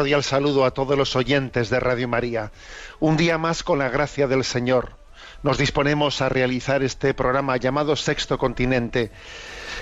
Cordial 0.00 0.24
saludo 0.24 0.64
a 0.64 0.70
todos 0.70 0.96
los 0.96 1.14
oyentes 1.14 1.68
de 1.68 1.78
Radio 1.78 2.08
María. 2.08 2.52
Un 3.00 3.18
día 3.18 3.36
más 3.36 3.62
con 3.62 3.78
la 3.80 3.90
gracia 3.90 4.26
del 4.26 4.44
Señor. 4.44 4.92
Nos 5.42 5.58
disponemos 5.58 6.22
a 6.22 6.30
realizar 6.30 6.82
este 6.82 7.12
programa 7.12 7.58
llamado 7.58 7.94
Sexto 7.96 8.38
Continente, 8.38 9.10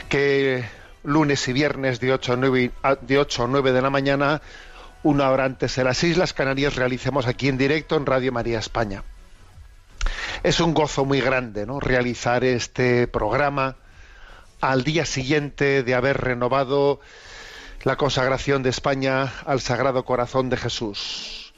que 0.09 0.65
lunes 1.05 1.47
y 1.47 1.53
viernes 1.53 2.01
de 2.01 2.13
8 2.13 2.33
a 2.33 2.37
9, 2.37 2.73
a- 2.83 2.97
de 2.97 3.17
8 3.17 3.45
a 3.45 3.47
9 3.47 3.71
de 3.71 3.81
la 3.81 3.91
mañana, 3.91 4.43
una 5.05 5.31
hora 5.31 5.45
antes 5.45 5.77
de 5.77 5.85
las 5.85 6.03
Islas 6.03 6.33
Canarias, 6.33 6.75
realicemos 6.75 7.29
aquí 7.29 7.47
en 7.49 7.57
directo 7.57 7.95
en 7.95 8.05
Radio 8.05 8.33
María 8.33 8.59
España. 8.59 9.05
Es 10.43 10.59
un 10.59 10.75
gozo 10.75 11.05
muy 11.05 11.21
grande 11.21 11.65
¿no? 11.65 11.79
realizar 11.79 12.43
este 12.43 13.07
programa 13.07 13.77
al 14.61 14.83
día 14.83 15.07
siguiente 15.07 15.85
de 15.85 15.95
haber 15.95 16.21
renovado 16.21 16.99
la 17.85 17.97
consagración 17.97 18.63
de 18.63 18.71
España 18.71 19.33
al 19.45 19.61
Sagrado 19.61 20.05
Corazón 20.05 20.51
de 20.51 20.57
Jesús. 20.57 21.55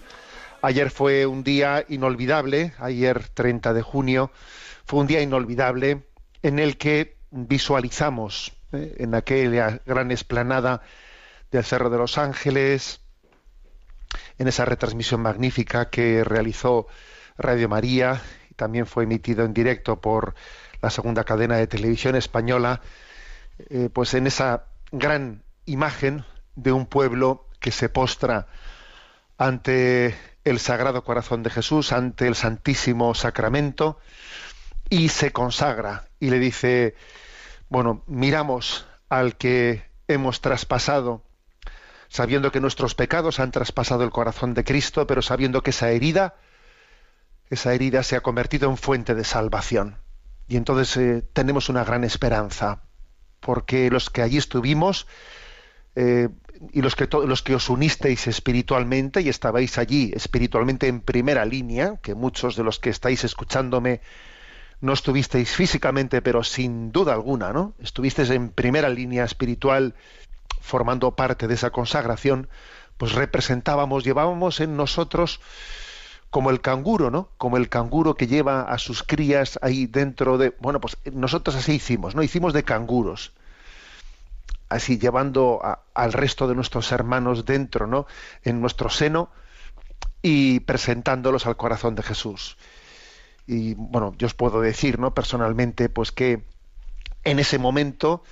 Ayer 0.62 0.90
fue 0.90 1.24
un 1.24 1.42
día 1.42 1.84
inolvidable, 1.88 2.74
ayer 2.78 3.28
30 3.28 3.72
de 3.72 3.82
junio, 3.82 4.30
fue 4.84 5.00
un 5.00 5.06
día 5.06 5.22
inolvidable 5.22 6.02
en 6.42 6.58
el 6.58 6.76
que 6.76 7.16
visualizamos 7.30 8.52
eh, 8.72 8.96
en 8.98 9.14
aquella 9.14 9.80
gran 9.86 10.10
esplanada 10.10 10.82
del 11.50 11.64
Cerro 11.64 11.88
de 11.88 11.98
los 11.98 12.18
Ángeles, 12.18 13.00
en 14.38 14.48
esa 14.48 14.66
retransmisión 14.66 15.22
magnífica 15.22 15.88
que 15.88 16.22
realizó 16.22 16.86
Radio 17.38 17.68
María 17.68 18.20
y 18.50 18.54
también 18.54 18.86
fue 18.86 19.04
emitido 19.04 19.44
en 19.44 19.54
directo 19.54 20.00
por 20.00 20.34
la 20.82 20.90
segunda 20.90 21.24
cadena 21.24 21.56
de 21.56 21.66
televisión 21.66 22.14
española, 22.16 22.82
eh, 23.70 23.88
pues 23.92 24.12
en 24.14 24.26
esa 24.26 24.64
gran 24.92 25.42
imagen 25.66 26.24
de 26.56 26.72
un 26.72 26.86
pueblo 26.86 27.48
que 27.60 27.70
se 27.70 27.88
postra 27.88 28.46
ante 29.38 30.16
el 30.44 30.58
Sagrado 30.58 31.04
Corazón 31.04 31.42
de 31.42 31.50
Jesús, 31.50 31.92
ante 31.92 32.26
el 32.26 32.34
Santísimo 32.34 33.14
Sacramento, 33.14 33.98
y 34.88 35.08
se 35.08 35.32
consagra 35.32 36.08
y 36.18 36.30
le 36.30 36.38
dice, 36.38 36.94
bueno, 37.68 38.02
miramos 38.06 38.86
al 39.08 39.36
que 39.36 39.84
hemos 40.08 40.40
traspasado, 40.40 41.22
sabiendo 42.08 42.50
que 42.50 42.60
nuestros 42.60 42.94
pecados 42.94 43.38
han 43.38 43.52
traspasado 43.52 44.02
el 44.02 44.10
corazón 44.10 44.54
de 44.54 44.64
Cristo, 44.64 45.06
pero 45.06 45.22
sabiendo 45.22 45.62
que 45.62 45.70
esa 45.70 45.90
herida, 45.90 46.34
esa 47.48 47.72
herida 47.72 48.02
se 48.02 48.16
ha 48.16 48.20
convertido 48.20 48.68
en 48.68 48.76
fuente 48.76 49.14
de 49.14 49.24
salvación. 49.24 49.98
Y 50.48 50.56
entonces 50.56 50.96
eh, 50.96 51.22
tenemos 51.32 51.68
una 51.68 51.84
gran 51.84 52.02
esperanza, 52.02 52.82
porque 53.38 53.88
los 53.90 54.10
que 54.10 54.22
allí 54.22 54.36
estuvimos, 54.38 55.06
eh, 55.96 56.28
y 56.72 56.82
los 56.82 56.94
que, 56.94 57.08
los 57.26 57.42
que 57.42 57.54
os 57.54 57.70
unisteis 57.70 58.26
espiritualmente 58.26 59.22
y 59.22 59.28
estabais 59.28 59.78
allí 59.78 60.12
espiritualmente 60.14 60.88
en 60.88 61.00
primera 61.00 61.44
línea, 61.44 61.96
que 62.02 62.14
muchos 62.14 62.56
de 62.56 62.64
los 62.64 62.78
que 62.78 62.90
estáis 62.90 63.24
escuchándome 63.24 64.00
no 64.80 64.92
estuvisteis 64.92 65.50
físicamente, 65.50 66.22
pero 66.22 66.42
sin 66.42 66.92
duda 66.92 67.12
alguna, 67.12 67.52
¿no? 67.52 67.74
Estuvisteis 67.80 68.30
en 68.30 68.50
primera 68.50 68.88
línea 68.88 69.24
espiritual 69.24 69.94
formando 70.60 71.12
parte 71.16 71.48
de 71.48 71.54
esa 71.54 71.70
consagración, 71.70 72.48
pues 72.96 73.12
representábamos, 73.12 74.04
llevábamos 74.04 74.60
en 74.60 74.76
nosotros 74.76 75.40
como 76.28 76.50
el 76.50 76.60
canguro, 76.60 77.10
¿no? 77.10 77.30
Como 77.38 77.56
el 77.56 77.68
canguro 77.68 78.14
que 78.14 78.26
lleva 78.26 78.62
a 78.62 78.78
sus 78.78 79.02
crías 79.02 79.58
ahí 79.62 79.86
dentro 79.86 80.38
de, 80.38 80.54
bueno, 80.60 80.80
pues 80.80 80.96
nosotros 81.12 81.56
así 81.56 81.72
hicimos, 81.72 82.14
¿no? 82.14 82.22
Hicimos 82.22 82.52
de 82.52 82.62
canguros 82.62 83.32
así 84.70 84.98
llevando 84.98 85.60
a- 85.62 85.82
al 85.94 86.12
resto 86.12 86.48
de 86.48 86.54
nuestros 86.54 86.90
hermanos 86.92 87.44
dentro, 87.44 87.86
¿no? 87.86 88.06
En 88.42 88.60
nuestro 88.60 88.88
seno 88.88 89.30
y 90.22 90.60
presentándolos 90.60 91.46
al 91.46 91.56
corazón 91.56 91.94
de 91.94 92.02
Jesús. 92.02 92.56
Y 93.46 93.74
bueno, 93.74 94.14
yo 94.16 94.26
os 94.26 94.34
puedo 94.34 94.60
decir, 94.60 94.98
¿no? 94.98 95.12
Personalmente, 95.12 95.88
pues 95.88 96.12
que 96.12 96.44
en 97.24 97.38
ese 97.38 97.58
momento 97.58 98.22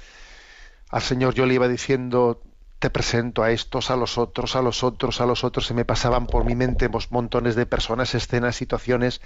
al 0.90 1.02
Señor 1.02 1.34
yo 1.34 1.44
le 1.44 1.54
iba 1.54 1.68
diciendo, 1.68 2.40
te 2.78 2.90
presento 2.90 3.42
a 3.42 3.50
estos, 3.50 3.90
a 3.90 3.96
los 3.96 4.16
otros, 4.16 4.54
a 4.56 4.62
los 4.62 4.84
otros, 4.84 5.20
a 5.20 5.26
los 5.26 5.44
otros, 5.44 5.66
se 5.66 5.74
me 5.74 5.84
pasaban 5.84 6.26
por 6.26 6.44
mi 6.44 6.54
mente 6.54 6.88
montones 7.10 7.56
de 7.56 7.66
personas, 7.66 8.14
escenas, 8.14 8.56
situaciones, 8.56 9.20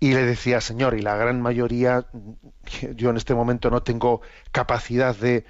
y 0.00 0.12
le 0.12 0.24
decía, 0.24 0.60
Señor, 0.60 0.94
y 0.96 1.02
la 1.02 1.16
gran 1.16 1.40
mayoría, 1.40 2.06
yo 2.94 3.10
en 3.10 3.16
este 3.16 3.34
momento 3.34 3.70
no 3.70 3.82
tengo 3.82 4.20
capacidad 4.52 5.16
de, 5.16 5.44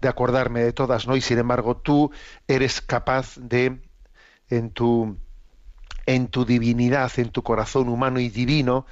de 0.00 0.08
acordarme 0.08 0.62
de 0.62 0.72
todas, 0.72 1.06
¿no? 1.06 1.16
Y 1.16 1.20
sin 1.20 1.38
embargo, 1.38 1.76
tú 1.76 2.10
eres 2.48 2.80
capaz 2.80 3.36
de, 3.36 3.80
en 4.48 4.70
tu, 4.70 5.16
en 6.06 6.28
tu 6.28 6.44
divinidad, 6.44 7.10
en 7.16 7.30
tu 7.30 7.42
corazón 7.42 7.88
humano 7.88 8.20
y 8.20 8.28
divino, 8.28 8.86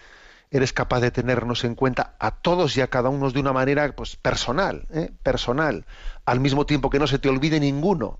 eres 0.50 0.72
capaz 0.72 1.00
de 1.00 1.10
tenernos 1.10 1.64
en 1.64 1.74
cuenta 1.74 2.16
a 2.18 2.32
todos 2.32 2.76
y 2.76 2.80
a 2.80 2.88
cada 2.88 3.08
uno 3.08 3.30
de 3.30 3.38
una 3.38 3.52
manera 3.52 3.94
pues 3.94 4.16
personal, 4.16 4.86
¿eh? 4.92 5.12
personal, 5.22 5.86
al 6.24 6.40
mismo 6.40 6.66
tiempo 6.66 6.90
que 6.90 6.98
no 6.98 7.06
se 7.06 7.18
te 7.18 7.28
olvide 7.28 7.60
ninguno. 7.60 8.18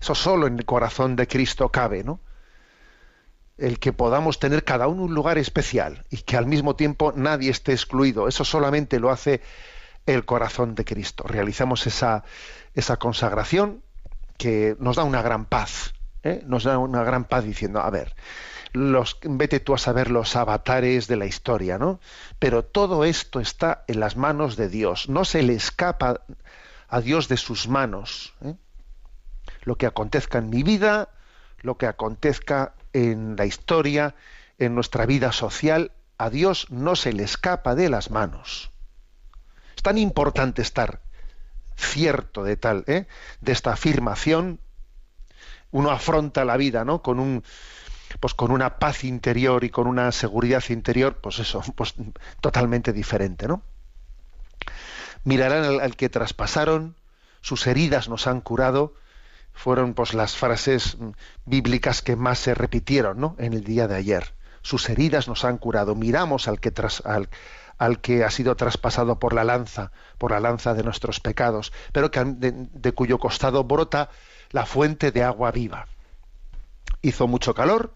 Eso 0.00 0.14
solo 0.14 0.46
en 0.46 0.58
el 0.58 0.64
corazón 0.64 1.16
de 1.16 1.26
Cristo 1.26 1.68
cabe, 1.70 2.04
¿no? 2.04 2.20
El 3.58 3.78
que 3.78 3.92
podamos 3.92 4.38
tener 4.38 4.64
cada 4.64 4.88
uno 4.88 5.04
un 5.04 5.14
lugar 5.14 5.38
especial 5.38 6.04
y 6.10 6.18
que 6.18 6.36
al 6.36 6.46
mismo 6.46 6.76
tiempo 6.76 7.12
nadie 7.16 7.50
esté 7.50 7.72
excluido. 7.72 8.28
Eso 8.28 8.44
solamente 8.44 9.00
lo 9.00 9.10
hace 9.10 9.42
el 10.06 10.24
corazón 10.24 10.74
de 10.74 10.84
Cristo. 10.84 11.24
Realizamos 11.26 11.86
esa, 11.86 12.24
esa 12.74 12.96
consagración 12.96 13.82
que 14.36 14.76
nos 14.78 14.96
da 14.96 15.04
una 15.04 15.22
gran 15.22 15.46
paz, 15.46 15.94
¿eh? 16.22 16.42
nos 16.46 16.64
da 16.64 16.78
una 16.78 17.04
gran 17.04 17.24
paz 17.24 17.44
diciendo, 17.44 17.80
a 17.80 17.90
ver, 17.90 18.14
vete 19.22 19.60
tú 19.60 19.74
a 19.74 19.78
saber 19.78 20.10
los 20.10 20.34
avatares 20.36 21.06
de 21.06 21.16
la 21.16 21.26
historia, 21.26 21.78
¿no? 21.78 22.00
Pero 22.38 22.64
todo 22.64 23.04
esto 23.04 23.40
está 23.40 23.84
en 23.86 24.00
las 24.00 24.16
manos 24.16 24.56
de 24.56 24.68
Dios, 24.68 25.08
no 25.08 25.24
se 25.24 25.42
le 25.42 25.54
escapa 25.54 26.22
a 26.88 27.00
Dios 27.00 27.28
de 27.28 27.36
sus 27.36 27.68
manos. 27.68 28.34
¿eh? 28.42 28.54
Lo 29.62 29.76
que 29.76 29.86
acontezca 29.86 30.38
en 30.38 30.50
mi 30.50 30.62
vida, 30.62 31.08
lo 31.58 31.78
que 31.78 31.86
acontezca 31.86 32.74
en 32.92 33.36
la 33.36 33.46
historia, 33.46 34.14
en 34.58 34.74
nuestra 34.74 35.06
vida 35.06 35.32
social, 35.32 35.92
a 36.18 36.30
Dios 36.30 36.70
no 36.70 36.96
se 36.96 37.12
le 37.12 37.24
escapa 37.24 37.74
de 37.74 37.88
las 37.88 38.10
manos. 38.10 38.70
Tan 39.84 39.98
importante 39.98 40.62
estar 40.62 41.02
cierto 41.76 42.42
de 42.42 42.56
tal, 42.56 42.84
¿eh? 42.86 43.06
de 43.42 43.52
esta 43.52 43.74
afirmación. 43.74 44.58
Uno 45.72 45.90
afronta 45.90 46.46
la 46.46 46.56
vida, 46.56 46.86
¿no? 46.86 47.02
Con 47.02 47.20
un, 47.20 47.44
pues 48.18 48.32
con 48.32 48.50
una 48.50 48.78
paz 48.78 49.04
interior 49.04 49.62
y 49.62 49.68
con 49.68 49.86
una 49.86 50.10
seguridad 50.10 50.64
interior, 50.70 51.18
pues 51.20 51.38
eso, 51.38 51.62
pues 51.76 51.96
totalmente 52.40 52.94
diferente, 52.94 53.46
¿no? 53.46 53.60
Mirarán 55.22 55.78
al, 55.82 55.96
que 55.96 56.08
traspasaron, 56.08 56.96
sus 57.42 57.66
heridas 57.66 58.08
nos 58.08 58.26
han 58.26 58.40
curado, 58.40 58.94
fueron 59.52 59.92
pues 59.92 60.14
las 60.14 60.34
frases 60.34 60.96
bíblicas 61.44 62.00
que 62.00 62.16
más 62.16 62.38
se 62.38 62.54
repitieron, 62.54 63.20
¿no? 63.20 63.36
En 63.38 63.52
el 63.52 63.64
día 63.64 63.86
de 63.86 63.96
ayer. 63.96 64.32
Sus 64.64 64.88
heridas 64.88 65.28
nos 65.28 65.44
han 65.44 65.58
curado. 65.58 65.94
Miramos 65.94 66.48
al 66.48 66.58
que 68.00 68.24
ha 68.24 68.30
sido 68.30 68.56
traspasado 68.56 69.18
por 69.18 69.34
la 69.34 69.44
lanza, 69.44 69.92
por 70.16 70.30
la 70.30 70.40
lanza 70.40 70.72
de 70.72 70.82
nuestros 70.82 71.20
pecados, 71.20 71.70
pero 71.92 72.10
que, 72.10 72.24
de 72.24 72.92
cuyo 72.92 73.18
costado 73.18 73.62
brota 73.62 74.08
la 74.52 74.64
fuente 74.64 75.12
de 75.12 75.22
agua 75.22 75.50
viva. 75.50 75.86
Hizo 77.02 77.28
mucho 77.28 77.54
calor, 77.54 77.92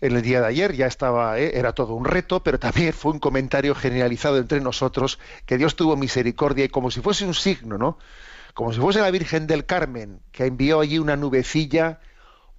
en 0.00 0.16
el 0.16 0.22
día 0.22 0.40
de 0.40 0.46
ayer 0.46 0.72
ya 0.74 0.86
estaba, 0.86 1.38
¿eh? 1.38 1.58
era 1.58 1.74
todo 1.74 1.92
un 1.94 2.06
reto, 2.06 2.42
pero 2.42 2.58
también 2.58 2.94
fue 2.94 3.12
un 3.12 3.18
comentario 3.18 3.74
generalizado 3.74 4.38
entre 4.38 4.62
nosotros 4.62 5.18
que 5.44 5.58
Dios 5.58 5.76
tuvo 5.76 5.96
misericordia 5.96 6.64
y 6.64 6.70
como 6.70 6.90
si 6.90 7.02
fuese 7.02 7.26
un 7.26 7.34
signo, 7.34 7.76
¿no? 7.76 7.98
Como 8.54 8.72
si 8.72 8.80
fuese 8.80 9.02
la 9.02 9.10
Virgen 9.10 9.46
del 9.46 9.66
Carmen, 9.66 10.20
que 10.32 10.46
envió 10.46 10.80
allí 10.80 10.98
una 10.98 11.16
nubecilla, 11.16 12.00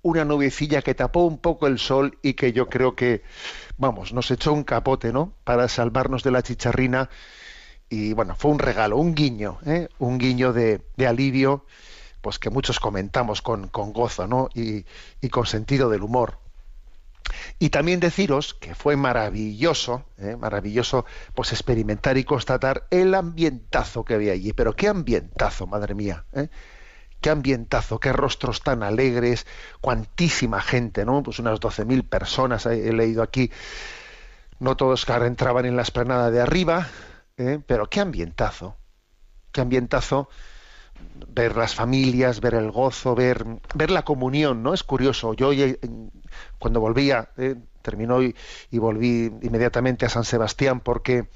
una 0.06 0.24
nubecilla 0.24 0.84
que 0.84 0.94
tapó 0.94 1.22
un 1.22 1.40
poco 1.40 1.66
el 1.66 1.80
sol 1.80 2.20
y 2.22 2.36
que 2.36 2.54
yo 2.54 2.70
creo 2.70 2.96
que, 2.96 3.24
vamos, 3.78 4.14
nos 4.14 4.30
echó 4.30 4.54
un 4.54 4.64
capote, 4.64 5.12
¿no? 5.12 5.34
Para 5.44 5.68
salvarnos 5.68 6.22
de 6.22 6.30
la 6.30 6.44
chicharrina. 6.44 7.10
Y 7.90 8.14
bueno, 8.14 8.36
fue 8.36 8.52
un 8.52 8.60
regalo, 8.60 8.98
un 8.98 9.16
guiño, 9.16 9.58
¿eh? 9.66 9.90
un 9.98 10.20
guiño 10.20 10.54
de, 10.54 10.84
alivio, 11.08 11.66
pues 12.22 12.38
que 12.38 12.52
muchos 12.52 12.80
comentamos 12.80 13.42
con, 13.42 13.68
con 13.68 13.94
gozo, 13.94 14.28
¿no? 14.28 14.50
Y, 14.54 14.86
y 15.22 15.30
con 15.30 15.48
sentido 15.48 15.90
del 15.90 16.04
humor. 16.04 16.38
Y 17.58 17.72
también 17.72 18.00
deciros 18.00 18.54
que 18.54 18.76
fue 18.76 18.96
maravilloso, 18.98 20.06
¿eh? 20.20 20.36
maravilloso, 20.36 21.06
pues 21.34 21.52
experimentar 21.52 22.16
y 22.20 22.26
constatar 22.26 22.86
el 22.92 23.16
ambientazo 23.16 24.06
que 24.06 24.14
había 24.14 24.34
allí. 24.34 24.54
Pero 24.54 24.76
qué 24.76 24.88
ambientazo, 24.88 25.66
madre 25.66 25.96
mía, 25.96 26.26
¿eh? 26.34 26.50
Qué 27.22 27.30
ambientazo, 27.30 28.00
qué 28.00 28.14
rostros 28.14 28.62
tan 28.62 28.84
alegres, 28.84 29.46
cuantísima 29.82 30.62
gente, 30.62 31.06
¿no? 31.06 31.24
Pues 31.24 31.40
unas 31.40 31.60
12.000 31.60 32.08
personas 32.08 32.66
he 32.66 32.94
leído 32.94 33.24
aquí. 33.24 33.52
No 34.60 34.78
todos 34.78 35.06
entraban 35.10 35.66
en 35.66 35.76
la 35.76 35.82
esplanada 35.82 36.32
de 36.32 36.42
arriba, 36.42 36.88
¿eh? 37.38 37.60
pero 37.66 37.90
qué 37.90 38.00
ambientazo, 38.00 38.78
qué 39.52 39.62
ambientazo 39.62 40.30
ver 41.28 41.58
las 41.58 41.76
familias, 41.76 42.40
ver 42.40 42.56
el 42.56 42.72
gozo, 42.72 43.16
ver, 43.16 43.46
ver 43.74 43.92
la 43.92 44.04
comunión, 44.04 44.64
¿no? 44.64 44.74
Es 44.74 44.84
curioso. 44.84 45.34
Yo 45.34 45.52
cuando 46.58 46.80
volvía, 46.80 47.30
eh, 47.38 47.56
terminó 47.82 48.22
y, 48.22 48.34
volví 48.72 49.32
inmediatamente 49.42 50.06
a 50.06 50.10
San 50.10 50.24
Sebastián 50.24 50.80
porque 50.80 51.28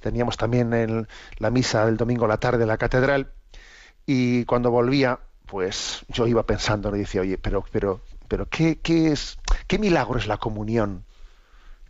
teníamos 0.00 0.36
también 0.36 1.08
la 1.38 1.50
misa 1.50 1.86
del 1.86 1.96
domingo 1.96 2.26
a 2.26 2.28
la 2.28 2.38
tarde 2.38 2.62
en 2.62 2.68
la 2.68 2.78
catedral 2.78 3.32
y 4.06 4.44
cuando 4.44 4.70
volvía, 4.70 5.18
pues 5.46 6.04
yo 6.08 6.26
iba 6.26 6.44
pensando, 6.44 6.94
y 6.94 7.00
decía, 7.00 7.20
oye, 7.20 7.38
pero, 7.38 7.64
pero, 7.72 8.00
pero 8.28 8.48
¿qué, 8.48 8.78
qué 8.78 9.12
es, 9.12 9.38
qué 9.66 9.78
milagro 9.78 10.18
es 10.18 10.26
la 10.26 10.38
comunión? 10.38 11.04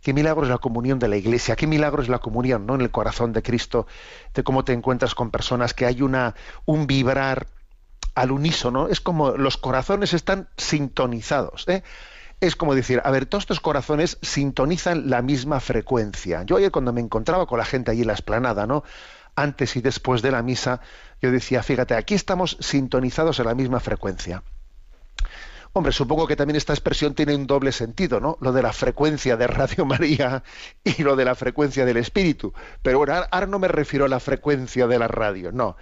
Qué 0.01 0.13
milagro 0.13 0.43
es 0.43 0.49
la 0.49 0.57
comunión 0.57 0.99
de 0.99 1.07
la 1.07 1.17
iglesia, 1.17 1.55
qué 1.55 1.67
milagro 1.67 2.01
es 2.01 2.09
la 2.09 2.19
comunión 2.19 2.65
¿no? 2.65 2.75
en 2.75 2.81
el 2.81 2.91
corazón 2.91 3.33
de 3.33 3.43
Cristo, 3.43 3.87
de 4.33 4.43
cómo 4.43 4.63
te 4.63 4.73
encuentras 4.73 5.15
con 5.15 5.31
personas, 5.31 5.73
que 5.73 5.85
hay 5.85 6.01
una, 6.01 6.35
un 6.65 6.87
vibrar 6.87 7.47
al 8.15 8.31
unísono, 8.31 8.87
es 8.87 8.99
como 8.99 9.31
los 9.31 9.57
corazones 9.57 10.13
están 10.13 10.49
sintonizados. 10.57 11.67
¿eh? 11.67 11.83
Es 12.39 12.55
como 12.55 12.73
decir, 12.73 13.01
a 13.03 13.11
ver, 13.11 13.25
todos 13.25 13.43
estos 13.43 13.59
corazones 13.59 14.17
sintonizan 14.21 15.09
la 15.09 15.21
misma 15.21 15.59
frecuencia. 15.59 16.43
Yo 16.43 16.57
ayer 16.57 16.71
cuando 16.71 16.93
me 16.93 17.01
encontraba 17.01 17.45
con 17.45 17.59
la 17.59 17.65
gente 17.65 17.91
allí 17.91 18.01
en 18.01 18.07
la 18.07 18.13
esplanada, 18.13 18.65
¿no? 18.65 18.83
Antes 19.37 19.75
y 19.75 19.81
después 19.81 20.23
de 20.23 20.31
la 20.31 20.41
misa, 20.41 20.81
yo 21.21 21.31
decía, 21.31 21.61
fíjate, 21.61 21.93
aquí 21.93 22.15
estamos 22.15 22.57
sintonizados 22.59 23.39
en 23.39 23.45
la 23.45 23.53
misma 23.53 23.79
frecuencia. 23.79 24.41
Hombre, 25.73 25.91
supongo 25.91 26.25
que 26.25 26.35
también 26.35 26.55
esta 26.55 26.73
expresión 26.73 27.13
tiene 27.13 27.35
un 27.35 27.45
doble 27.45 27.71
sentido, 27.71 28.19
¿no? 28.19 28.39
Lo 28.41 28.51
de 28.51 28.63
la 28.63 28.73
frecuencia 28.73 29.37
de 29.37 29.45
Radio 29.45 29.85
María 29.85 30.41
y 30.83 31.03
lo 31.03 31.15
de 31.15 31.23
la 31.23 31.35
frecuencia 31.35 31.85
del 31.85 31.97
Espíritu. 31.97 32.51
Pero 32.81 32.97
bueno, 32.97 33.13
ahora 33.29 33.45
no 33.45 33.59
me 33.59 33.67
refiero 33.67 34.05
a 34.05 34.07
la 34.07 34.19
frecuencia 34.19 34.87
de 34.87 34.97
la 34.97 35.07
radio, 35.07 35.51
no. 35.51 35.77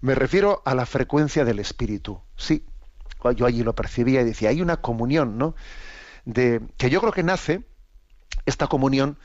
Me 0.00 0.14
refiero 0.14 0.62
a 0.64 0.76
la 0.76 0.86
frecuencia 0.86 1.44
del 1.44 1.58
Espíritu. 1.58 2.22
Sí, 2.36 2.64
yo 3.34 3.44
allí 3.44 3.64
lo 3.64 3.74
percibía 3.74 4.20
y 4.20 4.24
decía, 4.24 4.50
hay 4.50 4.62
una 4.62 4.76
comunión, 4.76 5.36
¿no? 5.36 5.56
De, 6.24 6.60
que 6.76 6.88
yo 6.88 7.00
creo 7.00 7.12
que 7.12 7.24
nace 7.24 7.64
esta 8.46 8.68
comunión 8.68 9.18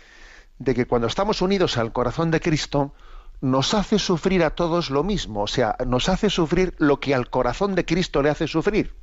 de 0.57 0.73
que 0.73 0.87
cuando 0.87 1.07
estamos 1.07 1.43
unidos 1.43 1.77
al 1.77 1.93
corazón 1.93 2.31
de 2.31 2.39
Cristo, 2.39 2.95
nos 3.45 3.75
hace 3.75 3.99
sufrir 3.99 4.43
a 4.43 4.55
todos 4.55 4.89
lo 4.89 5.03
mismo, 5.03 5.43
o 5.43 5.47
sea, 5.47 5.75
nos 5.85 6.09
hace 6.09 6.31
sufrir 6.31 6.73
lo 6.79 6.99
que 6.99 7.13
al 7.13 7.29
corazón 7.29 7.75
de 7.75 7.85
Cristo 7.85 8.23
le 8.23 8.31
hace 8.31 8.47
sufrir. 8.47 8.95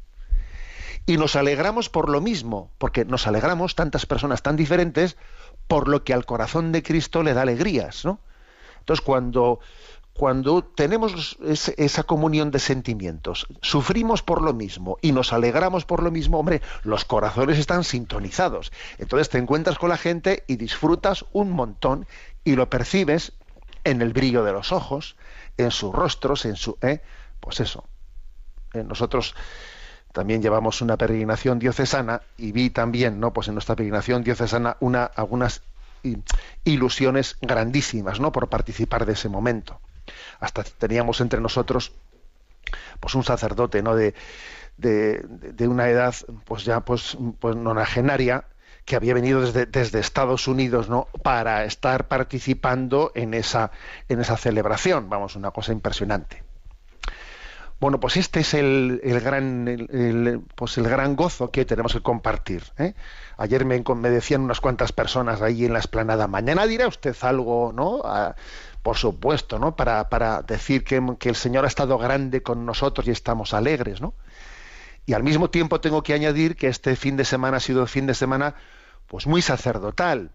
Y 1.07 1.17
nos 1.17 1.37
alegramos 1.37 1.89
por 1.89 2.09
lo 2.09 2.21
mismo, 2.21 2.73
porque 2.79 3.05
nos 3.05 3.29
alegramos 3.29 3.77
tantas 3.77 4.05
personas 4.05 4.43
tan 4.43 4.57
diferentes 4.57 5.17
por 5.69 5.87
lo 5.87 6.03
que 6.03 6.13
al 6.13 6.27
corazón 6.27 6.73
de 6.73 6.83
Cristo 6.83 7.23
le 7.23 7.35
da 7.35 7.43
alegrías, 7.43 8.05
¿no? 8.05 8.19
Entonces, 8.81 9.05
cuando, 9.05 9.61
cuando 10.13 10.65
tenemos 10.65 11.39
esa 11.41 12.03
comunión 12.03 12.51
de 12.51 12.59
sentimientos, 12.59 13.47
sufrimos 13.61 14.25
por 14.25 14.43
lo 14.43 14.55
mismo 14.55 14.99
y 15.03 15.13
nos 15.13 15.33
alegramos 15.33 15.85
por 15.85 16.03
lo 16.03 16.11
mismo, 16.11 16.41
hombre, 16.41 16.63
los 16.83 17.05
corazones 17.05 17.61
están 17.61 17.85
sintonizados. 17.85 18.73
Entonces 18.99 19.29
te 19.29 19.39
encuentras 19.39 19.79
con 19.79 19.91
la 19.91 19.97
gente 19.97 20.43
y 20.49 20.57
disfrutas 20.57 21.25
un 21.33 21.53
montón 21.53 22.09
y 22.43 22.57
lo 22.57 22.69
percibes 22.69 23.35
en 23.85 24.03
el 24.03 24.13
brillo 24.13 24.45
de 24.45 24.53
los 24.53 24.73
ojos, 24.73 25.17
en 25.57 25.71
sus 25.71 25.93
rostros, 25.93 26.45
en 26.45 26.57
su... 26.57 26.79
¿eh? 26.83 27.01
Pues 27.41 27.61
eso. 27.61 27.85
Eh, 28.73 28.85
nosotros 28.85 29.35
también 30.13 30.43
llevamos 30.43 30.81
una 30.83 30.97
peregrinación 30.97 31.59
diocesana 31.59 32.23
y 32.37 32.53
vi 32.53 32.71
también, 32.71 33.19
¿no? 33.19 33.33
Pues 33.33 33.49
en 33.49 33.55
nuestra 33.55 33.75
peregrinación 33.75 34.23
diocesana 34.23 34.77
una, 34.81 35.05
algunas 35.05 35.63
ilusiones 36.65 37.37
grandísimas, 37.41 38.21
¿no? 38.21 38.33
Por 38.33 38.49
participar 38.49 39.07
de 39.07 39.13
ese 39.13 39.29
momento. 39.29 39.81
Hasta 40.41 40.65
teníamos 40.65 41.21
entre 41.21 41.41
nosotros, 41.41 41.93
pues 43.01 43.15
un 43.15 43.25
sacerdote, 43.25 43.83
¿no? 43.83 43.95
De, 43.95 44.15
de, 44.77 45.23
de 45.29 45.69
una 45.69 45.89
edad, 45.89 46.15
pues 46.45 46.65
ya, 46.65 46.81
pues, 46.81 47.17
pues 47.41 47.57
nonagenaria, 47.57 48.45
que 48.85 48.97
había 48.97 49.15
venido 49.15 49.41
desde, 49.41 50.01
Estados 50.01 50.49
Unidos 50.49 50.89
¿no? 50.89 51.09
para 51.23 51.65
estar 51.65 52.09
participando 52.09 53.13
en 53.15 53.35
esa, 53.35 53.71
en 54.09 54.21
esa 54.21 54.37
celebración. 54.37 55.09
Vamos, 55.09 55.37
una 55.37 55.51
cosa 55.51 55.73
impresionante. 55.73 56.43
Bueno, 57.79 57.99
pues 57.99 58.17
este 58.17 58.41
es 58.41 58.55
el, 58.55 59.01
gran, 59.03 59.89
pues 60.55 60.79
el 60.79 60.89
gran 60.89 61.17
gozo 61.17 61.51
que 61.51 61.65
tenemos 61.65 61.93
que 61.93 62.01
compartir. 62.01 62.63
¿eh? 62.79 62.95
Ayer 63.39 63.65
me, 63.65 63.83
decían 64.09 64.43
unas 64.43 64.61
cuantas 64.61 64.93
personas 64.93 65.43
ahí 65.43 65.65
en 65.65 65.73
la 65.73 65.81
esplanada, 65.81 66.29
mañana 66.29 66.67
dirá 66.67 66.87
usted 66.87 67.17
algo, 67.23 67.73
¿no? 67.75 68.03
por 68.83 68.97
supuesto, 68.97 69.59
¿no? 69.59 69.77
Para, 69.77 70.09
para 70.09 70.43
decir 70.43 70.85
que, 70.85 71.01
que, 71.19 71.29
el 71.29 71.37
Señor 71.37 71.65
ha 71.65 71.69
estado 71.69 71.99
grande 71.99 72.43
con 72.43 72.67
nosotros 72.67 73.07
y 73.07 73.13
estamos 73.13 73.55
alegres, 73.55 74.01
¿no? 74.01 74.15
Y 75.07 75.15
al 75.15 75.23
mismo 75.23 75.51
tiempo 75.51 75.81
tengo 75.81 76.03
que 76.03 76.15
añadir 76.15 76.57
que 76.57 76.69
este 76.69 76.97
fin 76.97 77.17
de 77.17 77.25
semana 77.25 77.57
ha 77.57 77.61
sido 77.61 77.81
un 77.83 77.89
fin 77.89 78.07
de 78.07 78.15
semana 78.15 78.55
pues 79.07 79.27
muy 79.27 79.43
sacerdotal, 79.43 80.31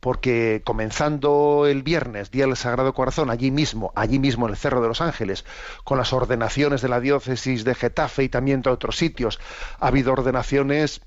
porque 0.00 0.62
comenzando 0.64 1.66
el 1.66 1.82
viernes, 1.82 2.30
Día 2.30 2.46
del 2.46 2.56
Sagrado 2.56 2.92
Corazón, 2.92 3.30
allí 3.30 3.50
mismo, 3.50 3.92
allí 3.94 4.18
mismo 4.18 4.46
en 4.46 4.50
el 4.50 4.56
Cerro 4.56 4.82
de 4.82 4.88
los 4.88 5.00
Ángeles, 5.00 5.44
con 5.84 5.96
las 5.96 6.12
ordenaciones 6.12 6.82
de 6.82 6.88
la 6.88 7.00
diócesis 7.00 7.64
de 7.64 7.74
Getafe 7.74 8.24
y 8.24 8.28
también 8.28 8.62
de 8.62 8.70
otros 8.70 8.96
sitios, 8.96 9.40
ha 9.78 9.86
habido 9.86 10.12
ordenaciones 10.12 11.02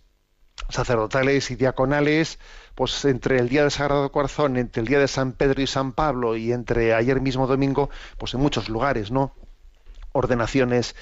sacerdotales 0.69 1.51
y 1.51 1.55
diaconales, 1.55 2.39
pues 2.73 3.05
entre 3.05 3.37
el 3.39 3.49
Día 3.49 3.61
del 3.61 3.71
Sagrado 3.71 4.11
Corazón, 4.11 4.57
entre 4.57 4.81
el 4.81 4.87
Día 4.87 4.99
de 4.99 5.07
San 5.07 5.33
Pedro 5.33 5.61
y 5.61 5.67
San 5.67 5.91
Pablo 5.91 6.35
y 6.35 6.51
entre 6.51 6.93
ayer 6.93 7.21
mismo 7.21 7.47
domingo, 7.47 7.89
pues 8.17 8.33
en 8.33 8.39
muchos 8.39 8.69
lugares, 8.69 9.11
¿no? 9.11 9.33
Ordenaciones 10.15 10.95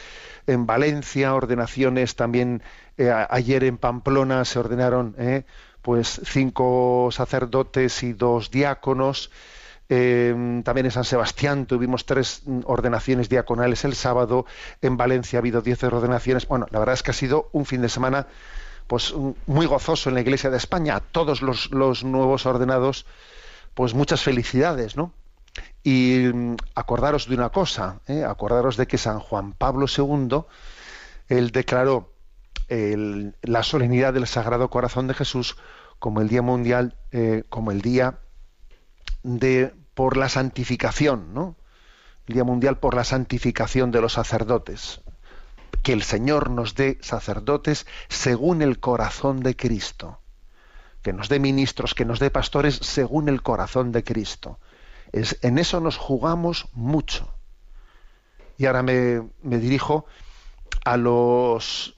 en 0.48 0.66
Valencia, 0.66 1.34
ordenaciones 1.34 2.16
también 2.16 2.62
eh, 2.98 3.12
ayer 3.30 3.64
en 3.64 3.78
Pamplona 3.78 4.46
se 4.46 4.60
ordenaron 4.60 5.16
¿eh? 5.18 5.46
pues 5.82 6.22
cinco 6.26 7.10
sacerdotes 7.12 8.04
y 8.04 8.14
dos 8.14 8.52
diáconos. 8.52 9.32
Em, 9.90 10.64
también 10.64 10.86
en 10.86 10.92
San 10.92 11.04
Sebastián 11.04 11.66
tuvimos 11.66 12.06
tres 12.06 12.44
ordenaciones 12.66 13.30
diaconales 13.30 13.84
el 13.84 13.96
sábado. 13.96 14.46
En 14.82 14.98
Valencia 14.98 15.40
ha 15.40 15.42
habido 15.42 15.62
diez 15.62 15.84
ordenaciones. 15.84 16.48
Bueno, 16.48 16.68
la 16.72 16.80
verdad 16.80 16.94
es 16.94 17.04
que 17.04 17.12
ha 17.12 17.14
sido 17.14 17.50
un 17.52 17.66
fin 17.66 17.82
de 17.82 17.90
semana 17.90 18.28
pues 18.88 19.14
muy 19.46 19.66
gozoso 19.66 20.10
en 20.10 20.16
la 20.16 20.22
Iglesia 20.22 20.50
de 20.50 20.58
España. 20.58 20.96
A 20.96 21.00
todos 21.00 21.42
los, 21.42 21.72
los 21.72 22.04
nuevos 22.04 22.46
ordenados, 22.46 23.06
pues 23.74 23.94
muchas 23.94 24.22
felicidades, 24.22 24.96
¿no? 24.96 25.12
Y 25.84 26.30
mm, 26.34 26.56
acordaros 26.76 27.28
de 27.28 27.36
una 27.36 27.50
cosa, 27.50 28.00
¿eh? 28.08 28.24
acordaros 28.24 28.78
de 28.78 28.88
que 28.88 28.98
San 28.98 29.20
Juan 29.20 29.54
Pablo 29.54 29.86
II, 29.86 30.46
él 31.28 31.52
declaró 31.52 32.10
la 33.44 33.62
solemnidad 33.62 34.14
del 34.14 34.26
Sagrado 34.26 34.70
Corazón 34.72 35.08
de 35.08 35.14
Jesús 35.14 35.58
como 36.00 36.22
el 36.22 36.28
Día 36.28 36.42
Mundial, 36.42 36.96
eh, 37.12 37.44
como 37.50 37.72
el 37.72 37.82
Día 37.82 38.20
de 39.22 39.76
por 39.94 40.18
la 40.18 40.28
santificación, 40.28 41.36
¿no? 41.36 41.56
El 42.28 42.34
Día 42.34 42.44
Mundial 42.44 42.80
por 42.80 42.96
la 42.96 43.04
santificación 43.04 43.92
de 43.92 44.02
los 44.02 44.14
sacerdotes. 44.14 45.02
Que 45.84 45.94
el 45.94 46.02
Señor 46.02 46.50
nos 46.50 46.74
dé 46.74 46.98
sacerdotes 47.02 47.86
según 48.08 48.62
el 48.62 48.80
corazón 48.80 49.42
de 49.42 49.56
Cristo. 49.56 50.20
Que 51.04 51.14
nos 51.14 51.30
dé 51.30 51.40
ministros, 51.40 51.94
que 51.94 52.06
nos 52.06 52.20
dé 52.20 52.32
pastores 52.32 52.76
según 52.82 53.30
el 53.30 53.44
corazón 53.44 53.92
de 53.92 54.04
Cristo 54.04 54.58
en 55.14 55.58
eso 55.60 55.80
nos 55.80 55.98
jugamos 55.98 56.68
mucho. 56.74 57.30
Y 58.58 58.66
ahora 58.66 58.84
me, 58.84 59.30
dirijo 59.42 60.06
a 60.86 60.98
los 60.98 61.98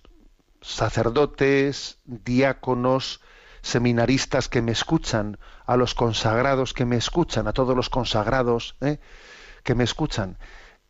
sacerdotes, 0.62 2.00
diáconos, 2.06 3.22
seminaristas 3.62 4.50
que 4.50 4.62
me 4.62 4.72
escuchan, 4.72 5.38
a 5.66 5.78
los 5.78 5.96
consagrados 5.96 6.74
que 6.74 6.86
me 6.86 6.98
escuchan, 6.98 7.48
a 7.48 7.54
todos 7.54 7.76
los 7.76 7.90
consagrados 7.90 8.76
¿eh? 8.82 9.00
que 9.64 9.76
me 9.76 9.84
escuchan. 9.84 10.38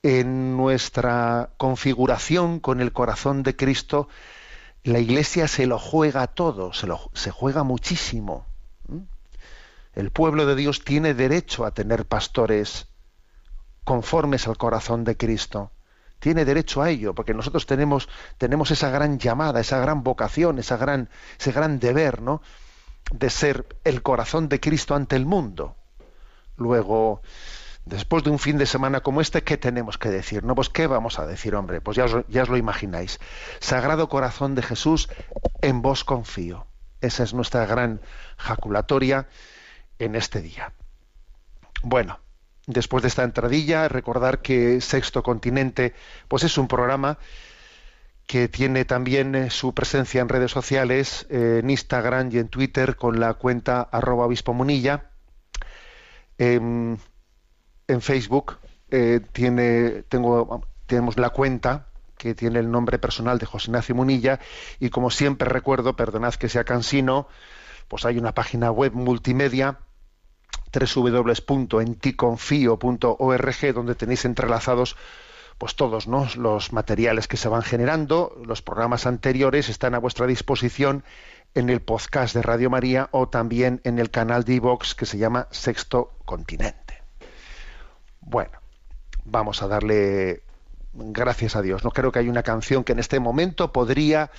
En 0.04 0.58
nuestra 0.58 1.52
configuración 1.58 2.60
con 2.60 2.82
el 2.82 2.92
corazón 2.92 3.44
de 3.44 3.56
Cristo, 3.56 4.08
la 4.84 5.00
Iglesia 5.00 5.48
se 5.48 5.66
lo 5.66 5.80
juega 5.80 6.28
todo, 6.28 6.74
se, 6.74 6.86
lo, 6.86 7.10
se 7.14 7.32
juega 7.32 7.64
muchísimo. 7.64 8.46
El 9.96 10.12
pueblo 10.12 10.46
de 10.46 10.56
Dios 10.56 10.84
tiene 10.84 11.14
derecho 11.14 11.66
a 11.66 11.72
tener 11.72 12.06
pastores 12.06 12.88
conformes 13.86 14.48
al 14.48 14.58
corazón 14.58 15.06
de 15.06 15.16
Cristo. 15.16 15.72
Tiene 16.20 16.44
derecho 16.44 16.82
a 16.82 16.90
ello, 16.90 17.16
porque 17.16 17.34
nosotros 17.34 17.66
tenemos, 17.66 18.10
tenemos 18.38 18.72
esa 18.72 18.90
gran 18.90 19.20
llamada, 19.20 19.62
esa 19.62 19.80
gran 19.80 20.04
vocación, 20.04 20.60
esa 20.60 20.76
gran, 20.76 21.10
ese 21.40 21.54
gran 21.54 21.80
deber, 21.80 22.22
¿no? 22.22 22.42
de 23.12 23.30
ser 23.30 23.78
el 23.84 24.02
corazón 24.02 24.50
de 24.50 24.60
Cristo 24.60 24.96
ante 24.96 25.16
el 25.16 25.26
mundo. 25.26 25.78
Luego, 26.58 27.22
después 27.86 28.24
de 28.24 28.32
un 28.32 28.40
fin 28.40 28.58
de 28.58 28.66
semana 28.66 29.02
como 29.02 29.22
este, 29.22 29.44
¿qué 29.44 29.58
tenemos 29.58 29.98
que 29.98 30.10
decir? 30.10 30.44
No, 30.44 30.56
pues 30.56 30.70
¿qué 30.70 30.88
vamos 30.88 31.20
a 31.20 31.26
decir, 31.26 31.56
hombre? 31.56 31.80
Pues 31.82 31.96
ya 31.96 32.06
ya 32.28 32.44
os 32.44 32.50
lo 32.50 32.58
imagináis. 32.58 33.20
Sagrado 33.60 34.10
corazón 34.10 34.56
de 34.56 34.64
Jesús, 34.64 35.10
en 35.62 35.82
vos 35.82 36.04
confío. 36.04 36.66
Esa 37.02 37.24
es 37.24 37.34
nuestra 37.34 37.66
gran 37.66 38.02
jaculatoria 38.38 39.28
en 40.00 40.16
este 40.16 40.42
día. 40.42 40.74
Bueno, 41.84 42.20
después 42.68 43.04
de 43.04 43.10
esta 43.10 43.24
entradilla, 43.24 43.88
recordar 43.88 44.42
que 44.42 44.82
Sexto 44.82 45.24
Continente 45.24 45.94
pues 46.28 46.44
es 46.44 46.58
un 46.58 46.68
programa 46.68 47.18
que 48.28 48.48
tiene 48.48 48.86
también 48.86 49.36
eh, 49.36 49.50
su 49.50 49.74
presencia 49.74 50.22
en 50.22 50.30
redes 50.30 50.52
sociales, 50.52 51.28
eh, 51.30 51.60
en 51.62 51.70
Instagram 51.70 52.30
y 52.32 52.40
en 52.40 52.48
Twitter 52.48 52.96
con 52.96 53.20
la 53.20 53.36
cuenta 53.36 53.82
arroba 53.82 54.26
obispo 54.26 54.54
munilla. 54.54 55.12
en 56.38 57.00
Facebook 58.02 58.58
eh, 58.90 59.22
tengo, 60.10 60.62
tenemos 60.86 61.18
la 61.18 61.30
cuenta 61.30 61.88
que 62.18 62.34
tiene 62.34 62.60
el 62.60 62.72
nombre 62.72 62.98
personal 62.98 63.38
de 63.38 63.46
José 63.46 63.70
Ignacio 63.70 63.96
Munilla 63.96 64.40
y 64.80 64.90
como 64.90 65.10
siempre 65.10 65.50
recuerdo, 65.50 65.96
perdonad 65.96 66.34
que 66.36 66.50
sea 66.50 66.64
cansino, 66.64 67.28
pues 67.88 68.06
hay 68.06 68.18
una 68.18 68.34
página 68.34 68.72
web 68.72 68.94
multimedia 68.94 69.80
www.enticonfio.org 70.80 73.74
donde 73.74 73.96
tenéis 73.96 74.26
entrelazados 74.26 74.96
pues 75.58 75.76
todos 75.76 76.08
los 76.08 76.74
materiales 76.74 77.28
que 77.28 77.38
se 77.38 77.48
van 77.48 77.62
generando, 77.62 78.36
los 78.46 78.62
programas 78.62 79.06
anteriores 79.06 79.70
están 79.70 79.96
a 79.96 80.00
vuestra 80.00 80.28
disposición 80.28 81.04
en 81.54 81.70
el 81.70 81.82
podcast 81.82 82.36
de 82.36 82.42
Radio 82.42 82.70
María 82.70 83.08
o 83.12 83.30
también 83.30 83.80
en 83.86 84.00
el 84.00 84.12
canal 84.12 84.44
de 84.44 84.56
iVox 84.56 84.96
que 84.96 85.06
se 85.06 85.18
llama 85.18 85.48
Sexto 85.52 86.12
Continente. 86.26 87.02
Bueno, 88.20 88.60
vamos 89.24 89.62
a 89.62 89.68
darle 89.68 90.44
gracias 90.94 91.56
a 91.56 91.62
Dios. 91.62 91.86
No 91.86 91.92
creo 91.92 92.12
que 92.12 92.20
hay 92.20 92.28
una 92.28 92.44
canción 92.44 92.84
que 92.84 92.92
en 92.92 93.00
este 93.00 93.20
momento 93.20 93.72
podría 93.72 94.32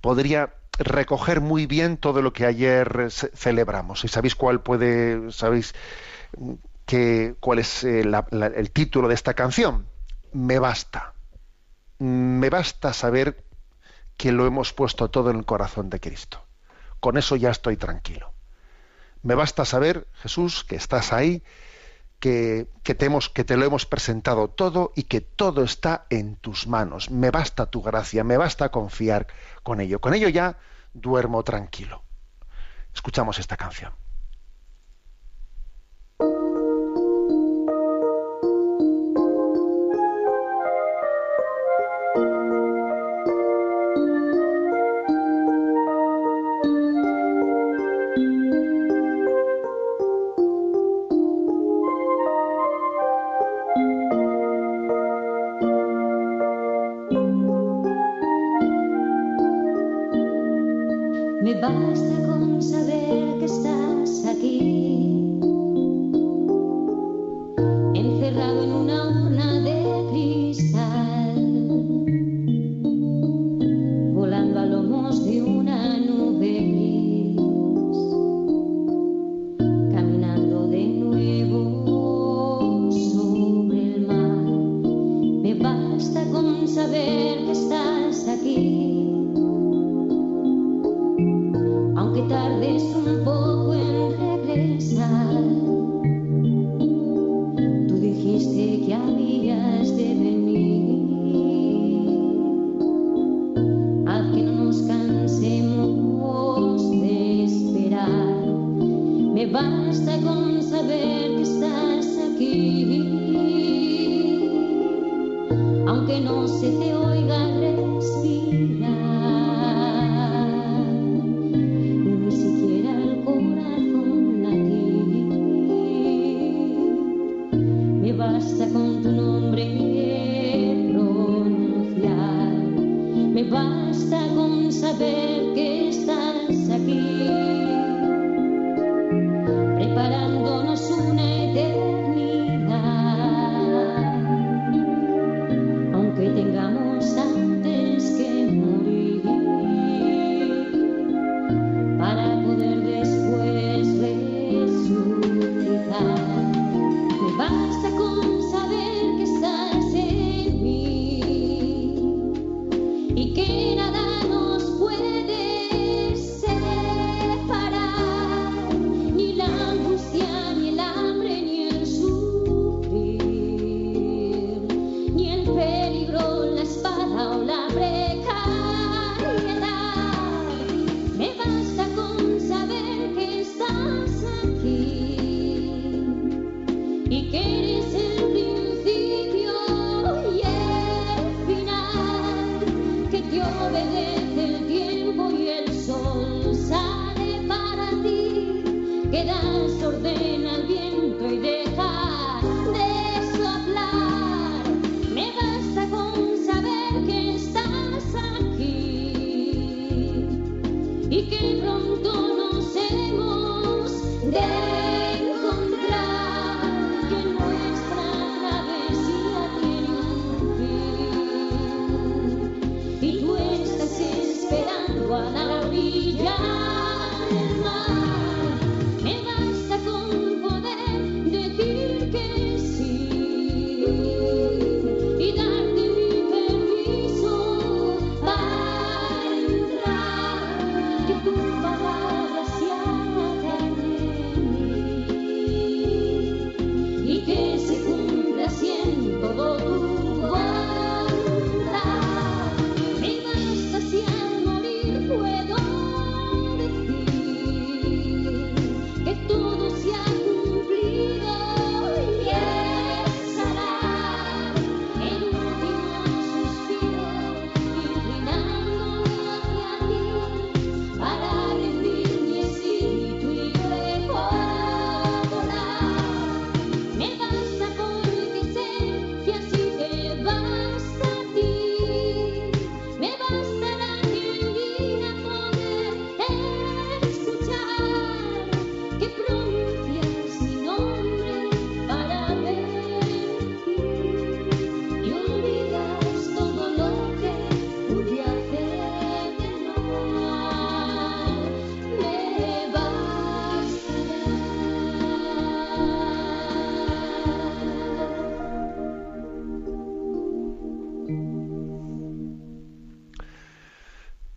podría 0.00 0.54
recoger 0.78 1.40
muy 1.40 1.66
bien 1.66 1.96
todo 1.96 2.22
lo 2.22 2.32
que 2.32 2.46
ayer 2.46 3.08
celebramos. 3.10 4.04
¿Y 4.04 4.08
sabéis 4.08 4.34
cuál 4.34 4.60
puede, 4.60 5.32
sabéis 5.32 5.74
que, 6.84 7.34
cuál 7.40 7.58
es 7.58 7.84
eh, 7.84 8.02
el 8.02 8.70
título 8.70 9.08
de 9.08 9.14
esta 9.14 9.34
canción? 9.34 9.86
Me 10.32 10.58
basta. 10.58 11.14
Me 11.98 12.50
basta 12.50 12.92
saber 12.92 13.44
que 14.16 14.32
lo 14.32 14.46
hemos 14.46 14.72
puesto 14.72 15.10
todo 15.10 15.30
en 15.30 15.36
el 15.36 15.44
corazón 15.44 15.90
de 15.90 16.00
Cristo. 16.00 16.44
Con 17.00 17.16
eso 17.16 17.36
ya 17.36 17.50
estoy 17.50 17.76
tranquilo. 17.76 18.32
Me 19.22 19.34
basta 19.34 19.64
saber, 19.64 20.06
Jesús, 20.14 20.64
que 20.64 20.76
estás 20.76 21.12
ahí, 21.12 21.42
que, 22.20 22.68
te 22.82 22.94
que 23.34 23.44
te 23.44 23.56
lo 23.56 23.64
hemos 23.64 23.86
presentado 23.86 24.48
todo 24.48 24.92
y 24.94 25.04
que 25.04 25.20
todo 25.20 25.62
está 25.62 26.06
en 26.10 26.36
tus 26.36 26.66
manos. 26.66 27.10
Me 27.10 27.30
basta 27.30 27.66
tu 27.66 27.82
gracia, 27.82 28.24
me 28.24 28.36
basta 28.36 28.70
confiar 28.70 29.26
con 29.62 29.80
ello. 29.80 30.00
Con 30.00 30.14
ello 30.14 30.28
ya 30.28 30.58
duermo 30.94 31.42
tranquilo. 31.42 32.02
Escuchamos 32.94 33.38
esta 33.38 33.56
canción. 33.56 33.92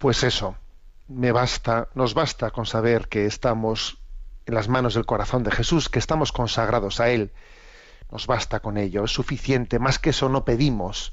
Pues 0.09 0.23
eso, 0.23 0.57
me 1.07 1.31
basta, 1.31 1.89
nos 1.93 2.15
basta 2.15 2.49
con 2.49 2.65
saber 2.65 3.09
que 3.09 3.27
estamos 3.27 3.99
en 4.47 4.55
las 4.55 4.67
manos 4.67 4.95
del 4.95 5.05
corazón 5.05 5.43
de 5.43 5.51
Jesús, 5.51 5.87
que 5.87 5.99
estamos 5.99 6.31
consagrados 6.31 6.99
a 6.99 7.11
Él. 7.11 7.31
Nos 8.11 8.25
basta 8.25 8.59
con 8.59 8.79
ello, 8.79 9.03
es 9.03 9.11
suficiente, 9.11 9.77
más 9.77 9.99
que 9.99 10.09
eso 10.09 10.27
no 10.27 10.45
pedimos. 10.45 11.11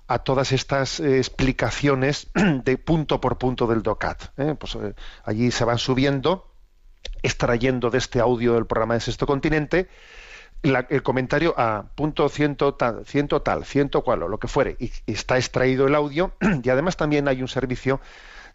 a 0.06 0.20
todas 0.20 0.52
estas 0.52 1.00
eh, 1.00 1.18
explicaciones 1.18 2.28
de 2.34 2.78
punto 2.78 3.20
por 3.20 3.36
punto 3.38 3.66
del 3.66 3.82
DOCAT. 3.82 4.56
Pues, 4.58 4.78
allí 5.24 5.50
se 5.50 5.64
van 5.64 5.78
subiendo, 5.78 6.52
extrayendo 7.22 7.90
de 7.90 7.98
este 7.98 8.20
audio 8.20 8.54
del 8.54 8.66
programa 8.66 8.94
de 8.94 9.00
Sexto 9.00 9.26
Continente, 9.26 9.88
el 10.62 11.02
comentario 11.02 11.54
a 11.56 11.84
punto 11.94 12.28
ciento 12.28 12.74
tal, 12.74 13.06
ciento 13.06 13.42
tal, 13.42 13.64
ciento 13.64 14.02
cual, 14.02 14.22
o 14.24 14.28
lo 14.28 14.38
que 14.38 14.48
fuere, 14.48 14.76
y, 14.78 14.90
está 15.06 15.36
extraído 15.36 15.86
el 15.86 15.94
audio, 15.94 16.32
y 16.62 16.68
además 16.70 16.96
también 16.96 17.28
hay 17.28 17.42
un 17.42 17.48
servicio 17.48 18.00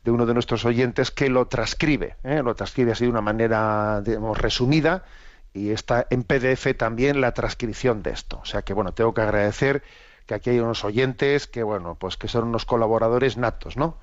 de 0.04 0.12
uno 0.12 0.26
de 0.26 0.34
nuestros 0.34 0.66
oyentes 0.66 1.12
que 1.12 1.30
lo 1.30 1.48
transcribe, 1.48 2.18
¿eh? 2.24 2.42
lo 2.44 2.56
transcribe 2.56 2.92
así 2.92 3.06
de 3.06 3.10
una 3.10 3.22
manera 3.22 4.02
digamos, 4.02 4.38
resumida, 4.38 5.06
y 5.54 5.70
está 5.70 6.08
en 6.10 6.24
PDF 6.24 6.76
también 6.78 7.22
la 7.22 7.34
transcripción 7.34 8.04
de 8.04 8.12
esto. 8.12 8.40
O 8.42 8.46
sea 8.46 8.64
que 8.64 8.74
bueno, 8.74 8.94
tengo 8.94 9.14
que 9.14 9.22
agradecer 9.22 9.84
que 10.26 10.34
aquí 10.34 10.50
hay 10.50 10.60
unos 10.60 10.84
oyentes 10.84 11.48
que 11.48 11.64
bueno, 11.64 11.96
pues 11.96 12.18
que 12.18 12.28
son 12.28 12.46
unos 12.46 12.66
colaboradores 12.66 13.38
natos, 13.38 13.78
¿no? 13.78 13.98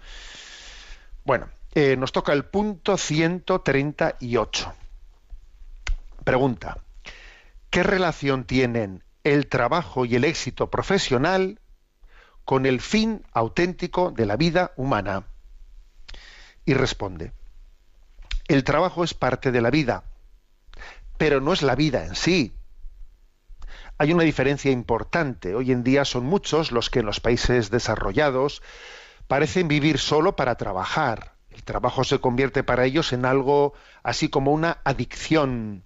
Bueno, 1.24 1.48
eh, 1.74 1.96
nos 1.96 2.12
toca 2.12 2.32
el 2.32 2.44
punto 2.44 2.96
138. 2.96 4.72
Pregunta. 6.24 6.78
¿Qué 7.70 7.84
relación 7.84 8.44
tienen 8.44 9.04
el 9.22 9.46
trabajo 9.46 10.04
y 10.04 10.16
el 10.16 10.24
éxito 10.24 10.70
profesional 10.70 11.60
con 12.44 12.66
el 12.66 12.80
fin 12.80 13.24
auténtico 13.32 14.10
de 14.10 14.26
la 14.26 14.36
vida 14.36 14.72
humana? 14.76 15.28
Y 16.64 16.74
responde, 16.74 17.32
el 18.48 18.64
trabajo 18.64 19.04
es 19.04 19.14
parte 19.14 19.52
de 19.52 19.60
la 19.60 19.70
vida, 19.70 20.02
pero 21.16 21.40
no 21.40 21.52
es 21.52 21.62
la 21.62 21.76
vida 21.76 22.04
en 22.04 22.16
sí. 22.16 22.56
Hay 23.98 24.12
una 24.12 24.24
diferencia 24.24 24.72
importante. 24.72 25.54
Hoy 25.54 25.70
en 25.70 25.84
día 25.84 26.04
son 26.04 26.24
muchos 26.24 26.72
los 26.72 26.90
que 26.90 26.98
en 26.98 27.06
los 27.06 27.20
países 27.20 27.70
desarrollados 27.70 28.62
parecen 29.28 29.68
vivir 29.68 30.00
solo 30.00 30.34
para 30.34 30.56
trabajar. 30.56 31.36
El 31.50 31.62
trabajo 31.62 32.02
se 32.02 32.18
convierte 32.18 32.64
para 32.64 32.84
ellos 32.84 33.12
en 33.12 33.24
algo 33.24 33.74
así 34.02 34.28
como 34.28 34.50
una 34.50 34.78
adicción, 34.82 35.84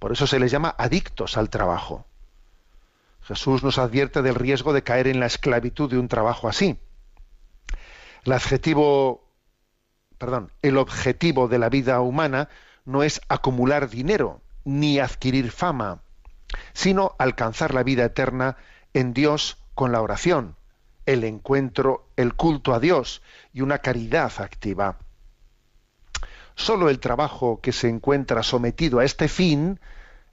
por 0.00 0.12
eso 0.12 0.26
se 0.26 0.40
les 0.40 0.50
llama 0.50 0.74
adictos 0.78 1.36
al 1.36 1.50
trabajo. 1.50 2.06
Jesús 3.22 3.62
nos 3.62 3.78
advierte 3.78 4.22
del 4.22 4.34
riesgo 4.34 4.72
de 4.72 4.82
caer 4.82 5.06
en 5.06 5.20
la 5.20 5.26
esclavitud 5.26 5.90
de 5.90 5.98
un 5.98 6.08
trabajo 6.08 6.48
así. 6.48 6.80
El 8.24 9.20
perdón, 10.18 10.52
el 10.62 10.78
objetivo 10.78 11.48
de 11.48 11.58
la 11.58 11.68
vida 11.68 12.00
humana 12.00 12.48
no 12.86 13.02
es 13.02 13.20
acumular 13.28 13.88
dinero 13.90 14.40
ni 14.64 14.98
adquirir 14.98 15.50
fama, 15.50 16.00
sino 16.72 17.14
alcanzar 17.18 17.74
la 17.74 17.82
vida 17.82 18.06
eterna 18.06 18.56
en 18.94 19.12
Dios 19.12 19.58
con 19.74 19.92
la 19.92 20.00
oración, 20.00 20.56
el 21.04 21.24
encuentro, 21.24 22.08
el 22.16 22.34
culto 22.34 22.72
a 22.72 22.80
Dios 22.80 23.22
y 23.52 23.60
una 23.60 23.78
caridad 23.78 24.32
activa. 24.38 24.98
Solo 26.60 26.90
el 26.90 27.00
trabajo 27.00 27.62
que 27.62 27.72
se 27.72 27.88
encuentra 27.88 28.42
sometido 28.42 28.98
a 28.98 29.04
este 29.06 29.28
fin 29.28 29.80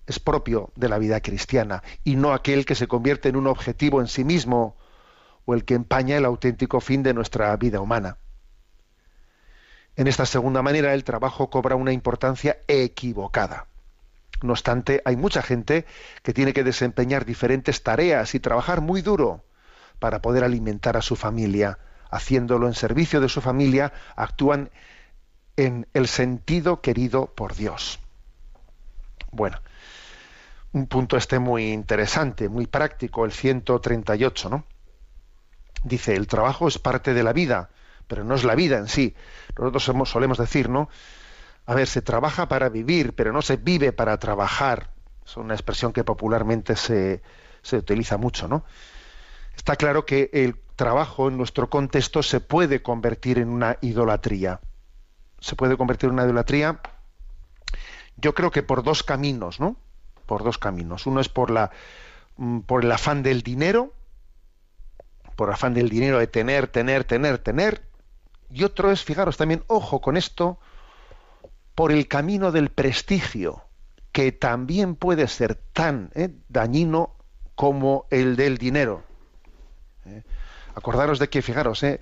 es 0.07 0.19
propio 0.19 0.73
de 0.75 0.89
la 0.89 0.97
vida 0.97 1.21
cristiana 1.21 1.83
y 2.03 2.17
no 2.17 2.33
aquel 2.33 2.65
que 2.65 2.75
se 2.75 2.85
convierte 2.85 3.29
en 3.29 3.37
un 3.37 3.47
objetivo 3.47 4.01
en 4.01 4.07
sí 4.07 4.25
mismo 4.25 4.75
o 5.45 5.53
el 5.53 5.63
que 5.63 5.73
empaña 5.73 6.17
el 6.17 6.25
auténtico 6.25 6.81
fin 6.81 7.01
de 7.01 7.13
nuestra 7.13 7.55
vida 7.55 7.79
humana. 7.79 8.17
En 9.95 10.07
esta 10.07 10.25
segunda 10.25 10.61
manera 10.61 10.93
el 10.93 11.05
trabajo 11.05 11.49
cobra 11.49 11.77
una 11.77 11.93
importancia 11.93 12.57
equivocada. 12.67 13.67
No 14.41 14.51
obstante, 14.51 15.01
hay 15.05 15.15
mucha 15.15 15.41
gente 15.41 15.85
que 16.23 16.33
tiene 16.33 16.51
que 16.51 16.65
desempeñar 16.65 17.23
diferentes 17.23 17.83
tareas 17.83 18.35
y 18.35 18.41
trabajar 18.41 18.81
muy 18.81 19.01
duro 19.01 19.45
para 19.99 20.21
poder 20.21 20.43
alimentar 20.43 20.97
a 20.97 21.01
su 21.01 21.15
familia. 21.15 21.79
Haciéndolo 22.11 22.67
en 22.67 22.73
servicio 22.73 23.21
de 23.21 23.29
su 23.29 23.39
familia, 23.39 23.93
actúan 24.17 24.71
en 25.57 25.87
el 25.93 26.07
sentido 26.07 26.81
querido 26.81 27.33
por 27.35 27.55
Dios. 27.55 27.99
Bueno, 29.31 29.59
un 30.71 30.87
punto 30.87 31.17
este 31.17 31.39
muy 31.39 31.71
interesante, 31.71 32.47
muy 32.47 32.67
práctico, 32.67 33.25
el 33.25 33.31
138, 33.31 34.49
¿no? 34.49 34.63
Dice, 35.83 36.15
el 36.15 36.27
trabajo 36.27 36.67
es 36.67 36.79
parte 36.79 37.13
de 37.13 37.23
la 37.23 37.33
vida, 37.33 37.69
pero 38.07 38.23
no 38.23 38.35
es 38.35 38.43
la 38.43 38.55
vida 38.55 38.77
en 38.77 38.87
sí. 38.87 39.15
Nosotros 39.57 40.09
solemos 40.09 40.37
decir, 40.37 40.69
¿no? 40.69 40.89
a 41.67 41.75
ver, 41.75 41.87
se 41.87 42.01
trabaja 42.01 42.47
para 42.47 42.69
vivir, 42.69 43.13
pero 43.13 43.33
no 43.33 43.41
se 43.41 43.57
vive 43.57 43.91
para 43.91 44.17
trabajar. 44.17 44.89
Es 45.25 45.35
una 45.35 45.53
expresión 45.53 45.91
que 45.91 46.05
popularmente 46.05 46.77
se, 46.77 47.21
se 47.61 47.77
utiliza 47.77 48.17
mucho, 48.17 48.47
¿no? 48.47 48.63
Está 49.55 49.75
claro 49.75 50.05
que 50.05 50.29
el 50.31 50.55
trabajo 50.77 51.27
en 51.27 51.35
nuestro 51.35 51.69
contexto 51.69 52.23
se 52.23 52.39
puede 52.39 52.81
convertir 52.81 53.37
en 53.37 53.49
una 53.49 53.77
idolatría. 53.81 54.61
Se 55.39 55.55
puede 55.55 55.77
convertir 55.77 56.09
en 56.09 56.13
una 56.13 56.25
idolatría, 56.25 56.79
yo 58.17 58.33
creo 58.33 58.51
que 58.51 58.63
por 58.63 58.83
dos 58.83 59.03
caminos, 59.03 59.59
¿no? 59.59 59.77
Por 60.25 60.43
dos 60.43 60.57
caminos. 60.57 61.05
Uno 61.05 61.21
es 61.21 61.29
por 61.29 61.51
la 61.51 61.71
mm, 62.37 62.59
por 62.61 62.83
el 62.83 62.91
afán 62.91 63.23
del 63.23 63.43
dinero, 63.43 63.93
por 65.35 65.51
afán 65.51 65.73
del 65.73 65.89
dinero 65.89 66.19
de 66.19 66.27
tener, 66.27 66.67
tener, 66.67 67.03
tener, 67.03 67.37
tener. 67.37 67.83
Y 68.51 68.63
otro 68.63 68.91
es, 68.91 69.03
fijaros 69.03 69.37
también, 69.37 69.63
ojo 69.67 70.01
con 70.01 70.17
esto, 70.17 70.59
por 71.75 71.91
el 71.91 72.07
camino 72.07 72.51
del 72.51 72.69
prestigio, 72.69 73.63
que 74.11 74.31
también 74.31 74.95
puede 74.95 75.27
ser 75.27 75.55
tan 75.55 76.09
eh, 76.15 76.29
dañino 76.49 77.13
como 77.55 78.07
el 78.09 78.35
del 78.35 78.57
dinero. 78.57 79.03
Eh, 80.05 80.23
acordaros 80.73 81.19
de 81.19 81.29
que, 81.29 81.41
fijaros, 81.41 81.83
eh, 81.83 81.99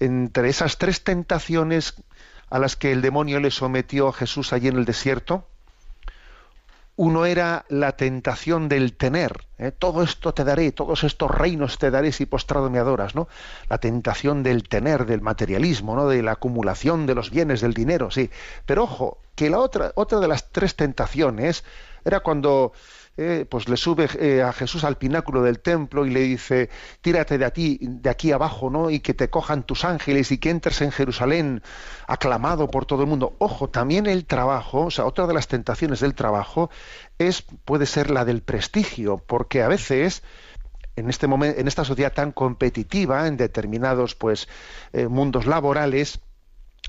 entre 0.00 0.50
esas 0.50 0.76
tres 0.76 1.02
tentaciones 1.02 1.94
a 2.50 2.58
las 2.58 2.76
que 2.76 2.92
el 2.92 3.02
demonio 3.02 3.40
le 3.40 3.50
sometió 3.50 4.08
a 4.08 4.12
Jesús 4.12 4.52
allí 4.52 4.68
en 4.68 4.76
el 4.76 4.84
desierto, 4.84 5.46
uno 6.96 7.26
era 7.26 7.66
la 7.68 7.92
tentación 7.92 8.70
del 8.70 8.96
tener, 8.96 9.44
¿eh? 9.58 9.70
todo 9.70 10.02
esto 10.02 10.32
te 10.32 10.44
daré, 10.44 10.72
todos 10.72 11.04
estos 11.04 11.30
reinos 11.30 11.78
te 11.78 11.90
daré 11.90 12.10
si 12.10 12.24
postrado 12.24 12.70
me 12.70 12.78
adoras, 12.78 13.14
¿no? 13.14 13.28
La 13.68 13.76
tentación 13.78 14.42
del 14.42 14.66
tener, 14.66 15.04
del 15.04 15.20
materialismo, 15.20 15.94
¿no? 15.94 16.08
De 16.08 16.22
la 16.22 16.32
acumulación 16.32 17.04
de 17.04 17.14
los 17.14 17.30
bienes, 17.30 17.60
del 17.60 17.74
dinero, 17.74 18.10
sí. 18.10 18.30
Pero 18.64 18.84
ojo, 18.84 19.18
que 19.34 19.50
la 19.50 19.58
otra, 19.58 19.92
otra 19.94 20.20
de 20.20 20.28
las 20.28 20.50
tres 20.50 20.74
tentaciones 20.74 21.64
era 22.02 22.20
cuando 22.20 22.72
eh, 23.16 23.46
pues 23.48 23.68
le 23.68 23.76
sube 23.76 24.08
eh, 24.18 24.42
a 24.42 24.52
Jesús 24.52 24.84
al 24.84 24.98
pináculo 24.98 25.42
del 25.42 25.60
templo 25.60 26.04
y 26.04 26.10
le 26.10 26.20
dice, 26.20 26.68
tírate 27.00 27.38
de 27.38 27.44
aquí, 27.44 27.78
de 27.80 28.10
aquí 28.10 28.32
abajo, 28.32 28.70
¿no? 28.70 28.90
Y 28.90 29.00
que 29.00 29.14
te 29.14 29.30
cojan 29.30 29.62
tus 29.62 29.84
ángeles 29.84 30.32
y 30.32 30.38
que 30.38 30.50
entres 30.50 30.80
en 30.82 30.92
Jerusalén 30.92 31.62
aclamado 32.06 32.68
por 32.70 32.84
todo 32.84 33.02
el 33.02 33.08
mundo. 33.08 33.34
Ojo, 33.38 33.70
también 33.70 34.06
el 34.06 34.26
trabajo, 34.26 34.86
o 34.86 34.90
sea, 34.90 35.06
otra 35.06 35.26
de 35.26 35.34
las 35.34 35.48
tentaciones 35.48 36.00
del 36.00 36.14
trabajo 36.14 36.70
es, 37.18 37.42
puede 37.64 37.86
ser 37.86 38.10
la 38.10 38.24
del 38.24 38.42
prestigio, 38.42 39.18
porque 39.18 39.62
a 39.62 39.68
veces 39.68 40.22
en 40.96 41.10
este 41.10 41.26
momento, 41.26 41.60
en 41.60 41.68
esta 41.68 41.84
sociedad 41.84 42.12
tan 42.12 42.32
competitiva, 42.32 43.26
en 43.26 43.36
determinados 43.36 44.14
pues 44.14 44.48
eh, 44.92 45.08
mundos 45.08 45.46
laborales, 45.46 46.20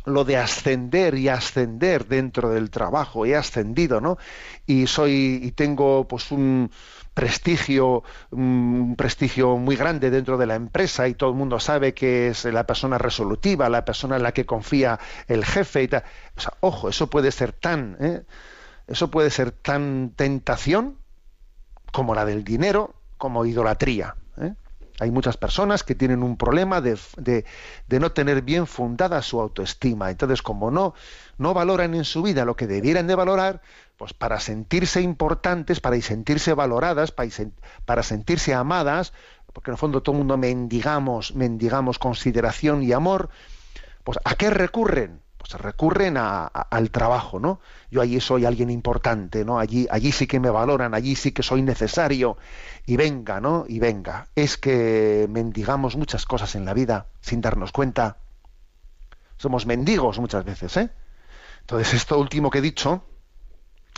lo 0.05 0.23
de 0.23 0.37
ascender 0.37 1.15
y 1.15 1.29
ascender 1.29 2.07
dentro 2.07 2.49
del 2.49 2.69
trabajo, 2.69 3.25
he 3.25 3.35
ascendido, 3.35 3.99
¿no? 3.99 4.17
Y 4.65 4.87
soy 4.87 5.39
y 5.43 5.51
tengo 5.51 6.07
pues 6.07 6.31
un 6.31 6.71
prestigio 7.13 8.03
un 8.29 8.95
prestigio 8.95 9.57
muy 9.57 9.75
grande 9.75 10.11
dentro 10.11 10.37
de 10.37 10.45
la 10.45 10.55
empresa 10.55 11.07
y 11.07 11.15
todo 11.15 11.31
el 11.31 11.35
mundo 11.35 11.59
sabe 11.59 11.93
que 11.93 12.27
es 12.27 12.45
la 12.45 12.65
persona 12.65 12.97
resolutiva, 12.97 13.69
la 13.69 13.85
persona 13.85 14.17
en 14.17 14.23
la 14.23 14.33
que 14.33 14.45
confía 14.45 14.99
el 15.27 15.43
jefe 15.43 15.83
y 15.83 15.87
tal. 15.87 16.03
Ojo, 16.61 16.89
eso 16.89 17.09
puede 17.09 17.31
ser 17.31 17.51
tan 17.51 17.97
¿eh? 17.99 18.23
eso 18.87 19.11
puede 19.11 19.29
ser 19.29 19.51
tan 19.51 20.13
tentación 20.15 20.97
como 21.91 22.15
la 22.15 22.25
del 22.25 22.43
dinero, 22.43 22.95
como 23.17 23.45
idolatría. 23.45 24.15
¿eh? 24.39 24.53
Hay 24.99 25.11
muchas 25.11 25.37
personas 25.37 25.83
que 25.83 25.93
tienen 25.93 26.23
un 26.23 26.37
problema 26.37 26.81
de, 26.81 27.45
no 27.87 28.11
tener 28.11 28.41
bien 28.41 28.65
fundada 28.65 29.21
su 29.21 29.39
autoestima. 29.39 30.09
Entonces, 30.09 30.41
como 30.41 30.71
no, 30.71 30.95
no 31.37 31.53
valoran 31.53 31.93
en 31.93 32.03
su 32.03 32.23
vida 32.23 32.45
lo 32.45 32.55
que 32.55 32.65
debieran 32.65 33.05
de 33.05 33.15
valorar, 33.15 33.61
pues 33.97 34.13
para 34.13 34.39
sentirse 34.39 35.01
importantes, 35.01 35.79
para 35.79 35.99
sentirse 36.01 36.53
valoradas, 36.53 37.11
para, 37.11 37.29
para 37.85 38.01
sentirse 38.01 38.55
amadas, 38.55 39.13
porque 39.53 39.69
en 39.69 39.75
el 39.75 39.79
fondo 39.79 40.01
todo 40.01 40.13
el 40.13 40.19
mundo 40.19 40.37
mendigamos, 40.37 41.35
mendigamos 41.35 41.99
consideración 41.99 42.81
y 42.81 42.91
amor, 42.91 43.29
pues 44.03 44.19
¿a 44.23 44.35
qué 44.35 44.49
recurren? 44.49 45.21
Pues 45.49 45.61
recurren 45.61 46.17
al 46.17 46.91
trabajo, 46.91 47.39
¿no? 47.39 47.61
Yo 47.89 48.01
allí 48.01 48.19
soy 48.19 48.45
alguien 48.45 48.69
importante, 48.69 49.45
¿no? 49.45 49.59
Allí, 49.59 49.87
allí 49.89 50.11
sí 50.11 50.27
que 50.27 50.41
me 50.41 50.49
valoran, 50.49 50.93
allí 50.93 51.15
sí 51.15 51.31
que 51.31 51.41
soy 51.41 51.61
necesario. 51.61 52.37
Y 52.85 52.97
venga, 52.97 53.39
¿no? 53.39 53.65
Y 53.67 53.79
venga. 53.79 54.27
Es 54.35 54.57
que 54.57 55.25
mendigamos 55.29 55.95
muchas 55.95 56.25
cosas 56.25 56.55
en 56.55 56.65
la 56.65 56.73
vida 56.73 57.07
sin 57.21 57.39
darnos 57.39 57.71
cuenta. 57.71 58.17
Somos 59.37 59.65
mendigos 59.65 60.19
muchas 60.19 60.43
veces, 60.43 60.75
¿eh? 60.77 60.89
Entonces, 61.61 61.93
esto 61.93 62.19
último 62.19 62.49
que 62.49 62.57
he 62.57 62.61
dicho, 62.61 63.03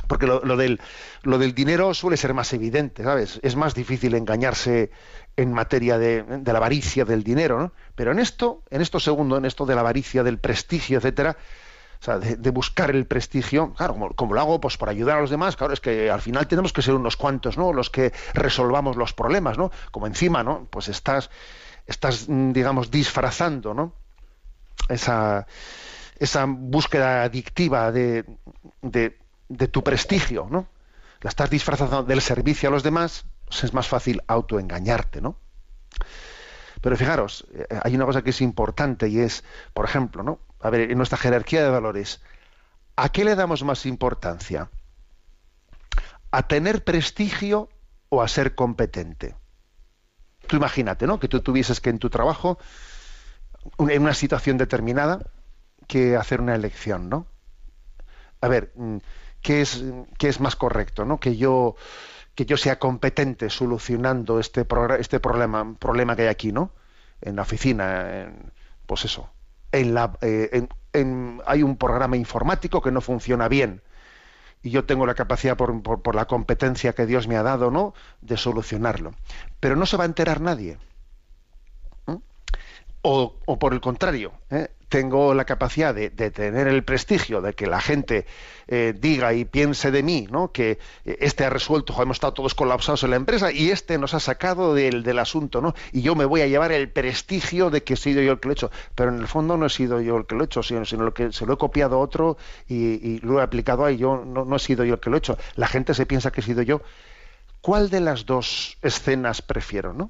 porque 0.07 0.25
lo, 0.27 0.57
del, 0.57 0.81
lo 1.23 1.37
del 1.37 1.53
dinero 1.53 1.93
suele 1.93 2.17
ser 2.17 2.33
más 2.33 2.53
evidente, 2.53 3.03
¿sabes? 3.03 3.39
Es 3.43 3.55
más 3.55 3.75
difícil 3.75 4.15
engañarse 4.15 4.91
en 5.35 5.53
materia 5.53 5.97
de, 5.97 6.25
la 6.43 6.57
avaricia 6.57 7.05
del 7.05 7.23
dinero, 7.23 7.59
¿no? 7.59 7.73
Pero 7.95 8.11
en 8.11 8.19
esto, 8.19 8.63
en 8.69 8.81
esto 8.81 8.99
segundo, 8.99 9.37
en 9.37 9.45
esto 9.45 9.65
de 9.65 9.75
la 9.75 9.81
avaricia, 9.81 10.23
del 10.23 10.37
prestigio, 10.37 10.97
etcétera, 10.97 11.37
o 12.01 12.03
sea, 12.03 12.17
de, 12.17 12.49
buscar 12.51 12.91
el 12.91 13.05
prestigio, 13.05 13.73
claro, 13.73 14.13
como, 14.15 14.33
lo 14.33 14.39
hago, 14.39 14.61
pues 14.61 14.77
por 14.77 14.89
ayudar 14.89 15.17
a 15.17 15.21
los 15.21 15.29
demás, 15.29 15.57
claro, 15.57 15.73
es 15.73 15.81
que 15.81 16.09
al 16.09 16.21
final 16.21 16.47
tenemos 16.47 16.71
que 16.71 16.81
ser 16.81 16.93
unos 16.93 17.17
cuantos, 17.17 17.57
¿no? 17.57 17.73
Los 17.73 17.89
que 17.89 18.13
resolvamos 18.33 18.95
los 18.95 19.13
problemas, 19.13 19.57
¿no? 19.57 19.71
Como 19.91 20.07
encima, 20.07 20.43
¿no? 20.43 20.67
Pues 20.69 20.87
estás, 20.87 21.29
estás, 21.87 22.29
mm, 22.29 22.51
digamos, 22.51 22.89
disfrazando, 22.89 23.73
¿no? 23.73 23.93
Esa, 24.87 25.45
esa 26.19 26.45
búsqueda 26.47 27.23
adictiva 27.23 27.91
de, 27.91 28.25
de, 28.81 29.17
de 29.49 29.67
tu 29.67 29.83
prestigio, 29.83 30.47
¿no? 30.49 30.67
La 31.21 31.29
estás 31.29 31.49
disfrazando 31.49 32.03
del 32.03 32.21
servicio 32.21 32.69
a 32.69 32.71
los 32.71 32.83
demás, 32.83 33.25
pues 33.45 33.63
es 33.65 33.73
más 33.73 33.87
fácil 33.87 34.21
autoengañarte, 34.27 35.21
¿no? 35.21 35.35
Pero 36.81 36.95
fijaros, 36.95 37.45
eh, 37.53 37.67
hay 37.83 37.95
una 37.95 38.05
cosa 38.05 38.21
que 38.21 38.29
es 38.29 38.41
importante 38.41 39.09
y 39.09 39.19
es, 39.19 39.43
por 39.73 39.85
ejemplo, 39.85 40.23
¿no? 40.23 40.39
A 40.61 40.69
ver, 40.69 40.91
en 40.91 40.97
nuestra 40.97 41.17
jerarquía 41.17 41.63
de 41.63 41.69
valores, 41.69 42.21
¿a 42.95 43.09
qué 43.09 43.25
le 43.25 43.35
damos 43.35 43.63
más 43.63 43.85
importancia? 43.85 44.69
¿A 46.31 46.47
tener 46.47 46.83
prestigio 46.83 47.69
o 48.09 48.21
a 48.21 48.27
ser 48.27 48.55
competente? 48.55 49.35
Tú 50.47 50.55
imagínate, 50.55 51.05
¿no? 51.05 51.19
Que 51.19 51.27
tú 51.27 51.41
tuvieses 51.41 51.81
que 51.81 51.89
en 51.89 51.99
tu 51.99 52.09
trabajo, 52.09 52.59
en 53.77 54.01
una 54.01 54.13
situación 54.13 54.57
determinada, 54.57 55.19
que 55.87 56.15
hacer 56.15 56.39
una 56.39 56.55
elección, 56.55 57.09
¿no? 57.09 57.27
A 58.41 58.47
ver, 58.47 58.71
mm, 58.75 58.97
¿qué 59.41 59.61
es, 59.61 59.83
qué 60.17 60.27
es 60.29 60.39
más 60.39 60.55
correcto, 60.55 61.05
¿no? 61.05 61.19
Que 61.19 61.35
yo 61.37 61.75
que 62.35 62.45
yo 62.45 62.55
sea 62.55 62.79
competente 62.79 63.49
solucionando 63.49 64.39
este, 64.39 64.65
este 64.99 65.19
problema, 65.19 65.75
problema 65.77 66.15
que 66.15 66.21
hay 66.21 66.27
aquí, 66.29 66.53
¿no? 66.53 66.71
En 67.19 67.35
la 67.35 67.41
oficina, 67.41 68.31
pues 68.85 69.03
eso. 69.03 69.29
En 69.73 69.93
la, 69.93 70.17
eh, 70.21 70.65
hay 71.45 71.63
un 71.63 71.77
programa 71.77 72.15
informático 72.15 72.81
que 72.81 72.91
no 72.91 73.01
funciona 73.01 73.49
bien 73.49 73.81
y 74.61 74.71
yo 74.71 74.85
tengo 74.85 75.05
la 75.05 75.15
capacidad 75.15 75.55
por, 75.57 75.81
por, 75.81 76.15
la 76.15 76.25
competencia 76.25 76.93
que 76.93 77.05
Dios 77.05 77.27
me 77.27 77.37
ha 77.37 77.43
dado, 77.43 77.71
¿no? 77.71 77.93
De 78.21 78.37
solucionarlo. 78.37 79.13
Pero 79.59 79.75
no 79.75 79.85
se 79.85 79.97
va 79.97 80.03
a 80.03 80.07
enterar 80.07 80.41
nadie. 80.41 80.77
O, 83.01 83.35
o, 83.45 83.59
por 83.59 83.73
el 83.73 83.79
contrario, 83.79 84.33
¿eh? 84.49 84.69
tengo 84.89 85.35
la 85.35 85.45
capacidad 85.45 85.93
de, 85.93 86.09
tener 86.09 86.67
el 86.67 86.83
prestigio 86.83 87.41
de 87.41 87.53
que 87.53 87.67
la 87.67 87.79
gente 87.79 88.25
eh, 88.67 88.93
diga 88.99 89.33
y 89.33 89.45
piense 89.45 89.91
de 89.91 90.03
mí, 90.03 90.27
¿no? 90.29 90.51
Que 90.51 90.79
eh, 91.05 91.17
este 91.21 91.45
ha 91.45 91.49
resuelto, 91.49 91.93
hemos 92.01 92.17
estado 92.17 92.33
todos 92.33 92.55
colapsados 92.55 93.03
en 93.03 93.11
la 93.11 93.15
empresa 93.15 93.51
y 93.51 93.69
este 93.69 93.97
nos 93.99 94.15
ha 94.15 94.19
sacado 94.19 94.73
del, 94.73 95.19
asunto, 95.19 95.61
¿no? 95.61 95.75
Y 95.93 96.01
yo 96.01 96.15
me 96.15 96.25
voy 96.25 96.41
a 96.41 96.47
llevar 96.47 96.71
el 96.71 96.89
prestigio 96.89 97.69
de 97.69 97.83
que 97.83 97.93
he 97.93 97.97
sido 97.97 98.21
yo 98.21 98.31
el 98.31 98.39
que 98.39 98.47
lo 98.47 98.51
he 98.51 98.55
hecho. 98.55 98.71
Pero 98.95 99.11
en 99.11 99.19
el 99.19 99.27
fondo 99.27 99.57
no 99.57 99.67
he 99.67 99.69
sido 99.69 100.01
yo 100.01 100.17
el 100.17 100.25
que 100.25 100.35
lo 100.35 100.41
he 100.41 100.45
hecho, 100.45 100.63
sino, 100.63 100.83
sino 100.85 101.13
que 101.13 101.31
se 101.31 101.45
lo 101.45 101.53
he 101.53 101.57
copiado 101.57 101.97
a 101.97 101.99
otro 101.99 102.37
y, 102.67 103.19
lo 103.19 103.39
he 103.39 103.43
aplicado 103.43 103.85
ahí. 103.85 103.97
Yo 103.97 104.23
no, 104.25 104.43
no 104.43 104.55
he 104.55 104.59
sido 104.59 104.83
yo 104.83 104.95
el 104.95 104.99
que 104.99 105.09
lo 105.09 105.17
he 105.17 105.19
hecho. 105.19 105.37
La 105.55 105.67
gente 105.67 105.93
se 105.93 106.05
piensa 106.05 106.31
que 106.31 106.41
he 106.41 106.43
sido 106.43 106.63
yo. 106.63 106.81
¿Cuál 107.61 107.89
de 107.89 107.99
las 107.99 108.25
dos 108.25 108.77
escenas 108.81 109.41
prefiero, 109.41 109.93
no? 109.93 110.09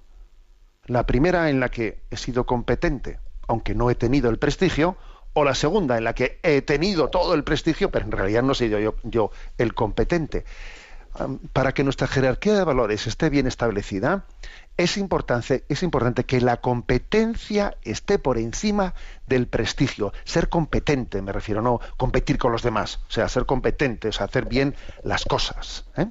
La 0.90 1.06
primera 1.06 1.50
en 1.50 1.62
la 1.62 1.70
que 1.70 2.02
he 2.12 2.18
sido 2.18 2.46
competente 2.46 3.20
aunque 3.50 3.74
no 3.74 3.90
he 3.90 3.96
tenido 3.96 4.30
el 4.30 4.38
prestigio, 4.38 4.96
o 5.34 5.44
la 5.44 5.56
segunda, 5.56 5.98
en 5.98 6.04
la 6.04 6.14
que 6.14 6.40
he 6.44 6.62
tenido 6.62 7.10
todo 7.10 7.34
el 7.34 7.44
prestigio, 7.44 7.90
pero 7.90 8.06
en 8.06 8.12
realidad 8.12 8.44
no 8.44 8.52
he 8.52 8.56
sido 8.56 8.80
yo, 8.80 8.96
yo 9.04 9.32
el 9.58 9.74
competente. 9.74 10.46
Para 11.52 11.74
que 11.74 11.84
nuestra 11.84 12.08
jerarquía 12.08 12.54
de 12.54 12.64
valores 12.64 13.08
esté 13.08 13.32
bien 13.32 13.48
establecida, 13.48 14.26
es 14.78 14.98
importante, 14.98 15.66
es 15.68 15.82
importante 15.82 16.26
que 16.26 16.40
la 16.42 16.58
competencia 16.58 17.76
esté 17.82 18.20
por 18.20 18.38
encima 18.38 18.94
del 19.26 19.48
prestigio. 19.48 20.14
Ser 20.26 20.50
competente, 20.50 21.24
me 21.24 21.32
refiero, 21.32 21.64
no 21.64 21.82
competir 21.98 22.38
con 22.38 22.52
los 22.52 22.62
demás. 22.62 23.00
O 23.10 23.12
sea, 23.12 23.28
ser 23.30 23.48
competente, 23.48 24.10
o 24.10 24.12
sea, 24.12 24.28
hacer 24.28 24.46
bien 24.46 24.76
las 25.04 25.26
cosas. 25.26 25.86
¿eh? 25.98 26.06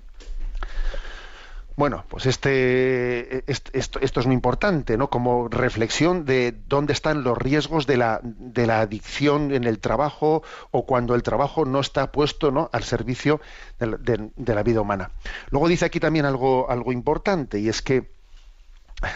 Bueno, 1.78 2.04
pues 2.08 2.26
este, 2.26 3.44
esto, 3.46 4.00
es 4.00 4.26
muy 4.26 4.34
importante, 4.34 4.96
¿no? 4.96 5.10
Como 5.10 5.46
reflexión 5.46 6.24
de 6.24 6.52
dónde 6.66 6.92
están 6.92 7.22
los 7.22 7.38
riesgos 7.38 7.86
de 7.86 7.96
la, 7.96 8.18
de 8.24 8.66
la 8.66 8.80
adicción 8.80 9.54
en 9.54 9.62
el 9.62 9.78
trabajo 9.78 10.42
o 10.72 10.86
cuando 10.86 11.14
el 11.14 11.22
trabajo 11.22 11.64
no 11.64 11.78
está 11.78 12.10
puesto 12.10 12.50
¿no? 12.50 12.68
al 12.72 12.82
servicio 12.82 13.40
de, 13.78 14.54
la 14.54 14.62
vida 14.64 14.80
humana. 14.80 15.12
Luego 15.50 15.68
dice 15.68 15.84
aquí 15.84 16.00
también 16.00 16.24
algo, 16.24 16.68
algo 16.68 16.90
importante 16.90 17.60
y 17.60 17.68
es 17.68 17.80
que 17.80 18.10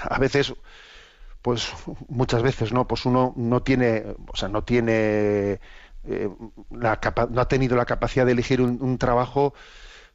a 0.08 0.20
veces, 0.20 0.54
pues 1.42 1.68
muchas 2.06 2.42
veces, 2.42 2.72
¿no? 2.72 2.86
Pues 2.86 3.06
uno 3.06 3.32
no 3.34 3.64
tiene, 3.64 4.04
o 4.32 4.36
sea, 4.36 4.48
no 4.48 4.62
tiene 4.62 5.58
eh, 6.04 6.30
la 6.70 7.00
no 7.28 7.40
ha 7.40 7.48
tenido 7.48 7.76
la 7.76 7.86
capacidad 7.86 8.24
de 8.24 8.30
elegir 8.30 8.60
un 8.60 8.98
trabajo 8.98 9.52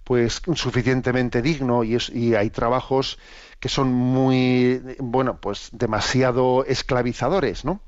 pues 0.07 0.41
suficientemente 0.53 1.41
digno 1.41 1.83
y, 1.83 1.97
hay 2.33 2.49
trabajos 2.49 3.19
que 3.59 3.67
son 3.67 3.91
muy 3.91 4.81
bueno 4.99 5.41
pues 5.41 5.67
demasiado 5.73 6.63
esclavizadores 6.63 7.65
no 7.65 7.81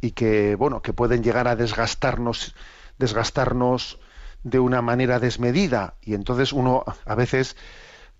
y 0.00 0.12
que 0.12 0.54
bueno 0.54 0.80
que 0.80 0.92
pueden 0.92 1.24
llegar 1.24 1.48
a 1.48 1.56
desgastarnos 1.56 2.54
desgastarnos 2.98 3.98
de 4.44 4.60
una 4.60 4.80
manera 4.80 5.18
desmedida. 5.18 5.94
Y 6.02 6.14
entonces 6.14 6.52
uno 6.52 6.84
a 7.04 7.14
veces 7.16 7.56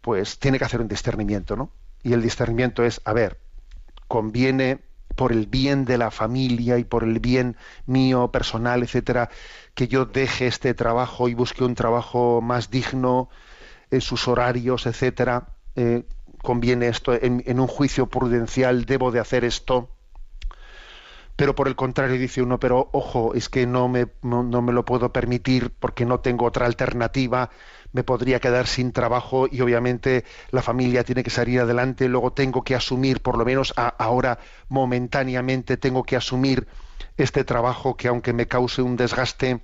pues 0.00 0.40
tiene 0.40 0.58
que 0.58 0.64
hacer 0.64 0.80
un 0.80 0.88
discernimiento 0.88 1.54
no 1.54 1.70
y 2.02 2.14
el 2.14 2.20
discernimiento 2.20 2.82
es 2.82 3.00
a 3.04 3.12
ver 3.12 3.38
conviene 4.08 4.80
por 5.14 5.32
el 5.32 5.46
bien 5.46 5.84
de 5.84 5.98
la 5.98 6.10
familia 6.10 6.78
y 6.78 6.84
por 6.84 7.04
el 7.04 7.20
bien 7.20 7.56
mío 7.86 8.30
personal 8.32 8.82
etcétera 8.82 9.30
que 9.74 9.88
yo 9.88 10.06
deje 10.06 10.46
este 10.46 10.74
trabajo 10.74 11.28
y 11.28 11.34
busque 11.34 11.64
un 11.64 11.74
trabajo 11.74 12.40
más 12.40 12.70
digno 12.70 13.28
en 13.92 14.00
sus 14.00 14.26
horarios, 14.26 14.86
etcétera. 14.86 15.50
Eh, 15.76 16.04
conviene 16.42 16.88
esto 16.88 17.12
en, 17.14 17.60
un 17.60 17.66
juicio 17.68 18.06
prudencial, 18.06 18.84
debo 18.84 19.12
de 19.12 19.20
hacer 19.20 19.44
esto. 19.44 19.90
Pero 21.36 21.54
por 21.54 21.68
el 21.68 21.76
contrario 21.76 22.18
dice 22.18 22.42
uno, 22.42 22.58
pero 22.58 22.90
ojo, 22.92 23.34
es 23.34 23.48
que 23.48 23.66
no 23.66 23.88
me, 23.88 24.08
no, 24.22 24.42
me 24.42 24.72
lo 24.72 24.84
puedo 24.84 25.12
permitir 25.12 25.70
porque 25.70 26.04
no 26.04 26.20
tengo 26.20 26.46
otra 26.46 26.66
alternativa, 26.66 27.50
me 27.92 28.04
podría 28.04 28.40
quedar 28.40 28.66
sin 28.66 28.92
trabajo 28.92 29.46
y 29.50 29.60
obviamente 29.60 30.24
la 30.50 30.62
familia 30.62 31.04
tiene 31.04 31.22
que 31.22 31.30
salir 31.30 31.60
adelante, 31.60 32.08
luego 32.08 32.32
tengo 32.32 32.64
que 32.64 32.74
asumir, 32.74 33.20
por 33.20 33.38
lo 33.38 33.44
menos 33.44 33.74
ahora 33.76 34.38
momentáneamente 34.68 35.76
tengo 35.76 36.02
que 36.02 36.16
asumir 36.16 36.66
este 37.16 37.44
trabajo 37.44 37.96
que 37.96 38.08
aunque 38.08 38.32
me 38.32 38.46
cause 38.46 38.82
un 38.82 38.96
desgaste, 38.96 39.60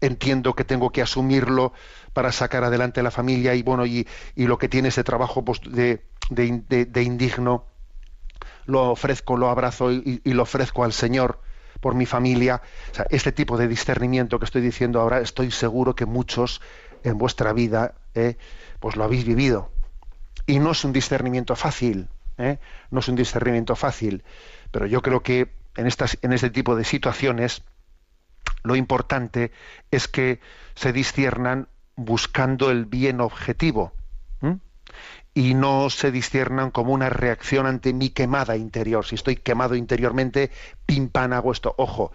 entiendo 0.00 0.54
que 0.54 0.64
tengo 0.64 0.90
que 0.90 1.02
asumirlo 1.02 1.72
para 2.12 2.32
sacar 2.32 2.64
adelante 2.64 3.00
a 3.00 3.02
la 3.02 3.10
familia 3.10 3.54
y 3.54 3.62
bueno, 3.62 3.86
y, 3.86 4.06
lo 4.36 4.58
que 4.58 4.68
tiene 4.68 4.88
ese 4.88 5.04
trabajo 5.04 5.44
pues, 5.44 5.60
de, 5.64 6.04
de, 6.30 7.02
indigno, 7.02 7.66
lo 8.66 8.90
ofrezco, 8.90 9.36
lo 9.36 9.48
abrazo 9.48 9.92
y, 9.92 10.20
lo 10.24 10.42
ofrezco 10.42 10.84
al 10.84 10.92
Señor 10.92 11.40
por 11.80 11.94
mi 11.94 12.06
familia. 12.06 12.62
este 13.10 13.32
tipo 13.32 13.56
de 13.56 13.68
discernimiento 13.68 14.38
que 14.38 14.44
estoy 14.44 14.62
diciendo 14.62 15.00
ahora, 15.00 15.20
estoy 15.20 15.50
seguro 15.50 15.94
que 15.94 16.06
muchos 16.06 16.60
en 17.04 17.18
vuestra 17.18 17.52
vida 17.52 17.94
eh, 18.14 18.36
pues 18.80 18.96
lo 18.96 19.04
habéis 19.04 19.24
vivido. 19.24 19.70
Y 20.46 20.58
no 20.58 20.72
es 20.72 20.84
un 20.84 20.92
discernimiento 20.92 21.54
fácil, 21.56 22.08
eh, 22.38 22.58
no 22.90 23.00
es 23.00 23.08
un 23.08 23.16
discernimiento 23.16 23.76
fácil, 23.76 24.24
pero 24.70 24.86
yo 24.86 25.02
creo 25.02 25.22
que 25.22 25.52
en, 25.76 25.86
estas, 25.86 26.18
en 26.22 26.32
este 26.32 26.50
tipo 26.50 26.76
de 26.76 26.84
situaciones 26.84 27.62
lo 28.62 28.76
importante 28.76 29.52
es 29.90 30.08
que 30.08 30.40
se 30.74 30.92
disciernan 30.92 31.68
buscando 31.96 32.70
el 32.70 32.86
bien 32.86 33.20
objetivo 33.20 33.92
y 35.34 35.54
no 35.54 35.90
se 35.90 36.10
disciernan 36.10 36.70
como 36.70 36.92
una 36.92 37.08
reacción 37.08 37.66
ante 37.66 37.92
mi 37.92 38.10
quemada 38.10 38.56
interior. 38.56 39.06
Si 39.06 39.14
estoy 39.14 39.36
quemado 39.36 39.76
interiormente, 39.76 40.50
pim 40.86 41.08
pam 41.08 41.32
hago 41.32 41.52
esto. 41.52 41.74
Ojo, 41.78 42.12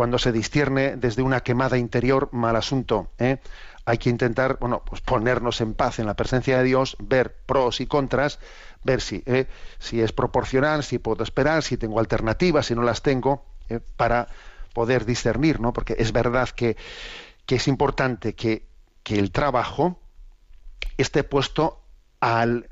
cuando 0.00 0.18
se 0.18 0.32
discierne 0.32 0.96
desde 0.96 1.20
una 1.20 1.40
quemada 1.40 1.76
interior, 1.76 2.30
mal 2.32 2.56
asunto. 2.56 3.10
¿eh? 3.18 3.36
Hay 3.84 3.98
que 3.98 4.08
intentar, 4.08 4.56
bueno, 4.58 4.82
pues 4.82 5.02
ponernos 5.02 5.60
en 5.60 5.74
paz 5.74 5.98
en 5.98 6.06
la 6.06 6.14
presencia 6.14 6.56
de 6.56 6.64
Dios, 6.64 6.96
ver 7.00 7.36
pros 7.44 7.82
y 7.82 7.86
contras, 7.86 8.38
ver 8.82 9.02
si, 9.02 9.22
¿eh? 9.26 9.46
si 9.78 10.00
es 10.00 10.12
proporcional, 10.12 10.84
si 10.84 10.98
puedo 10.98 11.22
esperar, 11.22 11.62
si 11.62 11.76
tengo 11.76 12.00
alternativas, 12.00 12.64
si 12.64 12.74
no 12.74 12.82
las 12.82 13.02
tengo, 13.02 13.44
¿eh? 13.68 13.80
para 13.98 14.28
poder 14.72 15.04
discernir, 15.04 15.60
¿no? 15.60 15.74
Porque 15.74 15.96
es 15.98 16.12
verdad 16.12 16.48
que, 16.48 16.78
es 17.46 17.68
importante 17.68 18.34
que, 18.34 18.70
el 19.04 19.32
trabajo 19.32 20.00
esté 20.96 21.24
puesto 21.24 21.82
al 22.20 22.70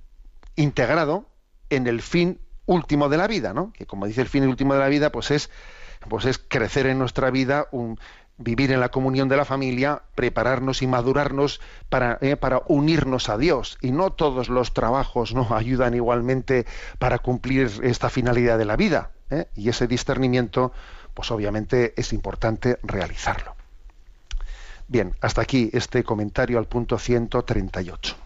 integrado 0.57 1.29
en 1.69 1.89
el 1.89 2.01
fin 2.01 2.41
último 2.65 3.11
de 3.11 3.19
la 3.19 3.27
vida, 3.27 3.53
¿no? 3.53 3.71
Que 3.75 3.85
como 3.85 4.07
dice 4.07 4.23
el 4.23 4.29
fin 4.29 4.49
último 4.49 4.73
de 4.73 4.81
la 4.81 4.89
vida, 4.89 5.13
pues 5.13 5.31
es, 5.31 5.51
pues 6.09 6.25
es 6.25 6.39
crecer 6.39 6.87
en 6.87 6.99
nuestra 6.99 7.31
vida, 7.31 7.69
vivir 8.39 8.73
en 8.73 8.81
la 8.81 8.91
comunión 8.91 9.29
de 9.29 9.37
la 9.37 9.45
familia, 9.45 10.03
prepararnos 10.15 10.83
y 10.83 10.87
madurarnos 10.87 11.61
para, 11.89 12.19
eh, 12.21 12.37
unirnos 12.69 13.29
a 13.29 13.37
Dios. 13.37 13.79
Y 13.83 13.91
no 13.91 14.11
todos 14.11 14.49
los 14.49 14.73
trabajos 14.73 15.35
¿no? 15.35 15.49
ayudan 15.55 15.95
igualmente 15.95 16.67
para 16.99 17.19
cumplir 17.19 17.71
esta 17.83 18.09
finalidad 18.09 18.59
de 18.59 18.65
la 18.65 18.77
vida. 18.77 19.11
¿eh? 19.31 19.49
Y 19.55 19.69
ese 19.69 19.87
discernimiento, 19.87 20.73
pues 21.15 21.31
obviamente 21.31 21.95
es 21.97 22.13
importante 22.13 22.79
realizarlo. 22.83 23.55
Bien, 24.87 25.15
hasta 25.21 25.43
aquí 25.43 25.69
este 25.75 26.03
comentario 26.03 26.59
al 26.59 26.65
punto 26.65 26.99
138. 26.99 28.17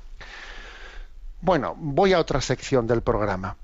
Bueno, 1.41 1.75
voy 1.77 2.13
a 2.13 2.21
otra 2.21 2.41
sección 2.41 2.87
del 2.87 3.03
programa. 3.03 3.57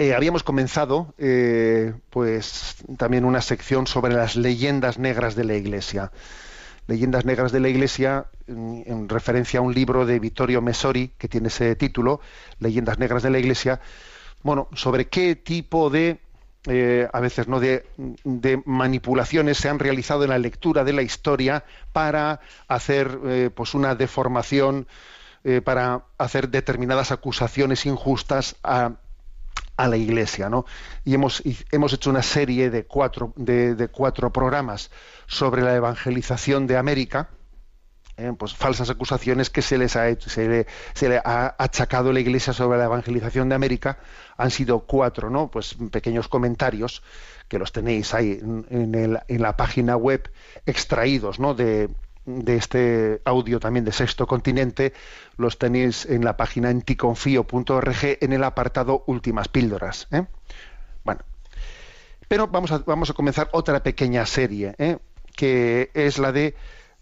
Eh, 0.00 0.14
habíamos 0.14 0.42
comenzado, 0.42 1.14
eh, 1.18 1.92
pues, 2.08 2.76
también 2.96 3.26
una 3.26 3.42
sección 3.42 3.86
sobre 3.86 4.14
las 4.14 4.34
leyendas 4.34 4.98
negras 4.98 5.34
de 5.34 5.44
la 5.44 5.56
Iglesia. 5.56 6.10
Leyendas 6.86 7.26
negras 7.26 7.52
de 7.52 7.60
la 7.60 7.68
Iglesia, 7.68 8.24
en, 8.46 9.10
referencia 9.10 9.60
a 9.60 9.62
un 9.62 9.74
libro 9.74 10.06
de 10.06 10.18
Vittorio 10.18 10.62
Messori 10.62 11.08
que 11.18 11.28
tiene 11.28 11.48
ese 11.48 11.76
título, 11.76 12.22
Leyendas 12.60 12.98
negras 12.98 13.22
de 13.22 13.28
la 13.28 13.40
Iglesia. 13.40 13.82
Bueno, 14.42 14.68
sobre 14.72 15.08
qué 15.08 15.36
tipo 15.36 15.90
de 15.90 16.18
eh, 16.66 17.06
a 17.12 17.20
veces 17.20 17.46
no 17.46 17.60
de, 17.60 17.84
manipulaciones 18.64 19.58
se 19.58 19.68
han 19.68 19.78
realizado 19.78 20.24
en 20.24 20.30
la 20.30 20.38
lectura 20.38 20.82
de 20.82 20.94
la 20.94 21.02
historia 21.02 21.64
para 21.92 22.40
hacer 22.68 23.52
pues 23.54 23.74
una 23.74 23.94
deformación 23.94 24.86
para 25.64 26.04
hacer 26.18 26.48
determinadas 26.48 27.12
acusaciones 27.12 27.86
injustas 27.86 28.56
a, 28.62 28.92
a 29.80 29.88
la 29.88 29.96
Iglesia, 29.96 30.50
¿no? 30.50 30.66
Y 31.04 31.14
hemos, 31.14 31.42
hemos 31.70 31.92
hecho 31.94 32.10
una 32.10 32.22
serie 32.22 32.68
de 32.68 32.84
cuatro, 32.84 33.32
de, 33.36 33.88
cuatro 33.88 34.30
programas 34.30 34.90
sobre 35.26 35.62
la 35.62 35.74
evangelización 35.74 36.66
de 36.66 36.76
América, 36.76 37.30
¿eh? 38.18 38.32
pues 38.38 38.54
falsas 38.54 38.90
acusaciones 38.90 39.48
que 39.48 39.62
se 39.62 39.78
les 39.78 39.96
ha 39.96 40.08
hecho, 40.08 40.28
se 40.28 40.48
le, 40.48 40.66
se 40.92 41.08
le 41.08 41.16
ha 41.24 41.54
achacado 41.58 42.12
la 42.12 42.20
Iglesia 42.20 42.52
sobre 42.52 42.78
la 42.78 42.84
evangelización 42.84 43.48
de 43.48 43.54
América, 43.54 43.98
han 44.36 44.50
sido 44.50 44.80
cuatro, 44.80 45.30
¿no? 45.30 45.50
Pues 45.50 45.76
pequeños 45.90 46.28
comentarios 46.28 47.02
que 47.48 47.58
los 47.58 47.72
tenéis 47.72 48.12
ahí 48.12 48.38
en, 48.42 49.18
en 49.26 49.42
la 49.42 49.56
página 49.56 49.96
web 49.96 50.30
extraídos, 50.66 51.40
¿no? 51.40 51.54
De, 51.54 51.88
de 52.38 52.56
este 52.56 53.20
audio 53.24 53.60
también 53.60 53.84
de 53.84 53.92
Sexto 53.92 54.26
Continente 54.26 54.92
los 55.36 55.58
tenéis 55.58 56.06
en 56.06 56.24
la 56.24 56.36
página 56.36 56.70
enticonfío.org 56.70 58.18
en 58.20 58.32
el 58.32 58.44
apartado 58.44 59.04
Últimas 59.06 59.48
Píldoras. 59.48 60.08
¿eh? 60.10 60.24
Bueno, 61.04 61.20
pero 62.28 62.46
vamos 62.46 62.72
a, 62.72 62.78
vamos 62.78 63.10
a 63.10 63.14
comenzar 63.14 63.48
otra 63.52 63.82
pequeña 63.82 64.24
serie, 64.26 64.74
¿eh? 64.78 64.98
que 65.34 65.90
es 65.94 66.18
la 66.18 66.32
de 66.32 66.54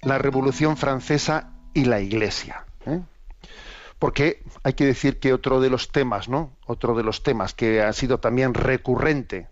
la 0.02 0.18
Revolución 0.18 0.76
Francesa 0.76 1.52
y 1.74 1.84
la 1.84 2.00
Iglesia. 2.00 2.64
¿eh? 2.86 3.00
Porque 3.98 4.42
hay 4.62 4.74
que 4.74 4.86
decir 4.86 5.18
que 5.18 5.32
otro 5.32 5.60
de 5.60 5.70
los 5.70 5.90
temas, 5.90 6.28
¿no? 6.28 6.56
Otro 6.66 6.94
de 6.94 7.02
los 7.02 7.22
temas 7.22 7.52
que 7.52 7.82
ha 7.82 7.92
sido 7.92 8.18
también 8.18 8.54
recurrente 8.54 9.48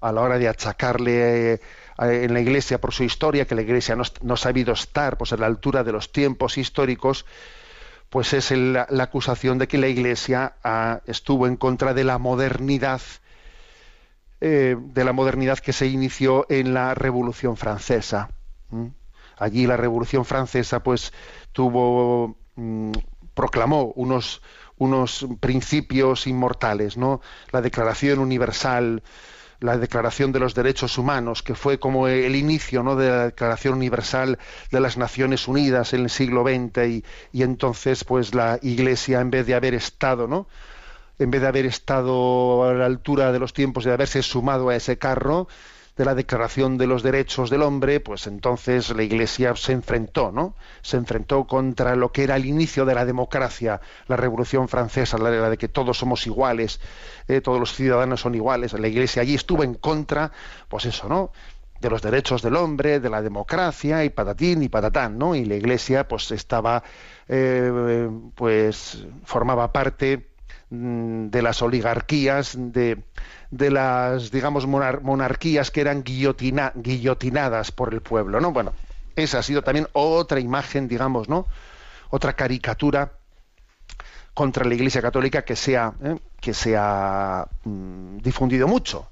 a 0.00 0.12
la 0.12 0.22
hora 0.22 0.38
de 0.38 0.48
achacarle 0.48 1.60
en 2.00 2.32
la 2.32 2.40
Iglesia 2.40 2.80
por 2.80 2.92
su 2.92 3.04
historia, 3.04 3.46
que 3.46 3.54
la 3.54 3.62
Iglesia 3.62 3.96
no, 3.96 4.34
ha 4.34 4.36
sabido 4.36 4.72
estar 4.72 5.18
pues, 5.18 5.32
a 5.32 5.36
la 5.36 5.46
altura 5.46 5.84
de 5.84 5.92
los 5.92 6.12
tiempos 6.12 6.58
históricos, 6.58 7.26
pues 8.08 8.32
es 8.32 8.50
la, 8.50 8.86
acusación 8.98 9.58
de 9.58 9.68
que 9.68 9.78
la 9.78 9.88
Iglesia 9.88 10.54
ah, 10.64 11.00
estuvo 11.06 11.46
en 11.46 11.56
contra 11.56 11.94
de 11.94 12.04
la 12.04 12.18
modernidad, 12.18 13.00
eh, 14.40 14.76
de 14.78 15.04
la 15.04 15.12
modernidad 15.12 15.58
que 15.58 15.72
se 15.72 15.86
inició 15.86 16.46
en 16.48 16.74
la 16.74 16.94
Revolución 16.94 17.56
Francesa. 17.56 18.30
Allí 19.36 19.66
la 19.66 19.76
Revolución 19.76 20.24
Francesa, 20.24 20.82
pues, 20.82 21.12
tuvo, 21.52 22.36
mm, 22.56 22.92
proclamó 23.34 23.92
unos 23.94 24.42
unos 24.80 25.26
principios 25.40 26.26
inmortales, 26.26 26.96
¿no? 26.96 27.20
La 27.52 27.60
Declaración 27.60 28.18
Universal 28.18 29.02
la 29.60 29.76
Declaración 29.76 30.32
de 30.32 30.40
los 30.40 30.54
Derechos 30.54 30.98
Humanos, 30.98 31.42
que 31.42 31.54
fue 31.54 31.78
como 31.78 32.08
el 32.08 32.34
inicio 32.34 32.82
¿no? 32.82 32.96
de 32.96 33.08
la 33.08 33.24
Declaración 33.26 33.74
Universal 33.74 34.38
de 34.70 34.80
las 34.80 34.96
Naciones 34.96 35.46
Unidas 35.48 35.92
en 35.92 36.00
el 36.00 36.10
siglo 36.10 36.42
XX 36.42 36.88
y, 36.88 37.04
y 37.32 37.42
entonces 37.42 38.04
pues 38.04 38.34
la 38.34 38.58
Iglesia 38.62 39.20
en 39.20 39.30
vez 39.30 39.46
de 39.46 39.54
haber 39.54 39.74
estado, 39.74 40.26
¿no? 40.26 40.46
en 41.20 41.30
vez 41.30 41.42
de 41.42 41.48
haber 41.48 41.66
estado 41.66 42.64
a 42.64 42.72
la 42.72 42.86
altura 42.86 43.30
de 43.30 43.38
los 43.38 43.52
tiempos, 43.52 43.84
de 43.84 43.92
haberse 43.92 44.22
sumado 44.22 44.70
a 44.70 44.76
ese 44.76 44.96
carro, 44.96 45.48
de 46.00 46.06
la 46.06 46.14
Declaración 46.14 46.78
de 46.78 46.86
los 46.86 47.02
Derechos 47.02 47.50
del 47.50 47.60
Hombre, 47.60 48.00
pues 48.00 48.26
entonces 48.26 48.88
la 48.96 49.02
Iglesia 49.02 49.54
se 49.54 49.72
enfrentó, 49.72 50.32
¿no? 50.32 50.54
Se 50.80 50.96
enfrentó 50.96 51.46
contra 51.46 51.94
lo 51.94 52.10
que 52.10 52.22
era 52.22 52.36
el 52.36 52.46
inicio 52.46 52.86
de 52.86 52.94
la 52.94 53.04
democracia, 53.04 53.82
la 54.06 54.16
Revolución 54.16 54.66
Francesa, 54.66 55.18
la 55.18 55.30
de 55.30 55.58
que 55.58 55.68
todos 55.68 55.98
somos 55.98 56.26
iguales, 56.26 56.80
eh, 57.28 57.42
todos 57.42 57.60
los 57.60 57.74
ciudadanos 57.74 58.22
son 58.22 58.34
iguales. 58.34 58.72
La 58.72 58.88
Iglesia 58.88 59.20
allí 59.20 59.34
estuvo 59.34 59.62
en 59.62 59.74
contra, 59.74 60.32
pues 60.70 60.86
eso, 60.86 61.06
¿no? 61.06 61.32
de 61.82 61.90
los 61.90 62.00
derechos 62.00 62.40
del 62.40 62.56
hombre, 62.56 62.98
de 62.98 63.10
la 63.10 63.20
democracia 63.20 64.02
y 64.02 64.08
patatín 64.08 64.62
y 64.62 64.70
patatán, 64.70 65.18
¿no? 65.18 65.34
Y 65.34 65.44
la 65.44 65.56
Iglesia 65.56 66.08
pues 66.08 66.30
estaba, 66.30 66.82
eh, 67.28 68.08
pues 68.34 69.04
formaba 69.24 69.70
parte 69.70 70.30
mm, 70.70 71.28
de 71.28 71.42
las 71.42 71.60
oligarquías, 71.60 72.54
de, 72.56 73.02
de 73.50 73.70
las, 73.70 74.30
digamos, 74.30 74.66
monarquías 74.66 75.70
que 75.70 75.80
eran 75.80 76.02
guillotina, 76.02 76.72
guillotinadas 76.74 77.72
por 77.72 77.92
el 77.92 78.00
pueblo, 78.00 78.40
¿no? 78.40 78.52
Bueno, 78.52 78.72
esa 79.16 79.38
ha 79.40 79.42
sido 79.42 79.62
también 79.62 79.88
otra 79.92 80.40
imagen, 80.40 80.88
digamos, 80.88 81.28
¿no? 81.28 81.46
Otra 82.10 82.34
caricatura 82.34 83.12
contra 84.34 84.64
la 84.64 84.74
Iglesia 84.74 85.02
Católica 85.02 85.42
que 85.42 85.56
se 85.56 85.76
ha, 85.76 85.92
¿eh? 86.02 86.16
que 86.40 86.54
se 86.54 86.76
ha 86.76 87.46
mm, 87.64 88.18
difundido 88.18 88.68
mucho 88.68 89.10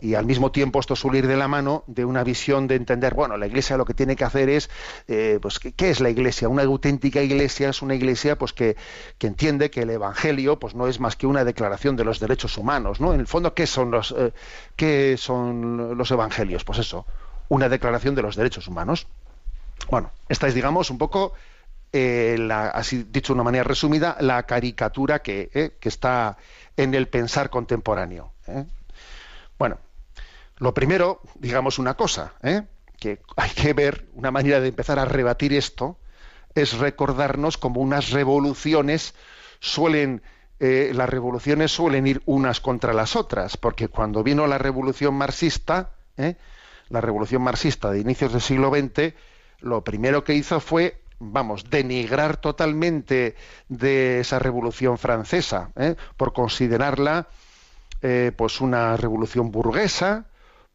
y 0.00 0.14
al 0.14 0.26
mismo 0.26 0.52
tiempo 0.52 0.80
esto 0.80 0.94
suele 0.96 1.18
ir 1.18 1.26
de 1.26 1.36
la 1.36 1.48
mano 1.48 1.84
de 1.86 2.04
una 2.04 2.22
visión 2.24 2.66
de 2.66 2.74
entender, 2.74 3.14
bueno, 3.14 3.36
la 3.36 3.46
Iglesia 3.46 3.76
lo 3.76 3.84
que 3.84 3.94
tiene 3.94 4.16
que 4.16 4.24
hacer 4.24 4.48
es, 4.48 4.70
eh, 5.08 5.38
pues, 5.40 5.58
¿qué, 5.58 5.90
es 5.90 6.00
la 6.00 6.10
Iglesia? 6.10 6.48
Una 6.48 6.62
auténtica 6.62 7.22
Iglesia 7.22 7.70
es 7.70 7.82
una 7.82 7.94
Iglesia 7.94 8.36
pues 8.36 8.52
que, 8.52 8.76
que, 9.18 9.26
entiende 9.26 9.70
que 9.70 9.82
el 9.82 9.90
Evangelio 9.90 10.58
pues 10.58 10.74
no 10.74 10.86
es 10.86 11.00
más 11.00 11.16
que 11.16 11.26
una 11.26 11.44
declaración 11.44 11.96
de 11.96 12.04
los 12.04 12.20
derechos 12.20 12.58
humanos, 12.58 13.00
¿no? 13.00 13.14
En 13.14 13.20
el 13.20 13.26
fondo, 13.26 13.54
¿qué 13.54 13.66
son 13.66 13.90
los, 13.90 14.14
eh, 14.16 14.32
¿qué 14.76 15.16
son 15.16 15.96
los 15.96 16.10
Evangelios? 16.10 16.64
Pues 16.64 16.78
eso, 16.78 17.06
una 17.48 17.68
declaración 17.68 18.14
de 18.14 18.22
los 18.22 18.36
derechos 18.36 18.68
humanos. 18.68 19.06
Bueno, 19.90 20.10
esta 20.28 20.46
es, 20.46 20.54
digamos, 20.54 20.90
un 20.90 20.98
poco, 20.98 21.32
eh, 21.92 22.36
la, 22.38 22.68
así 22.68 23.06
dicho 23.10 23.32
de 23.32 23.36
una 23.36 23.44
manera 23.44 23.64
resumida, 23.64 24.16
la 24.20 24.42
caricatura 24.44 25.20
que, 25.20 25.74
que 25.80 25.88
está 25.88 26.36
en 26.76 26.94
el 26.94 27.08
pensar 27.08 27.50
contemporáneo. 27.50 28.32
Bueno, 29.58 29.78
lo 30.58 30.72
primero, 30.72 31.20
digamos 31.34 31.78
una 31.78 31.94
cosa, 31.94 32.34
¿eh? 32.42 32.62
que 32.98 33.20
hay 33.36 33.50
que 33.50 33.74
ver, 33.74 34.06
una 34.14 34.30
manera 34.30 34.60
de 34.60 34.68
empezar 34.68 34.98
a 34.98 35.04
rebatir 35.04 35.52
esto, 35.52 35.98
es 36.54 36.78
recordarnos 36.78 37.58
como 37.58 37.82
unas 37.82 38.10
revoluciones 38.10 39.14
suelen, 39.60 40.22
eh, 40.58 40.92
las 40.94 41.10
revoluciones 41.10 41.72
suelen 41.72 42.06
ir 42.06 42.22
unas 42.24 42.60
contra 42.60 42.94
las 42.94 43.16
otras, 43.16 43.58
porque 43.58 43.88
cuando 43.88 44.22
vino 44.22 44.46
la 44.46 44.56
revolución 44.56 45.14
marxista, 45.14 45.90
¿eh? 46.16 46.36
la 46.88 47.02
revolución 47.02 47.42
marxista 47.42 47.90
de 47.90 48.00
inicios 48.00 48.32
del 48.32 48.40
siglo 48.40 48.70
XX, 48.70 49.12
lo 49.60 49.84
primero 49.84 50.24
que 50.24 50.34
hizo 50.34 50.60
fue 50.60 51.02
vamos, 51.18 51.70
denigrar 51.70 52.36
totalmente 52.36 53.36
de 53.68 54.20
esa 54.20 54.38
revolución 54.38 54.98
francesa, 54.98 55.70
por 56.18 56.34
considerarla 56.34 57.26
pues 58.36 58.60
una 58.60 58.98
revolución 58.98 59.50
burguesa, 59.50 60.26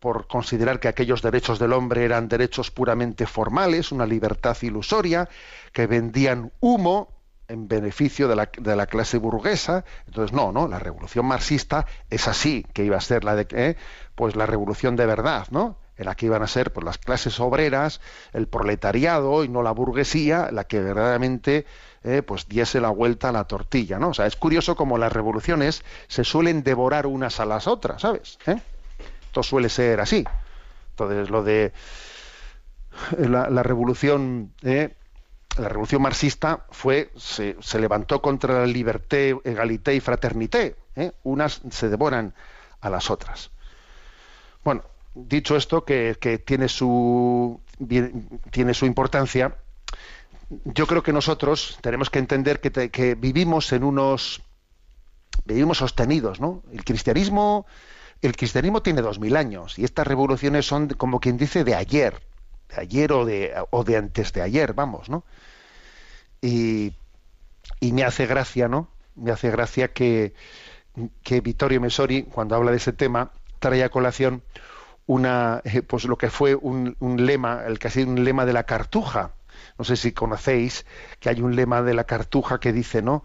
por 0.02 0.26
considerar 0.26 0.80
que 0.80 0.88
aquellos 0.88 1.22
derechos 1.22 1.60
del 1.60 1.74
hombre 1.74 2.04
eran 2.04 2.28
derechos 2.28 2.72
puramente 2.72 3.28
formales, 3.28 3.92
una 3.92 4.08
libertad 4.08 4.58
ilusoria, 4.64 5.30
que 5.72 5.86
vendían 5.86 6.52
humo 6.60 7.22
en 7.48 7.68
beneficio 7.68 8.28
de 8.28 8.36
la, 8.36 8.50
de 8.58 8.76
la 8.76 8.88
clase 8.88 9.20
burguesa. 9.20 9.86
Entonces, 10.08 10.34
no, 10.36 10.52
no, 10.52 10.68
la 10.68 10.80
revolución 10.80 11.28
marxista 11.28 11.86
es 12.10 12.28
así, 12.28 12.66
que 12.74 12.84
iba 12.84 12.98
a 12.98 13.02
ser 13.02 13.24
la 13.24 13.36
de 13.36 13.46
eh, 13.52 13.76
pues 14.16 14.36
la 14.36 14.48
revolución 14.48 14.96
de 14.96 15.06
verdad, 15.06 15.48
¿no? 15.52 15.78
En 15.98 16.06
la 16.06 16.16
que 16.16 16.26
iban 16.26 16.42
a 16.42 16.48
ser 16.48 16.74
pues, 16.74 16.84
las 16.84 16.98
clases 16.98 17.40
obreras, 17.40 18.02
el 18.34 18.48
proletariado 18.48 19.44
y 19.44 19.50
no 19.50 19.62
la 19.62 19.72
burguesía, 19.72 20.50
la 20.52 20.64
que 20.64 20.80
verdaderamente 20.80 21.68
eh, 22.04 22.24
pues 22.24 22.48
diese 22.48 22.82
la 22.82 22.90
vuelta 22.90 23.30
a 23.30 23.34
la 23.34 23.44
tortilla, 23.44 24.00
¿no? 24.00 24.10
O 24.10 24.14
sea, 24.16 24.26
es 24.26 24.36
curioso 24.36 24.76
cómo 24.76 24.98
las 24.98 25.14
revoluciones 25.14 25.84
se 26.08 26.24
suelen 26.24 26.64
devorar 26.64 27.06
unas 27.06 27.40
a 27.40 27.46
las 27.46 27.68
otras, 27.68 28.02
¿sabes? 28.02 28.40
¿Eh? 28.48 28.60
Esto 29.32 29.44
suele 29.44 29.70
ser 29.70 30.02
así. 30.02 30.26
Entonces, 30.90 31.30
lo 31.30 31.42
de 31.42 31.72
la, 33.18 33.64
revolución, 33.64 34.52
eh, 34.62 34.94
la 35.58 35.70
revolución 35.70 36.02
marxista 36.02 36.66
fue, 36.70 37.14
se, 37.16 37.56
levantó 37.80 38.22
contra 38.22 38.60
la 38.60 38.66
liberté, 38.66 39.40
egalité 39.46 39.96
y 39.96 40.02
fraternité. 40.02 40.76
Eh. 40.98 41.14
Unas 41.24 41.62
se 41.70 41.88
devoran 41.88 42.34
a 42.82 42.90
las 42.90 43.10
otras. 43.10 43.52
Bueno, 44.66 44.84
dicho 45.16 45.56
esto, 45.56 45.86
que, 45.86 46.44
tiene 46.46 46.68
su 46.68 47.62
tiene 48.52 48.74
su 48.74 48.86
importancia, 48.86 49.56
yo 50.66 50.88
creo 50.88 51.04
que 51.04 51.14
nosotros 51.14 51.80
tenemos 51.80 52.10
que 52.10 52.20
entender 52.20 52.60
que, 52.60 52.92
que 52.92 53.16
vivimos 53.16 53.72
en 53.72 53.86
unos 53.86 54.42
vivimos 55.46 55.78
sostenidos, 55.78 56.42
¿no? 56.42 56.64
El 56.74 56.84
cristianismo 56.84 57.66
el 58.22 58.36
cristianismo 58.36 58.82
tiene 58.82 59.02
dos 59.02 59.20
mil 59.20 59.36
años 59.36 59.80
y 59.80 59.84
estas 59.84 60.08
revoluciones 60.08 60.66
son 60.66 60.90
como 60.90 61.20
quien 61.20 61.38
dice 61.38 61.64
de 61.64 61.76
ayer, 61.76 62.22
de 62.70 62.82
ayer 62.82 63.12
o 63.12 63.26
de, 63.26 63.54
o 63.72 63.84
de 63.84 63.98
antes 63.98 64.34
de 64.34 64.42
ayer, 64.42 64.74
vamos, 64.74 65.10
¿no? 65.10 65.24
Y, 66.42 66.94
y 67.80 67.92
me 67.94 68.04
hace 68.04 68.26
gracia, 68.26 68.68
¿no? 68.68 68.90
Me 69.16 69.32
hace 69.32 69.52
gracia 69.52 69.94
que, 69.94 70.34
que 71.24 71.42
Vittorio 71.42 71.82
Messori, 71.82 72.24
cuando 72.24 72.56
habla 72.56 72.72
de 72.72 72.78
ese 72.78 72.94
tema, 72.94 73.32
trae 73.60 73.84
a 73.84 73.90
colación 73.90 74.44
una, 75.06 75.62
eh, 75.64 75.82
pues 75.82 76.06
lo 76.06 76.18
que 76.18 76.30
fue 76.30 76.56
un, 76.56 76.96
un 77.00 77.26
lema, 77.26 77.64
el 77.66 77.80
que 77.80 77.88
ha 77.88 77.92
sido 77.92 78.10
un 78.10 78.24
lema 78.24 78.46
de 78.46 78.54
la 78.54 78.66
cartuja. 78.66 79.34
No 79.78 79.86
sé 79.86 79.96
si 79.96 80.12
conocéis 80.12 80.86
que 81.20 81.30
hay 81.30 81.42
un 81.42 81.56
lema 81.56 81.82
de 81.82 81.94
la 81.94 82.06
cartuja 82.06 82.60
que 82.60 82.72
dice, 82.74 83.02
¿no? 83.02 83.24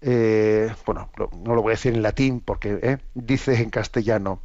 Eh, 0.00 0.72
bueno, 0.86 1.10
no 1.44 1.54
lo 1.54 1.62
voy 1.62 1.72
a 1.72 1.74
decir 1.74 1.94
en 1.94 2.02
latín 2.02 2.40
porque 2.40 2.78
eh, 2.82 2.98
dice 3.14 3.60
en 3.60 3.70
castellano, 3.70 4.40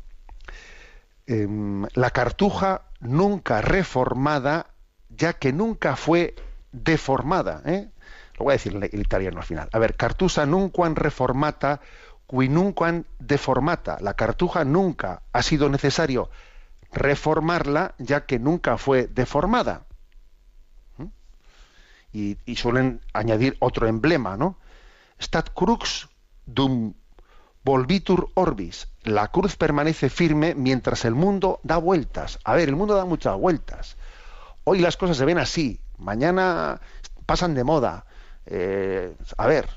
em, 1.27 1.85
la 1.93 2.09
cartuja 2.09 2.83
nunca 2.99 3.61
reformada, 3.61 4.67
ya 5.09 5.33
que 5.33 5.53
nunca 5.53 5.95
fue 5.95 6.35
deformada. 6.71 7.61
¿eh? 7.65 7.89
Lo 8.39 8.45
voy 8.45 8.53
a 8.53 8.53
decir 8.53 8.75
en 8.75 8.99
italiano 8.99 9.39
al 9.39 9.45
final. 9.45 9.69
A 9.71 9.79
ver, 9.79 9.95
cartusa 9.95 10.45
nunquam 10.45 10.95
reformata, 10.95 11.81
qui 12.27 12.49
nunquam 12.49 13.03
deformata. 13.19 13.97
La 14.01 14.15
cartuja 14.15 14.65
nunca 14.65 15.21
ha 15.31 15.43
sido 15.43 15.69
necesario 15.69 16.29
reformarla, 16.91 17.93
ya 17.99 18.25
que 18.25 18.39
nunca 18.39 18.77
fue 18.77 19.07
deformada. 19.07 19.85
¿Mm? 20.97 21.05
Y, 22.11 22.37
y, 22.45 22.55
suelen 22.55 23.01
añadir 23.13 23.55
otro 23.59 23.87
emblema, 23.87 24.35
¿no? 24.37 24.57
Stat 25.19 25.49
crux 25.53 26.09
dum 26.45 26.93
volvitur 27.63 28.29
orbis. 28.33 28.87
La 29.03 29.29
cruz 29.29 29.55
permanece 29.55 30.09
firme 30.09 30.55
mientras 30.55 31.05
el 31.05 31.15
mundo 31.15 31.59
da 31.63 31.77
vueltas. 31.77 32.39
A 32.43 32.55
ver, 32.55 32.69
el 32.69 32.75
mundo 32.75 32.95
da 32.95 33.05
muchas 33.05 33.37
vueltas. 33.37 33.97
Hoy 34.63 34.79
las 34.79 34.97
cosas 34.97 35.17
se 35.17 35.25
ven 35.25 35.37
así, 35.37 35.79
mañana 35.97 36.79
pasan 37.25 37.53
de 37.53 37.63
moda. 37.63 38.05
Eh, 38.45 39.13
a 39.37 39.47
ver, 39.47 39.69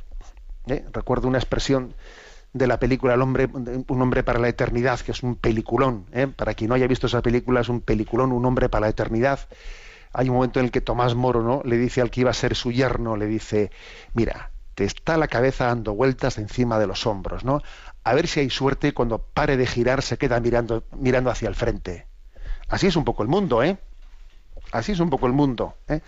eh, 0.67 0.85
recuerdo 0.93 1.29
una 1.29 1.39
expresión 1.39 1.95
de 2.53 2.67
la 2.67 2.79
película 2.79 3.15
El 3.15 3.23
hombre, 3.23 3.49
Un 3.53 4.03
hombre 4.03 4.23
para 4.23 4.39
la 4.39 4.49
eternidad, 4.49 5.01
que 5.01 5.13
es 5.13 5.23
un 5.23 5.37
peliculón. 5.37 6.07
Eh. 6.13 6.27
Para 6.27 6.55
quien 6.55 6.69
no 6.69 6.75
haya 6.75 6.87
visto 6.87 7.07
esa 7.07 7.23
película, 7.23 7.61
es 7.61 7.69
un 7.69 7.81
peliculón, 7.81 8.33
Un 8.33 8.45
hombre 8.47 8.69
para 8.69 8.87
la 8.87 8.91
eternidad. 8.91 9.41
Hay 10.13 10.29
un 10.29 10.37
momento 10.37 10.61
en 10.61 10.67
el 10.67 10.71
que 10.71 10.81
Tomás 10.81 11.15
Moro 11.15 11.43
¿no? 11.43 11.63
le 11.65 11.77
dice 11.77 12.01
al 12.01 12.11
que 12.11 12.23
iba 12.23 12.31
a 12.31 12.35
ser 12.35 12.55
su 12.55 12.73
yerno, 12.73 13.17
le 13.17 13.27
dice, 13.27 13.71
mira, 14.15 14.51
te 14.77 14.85
está 14.85 15.17
la 15.17 15.27
cabeza 15.27 15.67
dando 15.67 15.95
vueltas 15.95 16.37
encima 16.37 16.79
de 16.79 16.87
los 16.87 17.07
hombros, 17.07 17.45
¿no? 17.45 17.63
A 18.05 18.13
ver 18.13 18.29
si 18.29 18.41
hay 18.41 18.51
suerte 18.51 18.93
cuando 18.93 19.19
pare 19.19 19.57
de 19.57 19.67
girar 19.67 20.03
se 20.03 20.19
queda 20.19 20.39
mirando, 20.39 20.85
mirando 20.93 21.31
hacia 21.31 21.49
el 21.49 21.55
frente. 21.55 22.07
Así 22.69 22.87
es 22.87 22.95
un 22.95 23.05
poco 23.05 23.23
el 23.23 23.31
mundo, 23.31 23.63
¿eh? 23.63 23.79
Así 24.73 24.93
es 24.93 25.01
un 25.01 25.09
poco 25.09 25.27
el 25.27 25.33
mundo. 25.33 25.75
¿eh? 25.89 26.01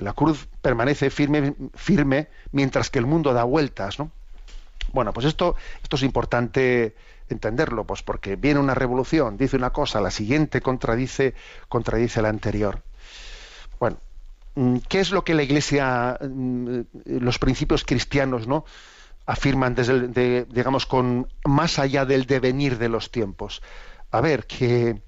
La 0.00 0.12
cruz 0.12 0.48
permanece 0.60 1.08
firme, 1.08 1.54
firme 1.74 2.28
mientras 2.52 2.90
que 2.90 2.98
el 2.98 3.06
mundo 3.06 3.32
da 3.32 3.44
vueltas, 3.44 3.98
¿no? 3.98 4.10
Bueno, 4.92 5.14
pues 5.14 5.24
esto, 5.24 5.56
esto 5.82 5.96
es 5.96 6.02
importante 6.02 6.94
entenderlo, 7.30 7.84
pues 7.84 8.02
porque 8.02 8.36
viene 8.36 8.60
una 8.60 8.74
revolución, 8.74 9.38
dice 9.38 9.56
una 9.56 9.70
cosa, 9.70 10.02
la 10.02 10.10
siguiente 10.10 10.60
contradice, 10.60 11.34
contradice 11.70 12.20
la 12.20 12.28
anterior. 12.28 12.82
Bueno, 13.80 13.96
¿Qué 14.88 15.00
es 15.00 15.10
lo 15.10 15.24
que 15.24 15.34
la 15.34 15.42
Iglesia, 15.42 16.18
mm, 16.20 16.80
los 17.20 17.38
principios 17.38 17.84
cristianos, 17.84 18.46
¿no? 18.46 18.64
afirman 19.28 19.74
desde 19.74 20.46
digamos 20.46 20.86
con 20.86 21.28
más 21.44 21.78
allá 21.78 22.06
del 22.06 22.24
devenir 22.24 22.78
de 22.78 22.88
los 22.88 23.10
tiempos. 23.10 23.62
A 24.10 24.22
ver, 24.22 24.46
que, 24.46 25.02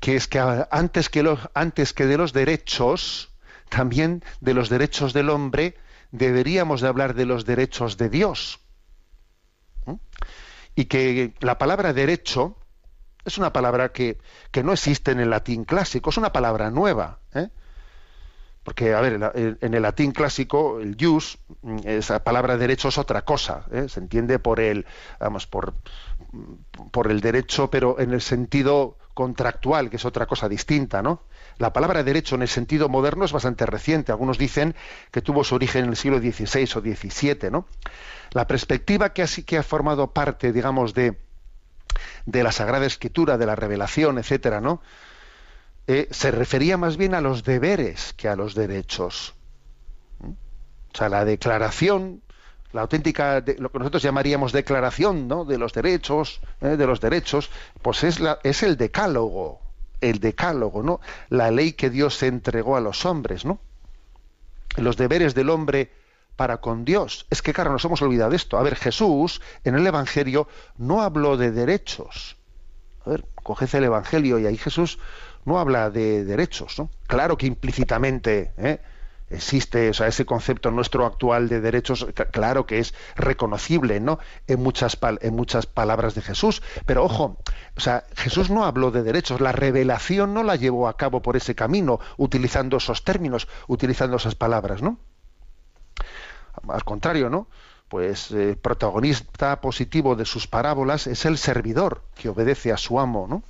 es 0.00 0.26
que 0.26 0.40
antes 0.70 1.08
que 1.08 1.38
antes 1.54 1.92
que 1.92 2.06
de 2.06 2.18
los 2.18 2.32
derechos, 2.32 3.30
también 3.68 4.24
de 4.40 4.54
los 4.54 4.68
derechos 4.68 5.12
del 5.12 5.30
hombre, 5.30 5.76
deberíamos 6.10 6.80
de 6.80 6.88
hablar 6.88 7.14
de 7.14 7.26
los 7.26 7.44
derechos 7.44 7.96
de 7.96 8.08
Dios. 8.08 8.58
Y 10.74 10.86
que 10.86 11.34
la 11.38 11.58
palabra 11.58 11.92
derecho 11.92 12.56
es 13.24 13.38
una 13.38 13.52
palabra 13.52 13.92
que, 13.92 14.18
que, 14.50 14.64
no 14.64 14.72
existe 14.72 15.12
en 15.12 15.20
el 15.20 15.30
latín 15.30 15.64
clásico, 15.64 16.10
es 16.10 16.16
una 16.16 16.32
palabra 16.32 16.72
nueva. 16.72 17.20
¿eh? 17.34 17.50
Porque, 18.64 18.94
a 18.94 19.00
ver, 19.00 19.58
en 19.60 19.74
el 19.74 19.82
latín 19.82 20.12
clásico, 20.12 20.78
el 20.78 20.96
jus, 20.98 21.38
esa 21.84 22.22
palabra 22.22 22.56
derecho 22.56 22.88
es 22.88 22.98
otra 22.98 23.22
cosa, 23.22 23.66
¿eh? 23.72 23.88
se 23.88 23.98
entiende 23.98 24.38
por 24.38 24.60
el, 24.60 24.86
vamos, 25.18 25.48
por, 25.48 25.74
por 26.92 27.10
el 27.10 27.20
derecho, 27.20 27.70
pero 27.70 27.98
en 27.98 28.12
el 28.12 28.20
sentido 28.20 28.96
contractual, 29.14 29.90
que 29.90 29.96
es 29.96 30.04
otra 30.04 30.26
cosa 30.26 30.48
distinta, 30.48 31.02
¿no? 31.02 31.22
La 31.58 31.72
palabra 31.72 32.02
derecho 32.02 32.36
en 32.36 32.42
el 32.42 32.48
sentido 32.48 32.88
moderno 32.88 33.24
es 33.24 33.32
bastante 33.32 33.66
reciente. 33.66 34.12
Algunos 34.12 34.38
dicen 34.38 34.74
que 35.10 35.20
tuvo 35.20 35.44
su 35.44 35.54
origen 35.54 35.84
en 35.84 35.90
el 35.90 35.96
siglo 35.96 36.18
XVI 36.18 36.62
o 36.62 36.80
XVII, 36.80 37.50
¿no? 37.50 37.66
La 38.30 38.46
perspectiva 38.46 39.12
que, 39.12 39.22
así, 39.22 39.42
que 39.42 39.58
ha 39.58 39.62
formado 39.62 40.12
parte, 40.12 40.52
digamos, 40.52 40.94
de, 40.94 41.18
de 42.26 42.42
la 42.42 42.52
Sagrada 42.52 42.86
Escritura, 42.86 43.36
de 43.36 43.46
la 43.46 43.56
revelación, 43.56 44.18
etcétera, 44.18 44.60
¿no? 44.60 44.80
Eh, 45.86 46.08
se 46.10 46.30
refería 46.30 46.76
más 46.76 46.96
bien 46.96 47.14
a 47.14 47.20
los 47.20 47.44
deberes 47.44 48.12
que 48.14 48.28
a 48.28 48.36
los 48.36 48.54
derechos. 48.54 49.34
¿Mm? 50.20 50.30
O 50.30 50.96
sea, 50.96 51.08
la 51.08 51.24
declaración, 51.24 52.22
la 52.72 52.82
auténtica, 52.82 53.42
lo 53.58 53.70
que 53.70 53.78
nosotros 53.78 54.02
llamaríamos 54.02 54.52
declaración 54.52 55.28
¿no? 55.28 55.44
de 55.44 55.58
los 55.58 55.72
derechos, 55.72 56.40
¿eh? 56.60 56.76
de 56.76 56.86
los 56.86 57.00
derechos, 57.00 57.50
pues 57.82 58.04
es, 58.04 58.20
la, 58.20 58.38
es 58.44 58.62
el 58.62 58.76
decálogo, 58.76 59.60
el 60.00 60.20
decálogo, 60.20 60.82
¿no? 60.82 61.00
La 61.28 61.50
ley 61.50 61.72
que 61.72 61.90
Dios 61.90 62.22
entregó 62.22 62.76
a 62.76 62.80
los 62.80 63.04
hombres, 63.04 63.44
¿no? 63.44 63.58
Los 64.76 64.96
deberes 64.96 65.34
del 65.34 65.50
hombre 65.50 65.92
para 66.36 66.58
con 66.58 66.84
Dios. 66.84 67.26
Es 67.30 67.42
que, 67.42 67.52
claro, 67.52 67.72
nos 67.72 67.84
hemos 67.84 68.02
olvidado 68.02 68.30
de 68.30 68.36
esto. 68.36 68.58
A 68.58 68.62
ver, 68.62 68.76
Jesús 68.76 69.40
en 69.64 69.74
el 69.74 69.86
Evangelio 69.86 70.48
no 70.78 71.02
habló 71.02 71.36
de 71.36 71.50
derechos. 71.50 72.36
A 73.04 73.10
ver, 73.10 73.24
coged 73.42 73.74
el 73.74 73.84
Evangelio 73.84 74.38
y 74.38 74.46
ahí 74.46 74.56
Jesús 74.56 74.98
no 75.44 75.58
habla 75.58 75.90
de 75.90 76.24
derechos, 76.24 76.78
¿no? 76.78 76.90
Claro 77.06 77.36
que 77.36 77.46
implícitamente 77.46 78.52
¿eh? 78.56 78.80
existe 79.32 79.90
o 79.90 79.94
sea, 79.94 80.06
ese 80.06 80.24
concepto 80.24 80.70
nuestro 80.70 81.06
actual 81.06 81.48
de 81.48 81.60
derechos, 81.60 82.06
claro 82.30 82.66
que 82.66 82.78
es 82.78 82.94
reconocible, 83.16 84.00
¿no? 84.00 84.18
En 84.46 84.62
muchas, 84.62 84.98
en 85.20 85.34
muchas 85.34 85.66
palabras 85.66 86.14
de 86.14 86.22
Jesús. 86.22 86.62
Pero 86.86 87.04
ojo, 87.04 87.38
o 87.76 87.80
sea, 87.80 88.04
Jesús 88.14 88.50
no 88.50 88.64
habló 88.64 88.90
de 88.90 89.02
derechos, 89.02 89.40
la 89.40 89.52
revelación 89.52 90.34
no 90.34 90.42
la 90.42 90.56
llevó 90.56 90.88
a 90.88 90.96
cabo 90.96 91.22
por 91.22 91.36
ese 91.36 91.54
camino, 91.54 91.98
utilizando 92.16 92.76
esos 92.76 93.04
términos, 93.04 93.48
utilizando 93.66 94.16
esas 94.16 94.34
palabras, 94.34 94.82
¿no? 94.82 94.98
Al 96.68 96.84
contrario, 96.84 97.30
¿no? 97.30 97.48
Pues 97.88 98.30
eh, 98.30 98.56
protagonista 98.60 99.60
positivo 99.60 100.16
de 100.16 100.24
sus 100.24 100.46
parábolas 100.46 101.06
es 101.06 101.24
el 101.24 101.36
servidor 101.36 102.02
que 102.14 102.28
obedece 102.28 102.72
a 102.72 102.76
su 102.76 103.00
amo, 103.00 103.26
¿no? 103.28 103.42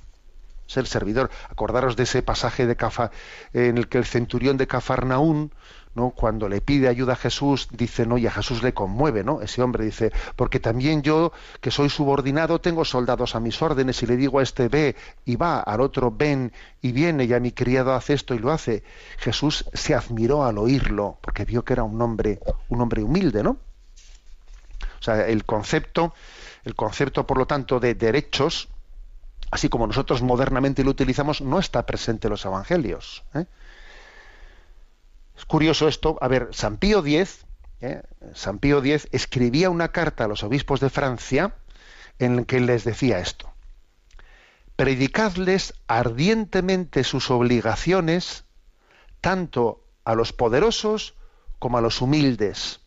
Ser 0.73 0.87
servidor. 0.87 1.29
Acordaros 1.49 1.95
de 1.95 2.03
ese 2.03 2.21
pasaje 2.21 2.65
de 2.65 2.75
Cafa, 2.75 3.11
en 3.53 3.77
el 3.77 3.87
que 3.87 3.97
el 3.97 4.05
centurión 4.05 4.57
de 4.57 4.67
Cafarnaún, 4.67 5.51
¿no? 5.95 6.09
cuando 6.09 6.49
le 6.49 6.61
pide 6.61 6.87
ayuda 6.87 7.13
a 7.13 7.15
Jesús, 7.15 7.67
dice, 7.71 8.05
no, 8.05 8.17
y 8.17 8.25
a 8.25 8.31
Jesús 8.31 8.63
le 8.63 8.73
conmueve, 8.73 9.23
¿no? 9.23 9.41
Ese 9.41 9.61
hombre 9.61 9.85
dice, 9.85 10.11
porque 10.35 10.59
también 10.59 11.03
yo, 11.03 11.31
que 11.61 11.69
soy 11.69 11.89
subordinado, 11.89 12.59
tengo 12.59 12.83
soldados 12.83 13.35
a 13.35 13.39
mis 13.39 13.61
órdenes, 13.61 14.01
y 14.01 14.07
le 14.07 14.17
digo 14.17 14.39
a 14.39 14.43
este 14.43 14.67
ve 14.67 14.95
y 15.25 15.35
va, 15.35 15.59
al 15.59 15.81
otro 15.81 16.11
ven 16.11 16.51
y 16.81 16.91
viene, 16.91 17.25
y 17.25 17.33
a 17.33 17.39
mi 17.39 17.51
criado 17.51 17.93
hace 17.93 18.13
esto 18.13 18.33
y 18.33 18.39
lo 18.39 18.51
hace. 18.51 18.83
Jesús 19.19 19.65
se 19.73 19.93
admiró 19.93 20.43
al 20.43 20.57
oírlo, 20.57 21.19
porque 21.21 21.45
vio 21.45 21.63
que 21.63 21.73
era 21.73 21.83
un 21.83 22.01
hombre, 22.01 22.39
un 22.69 22.81
hombre 22.81 23.03
humilde, 23.03 23.43
¿no? 23.43 23.51
O 23.51 25.03
sea, 25.03 25.27
el 25.27 25.45
concepto, 25.45 26.13
el 26.63 26.75
concepto, 26.75 27.27
por 27.27 27.37
lo 27.37 27.45
tanto, 27.45 27.79
de 27.79 27.93
derechos, 27.93 28.69
así 29.53 29.69
como 29.69 29.85
nosotros 29.85 30.23
modernamente 30.23 30.83
lo 30.83 30.89
utilizamos, 30.89 31.39
no 31.41 31.59
está 31.59 31.85
presente 31.85 32.25
en 32.27 32.31
los 32.31 32.43
evangelios. 32.43 33.23
¿eh? 33.35 33.45
Es 35.37 35.45
curioso 35.45 35.87
esto. 35.87 36.17
A 36.21 36.27
ver, 36.27 36.49
San 36.53 36.77
Pío 36.77 37.05
X, 37.05 37.45
¿eh? 37.79 38.01
San 38.33 38.57
Pío 38.57 38.79
X 38.79 39.07
escribía 39.11 39.69
una 39.69 39.89
carta 39.89 40.23
a 40.23 40.27
los 40.27 40.43
obispos 40.43 40.79
de 40.79 40.89
Francia 40.89 41.53
en 42.17 42.35
la 42.35 42.43
que 42.45 42.59
les 42.61 42.83
decía 42.83 43.19
esto. 43.19 43.53
Predicadles 44.75 45.75
ardientemente 45.85 47.03
sus 47.03 47.29
obligaciones 47.29 48.45
tanto 49.21 49.85
a 50.03 50.15
los 50.15 50.33
poderosos 50.33 51.13
como 51.59 51.77
a 51.77 51.81
los 51.81 52.01
humildes. 52.01 52.79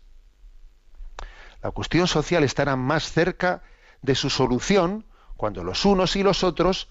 La 1.63 1.71
cuestión 1.71 2.09
social 2.09 2.43
estará 2.43 2.75
más 2.75 3.13
cerca 3.13 3.63
de 4.03 4.17
su 4.17 4.31
solución 4.31 5.05
cuando 5.37 5.63
los 5.65 5.85
unos 5.85 6.17
y 6.17 6.23
los 6.23 6.45
otros, 6.45 6.89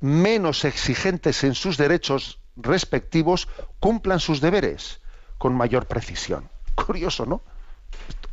menos 0.00 0.64
exigentes 0.64 1.42
en 1.44 1.54
sus 1.54 1.76
derechos 1.76 2.38
respectivos, 2.56 3.48
cumplan 3.80 4.20
sus 4.20 4.40
deberes 4.40 5.00
con 5.38 5.54
mayor 5.54 5.86
precisión. 5.86 6.48
Curioso, 6.74 7.26
¿no? 7.26 7.42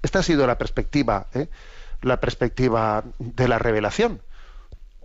Esta 0.02 0.20
ha 0.20 0.24
sido 0.24 0.46
la 0.46 0.58
perspectiva, 0.58 1.28
¿eh? 1.34 1.48
la 2.02 2.20
perspectiva 2.20 3.04
de 3.18 3.48
la 3.48 3.58
revelación. 3.58 4.22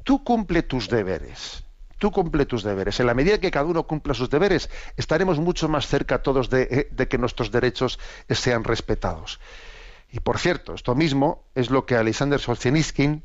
Tú 0.05 0.25
cumple 0.25 0.63
tus 0.63 0.89
deberes. 0.89 1.65
Tú 1.99 2.11
cumple 2.11 2.47
tus 2.47 2.63
deberes. 2.63 2.99
En 3.01 3.07
la 3.07 3.15
medida 3.15 3.39
que 3.39 3.51
cada 3.51 3.67
uno 3.67 3.85
cumpla 3.85 4.15
sus 4.15 4.31
deberes, 4.31 4.71
estaremos 4.97 5.39
mucho 5.39 5.69
más 5.69 5.87
cerca 5.87 6.23
todos 6.23 6.49
de, 6.49 6.63
eh, 6.63 6.89
de 6.91 7.09
que 7.09 7.19
nuestros 7.19 7.51
derechos 7.51 7.99
sean 8.29 8.65
respetados. 8.65 9.39
Y 10.11 10.21
por 10.21 10.39
cierto, 10.39 10.75
esto 10.75 10.95
mismo 10.95 11.45
es 11.55 11.71
lo 11.71 11.87
que 11.87 11.97
Alexander 11.97 12.41
Solzhenitsyn 12.41 13.23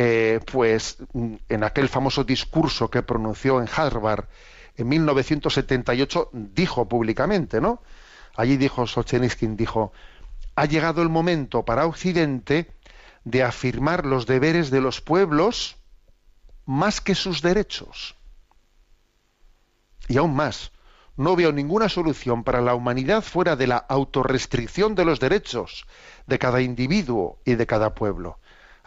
eh, 0.00 0.38
pues 0.52 0.98
mm, 1.12 1.34
en 1.48 1.64
aquel 1.64 1.88
famoso 1.88 2.22
discurso 2.22 2.88
que 2.88 3.02
pronunció 3.02 3.60
en 3.60 3.68
Harvard 3.74 4.26
en 4.76 4.88
1978 4.88 6.30
dijo 6.32 6.88
públicamente, 6.88 7.60
¿no? 7.60 7.82
Allí 8.36 8.56
dijo 8.56 8.86
Solzhenitsyn, 8.86 9.56
dijo, 9.56 9.92
ha 10.54 10.66
llegado 10.66 11.02
el 11.02 11.08
momento 11.08 11.64
para 11.64 11.84
Occidente 11.86 12.70
de 13.24 13.42
afirmar 13.42 14.06
los 14.06 14.26
deberes 14.26 14.70
de 14.70 14.80
los 14.80 15.00
pueblos 15.00 15.78
más 16.64 17.00
que 17.00 17.16
sus 17.16 17.42
derechos. 17.42 18.14
Y 20.06 20.16
aún 20.16 20.36
más, 20.36 20.70
no 21.16 21.34
veo 21.34 21.50
ninguna 21.50 21.88
solución 21.88 22.44
para 22.44 22.60
la 22.60 22.76
humanidad 22.76 23.24
fuera 23.24 23.56
de 23.56 23.66
la 23.66 23.78
autorrestricción 23.78 24.94
de 24.94 25.04
los 25.04 25.18
derechos 25.18 25.86
de 26.28 26.38
cada 26.38 26.60
individuo 26.60 27.40
y 27.44 27.56
de 27.56 27.66
cada 27.66 27.96
pueblo. 27.96 28.38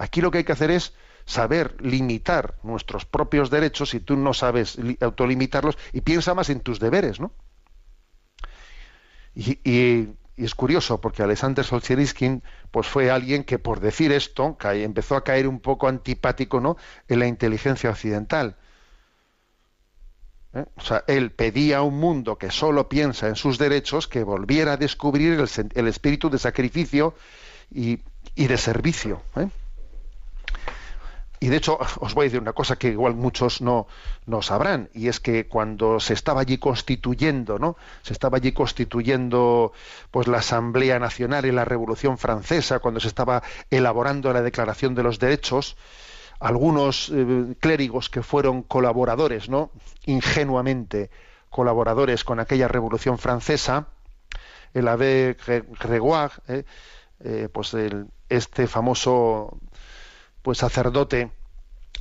Aquí 0.01 0.19
lo 0.19 0.31
que 0.31 0.39
hay 0.39 0.43
que 0.43 0.53
hacer 0.53 0.71
es 0.71 0.93
saber 1.25 1.75
limitar 1.79 2.55
nuestros 2.63 3.05
propios 3.05 3.51
derechos 3.51 3.91
si 3.91 3.99
tú 3.99 4.17
no 4.17 4.33
sabes 4.33 4.79
autolimitarlos 4.99 5.77
y 5.93 6.01
piensa 6.01 6.33
más 6.33 6.49
en 6.49 6.61
tus 6.61 6.79
deberes, 6.79 7.19
¿no? 7.19 7.31
Y, 9.35 10.09
es 10.37 10.55
curioso 10.55 10.99
porque 10.99 11.21
Alexander 11.21 11.63
Solzhenitsyn 11.63 12.41
pues 12.71 12.87
fue 12.87 13.11
alguien 13.11 13.43
que 13.43 13.59
por 13.59 13.79
decir 13.79 14.11
esto 14.11 14.57
empezó 14.63 15.15
a 15.15 15.23
caer 15.23 15.47
un 15.47 15.59
poco 15.59 15.87
antipático 15.87 16.59
¿no? 16.59 16.77
en 17.07 17.19
la 17.19 17.27
inteligencia 17.27 17.91
occidental. 17.91 18.55
¿Eh? 20.53 20.65
O 20.77 20.81
sea, 20.81 21.03
él 21.05 21.31
pedía 21.31 21.77
a 21.77 21.81
un 21.83 21.99
mundo 21.99 22.39
que 22.39 22.49
solo 22.49 22.89
piensa 22.89 23.27
en 23.27 23.35
sus 23.35 23.59
derechos 23.59 24.07
que 24.07 24.23
volviera 24.23 24.73
a 24.73 24.77
descubrir 24.77 25.45
el, 25.75 25.87
espíritu 25.87 26.31
de 26.31 26.39
sacrificio 26.39 27.13
y, 27.69 27.99
de 28.35 28.57
servicio. 28.57 29.21
¿eh? 29.35 29.47
Y 31.41 31.49
de 31.49 31.57
hecho, 31.57 31.79
os 31.99 32.13
voy 32.13 32.23
a 32.23 32.27
decir 32.27 32.39
una 32.39 32.53
cosa 32.53 32.77
que 32.77 32.89
igual 32.89 33.15
muchos 33.15 33.61
no, 33.61 33.87
no 34.27 34.41
sabrán, 34.41 34.89
y 34.93 35.09
es 35.09 35.19
que 35.19 35.47
cuando 35.47 35.99
se 35.99 36.13
estaba 36.13 36.41
allí 36.41 36.59
constituyendo, 36.59 37.59
¿no? 37.59 37.75
Se 38.03 38.13
estaba 38.13 38.37
allí 38.37 38.53
constituyendo 38.53 39.73
pues 40.11 40.27
la 40.27 40.37
Asamblea 40.37 40.99
Nacional 40.99 41.45
y 41.45 41.51
la 41.51 41.65
Revolución 41.65 42.17
Francesa, 42.19 42.79
cuando 42.79 42.99
se 42.99 43.07
estaba 43.07 43.41
elaborando 43.71 44.31
la 44.31 44.43
Declaración 44.43 44.93
de 44.93 45.03
los 45.03 45.17
Derechos, 45.17 45.77
algunos 46.39 47.11
eh, 47.13 47.55
clérigos 47.59 48.09
que 48.09 48.21
fueron 48.21 48.61
colaboradores, 48.61 49.49
¿no? 49.49 49.71
Ingenuamente 50.05 51.09
colaboradores 51.49 52.23
con 52.23 52.39
aquella 52.39 52.67
Revolución 52.67 53.17
Francesa, 53.17 53.87
el 54.75 54.87
Abbé 54.87 55.35
Gregoire, 55.79 56.33
¿eh? 56.47 56.63
Eh, 57.23 57.49
pues 57.51 57.75
este 58.29 58.67
famoso 58.67 59.59
pues 60.41 60.59
sacerdote 60.59 61.31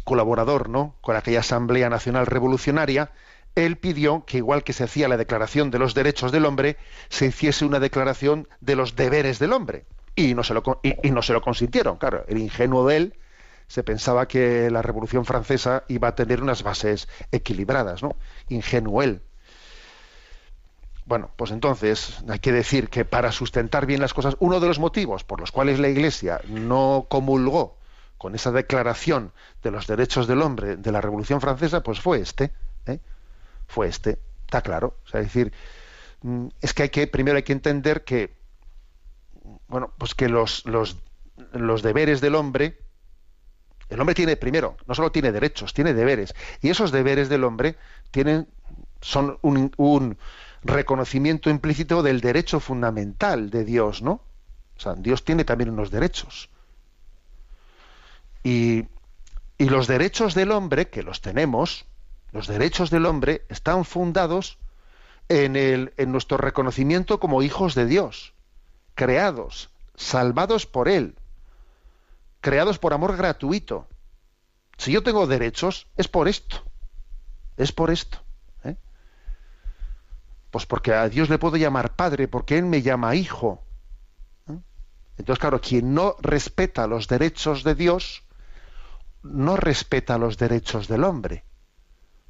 colaborador, 0.05 0.69
¿no? 0.69 0.95
con 1.01 1.17
aquella 1.17 1.41
Asamblea 1.41 1.89
Nacional 1.89 2.27
Revolucionaria, 2.27 3.11
él 3.55 3.77
pidió 3.77 4.25
que 4.25 4.39
igual 4.39 4.65
que 4.65 4.73
se 4.73 4.85
hacía 4.85 5.09
la 5.09 5.17
declaración 5.17 5.71
de 5.71 5.79
los 5.79 5.95
derechos 5.95 6.33
del 6.33 6.47
hombre, 6.47 6.77
se 7.09 7.27
hiciese 7.27 7.65
una 7.65 7.81
declaración 7.81 8.49
de 8.61 8.77
los 8.77 8.97
deberes 8.97 9.39
del 9.39 9.53
hombre. 9.53 9.85
y 10.17 10.35
no 10.35 10.43
se 10.43 10.55
lo, 10.55 10.63
y 10.83 11.11
no 11.11 11.23
se 11.23 11.33
lo 11.33 11.41
consintieron. 11.41 11.97
Claro, 11.97 12.25
el 12.29 12.39
ingenuo 12.39 12.87
de 12.87 12.97
él 12.97 13.15
se 13.69 13.85
pensaba 13.85 14.27
que 14.27 14.69
la 14.71 14.83
Revolución 14.83 15.25
Francesa 15.25 15.85
iba 15.89 16.09
a 16.09 16.15
tener 16.15 16.43
unas 16.43 16.63
bases 16.65 17.09
equilibradas, 17.31 18.03
¿no? 18.03 18.17
Ingenuo 18.49 19.03
él. 19.03 19.23
Bueno, 21.07 21.31
pues 21.37 21.53
entonces 21.53 22.23
hay 22.29 22.41
que 22.41 22.53
decir 22.53 22.89
que 22.89 23.05
para 23.05 23.33
sustentar 23.33 23.87
bien 23.87 24.01
las 24.01 24.13
cosas, 24.13 24.37
uno 24.41 24.61
de 24.61 24.67
los 24.67 24.79
motivos 24.79 25.25
por 25.25 25.41
los 25.41 25.53
cuales 25.53 25.79
la 25.79 25.89
Iglesia 25.89 26.41
no 26.49 27.07
comulgó 27.09 27.80
con 28.21 28.35
esa 28.35 28.53
declaración 28.53 29.33
de 29.63 29.71
los 29.71 29.87
derechos 29.87 30.27
del 30.27 30.43
hombre 30.43 30.77
de 30.77 30.93
la 30.93 31.01
Revolución 31.01 31.41
Francesa, 31.41 31.83
pues 31.83 32.01
fue 32.01 32.21
este, 32.21 32.53
¿eh? 32.85 33.01
fue 33.67 33.89
este, 33.89 34.19
está 34.45 34.61
claro. 34.61 34.99
O 35.07 35.09
sea, 35.09 35.21
es 35.21 35.29
decir, 35.29 35.55
mm, 36.21 36.49
es 36.61 36.75
que 36.75 36.83
hay 36.83 36.89
que 36.91 37.07
primero 37.07 37.39
hay 37.39 37.45
que 37.45 37.55
entender 37.55 38.05
que, 38.05 38.37
bueno, 39.69 39.95
pues 39.97 40.15
que 40.15 40.29
los, 40.29 40.67
los, 40.67 40.99
los 41.55 41.81
deberes 41.83 42.21
del 42.21 42.35
hombre, 42.35 42.77
el 43.89 43.99
hombre 43.99 44.15
tiene 44.15 44.37
primero, 44.37 44.77
no 44.87 44.95
solo 44.95 45.11
tiene 45.11 45.33
derechos, 45.33 45.73
tiene 45.73 45.95
deberes, 45.95 46.35
y 46.61 46.69
esos 46.69 46.93
deberes 46.93 47.31
del 47.31 47.43
hombre 47.43 47.79
tienen 48.11 48.49
son 49.01 49.39
un, 49.41 49.73
un 49.79 50.19
reconocimiento 50.63 51.49
implícito 51.49 52.03
del 52.03 52.21
derecho 52.21 52.61
fundamental 52.61 53.49
de 53.49 53.65
Dios, 53.65 54.03
¿no? 54.03 54.21
O 54.77 54.81
sea, 54.81 54.95
Dios 54.95 55.25
tiene 55.25 55.45
también 55.45 55.71
unos 55.71 55.91
derechos. 55.91 56.50
Y, 58.43 58.87
los 59.59 59.87
derechos 59.87 60.35
del 60.35 60.53
hombre, 60.53 60.89
que 60.89 61.03
los 61.03 61.21
tenemos, 61.21 61.85
los 62.33 62.47
derechos 62.47 62.91
del 62.91 63.05
hombre 63.05 63.45
están 63.51 63.85
fundados 63.85 64.59
en, 65.29 65.93
nuestro 66.11 66.39
reconocimiento 66.39 67.21
como 67.21 67.43
hijos 67.43 67.75
de 67.75 67.85
Dios, 67.85 68.33
creados, 68.95 69.71
salvados 69.97 70.67
por 70.67 70.89
Él, 70.89 71.15
creados 72.41 72.79
por 72.79 72.95
amor 72.95 73.17
gratuito. 73.17 73.87
Si 74.79 74.93
yo 74.93 75.03
tengo 75.03 75.27
derechos, 75.27 75.87
es 75.97 76.09
por 76.09 76.27
esto. 76.27 76.63
Es 77.59 77.71
por 77.71 77.91
esto. 77.91 78.19
Pues 80.51 80.67
porque 80.67 80.93
a 80.93 81.09
Dios 81.09 81.29
le 81.31 81.39
puedo 81.39 81.57
llamar 81.57 81.95
padre, 81.95 82.29
porque 82.29 82.59
Él 82.59 82.67
me 82.67 82.83
llama 82.83 83.15
hijo. 83.15 83.63
¿Eh? 84.49 84.59
Entonces, 85.17 85.41
claro, 85.41 85.61
quien 85.61 85.95
no 85.95 86.17
respeta 86.21 86.87
los 86.87 87.07
derechos 87.07 87.63
de 87.63 87.75
Dios, 87.75 88.25
no 89.23 89.57
respeta 89.57 90.19
los 90.19 90.39
derechos 90.39 90.89
del 90.89 91.05
hombre. 91.05 91.45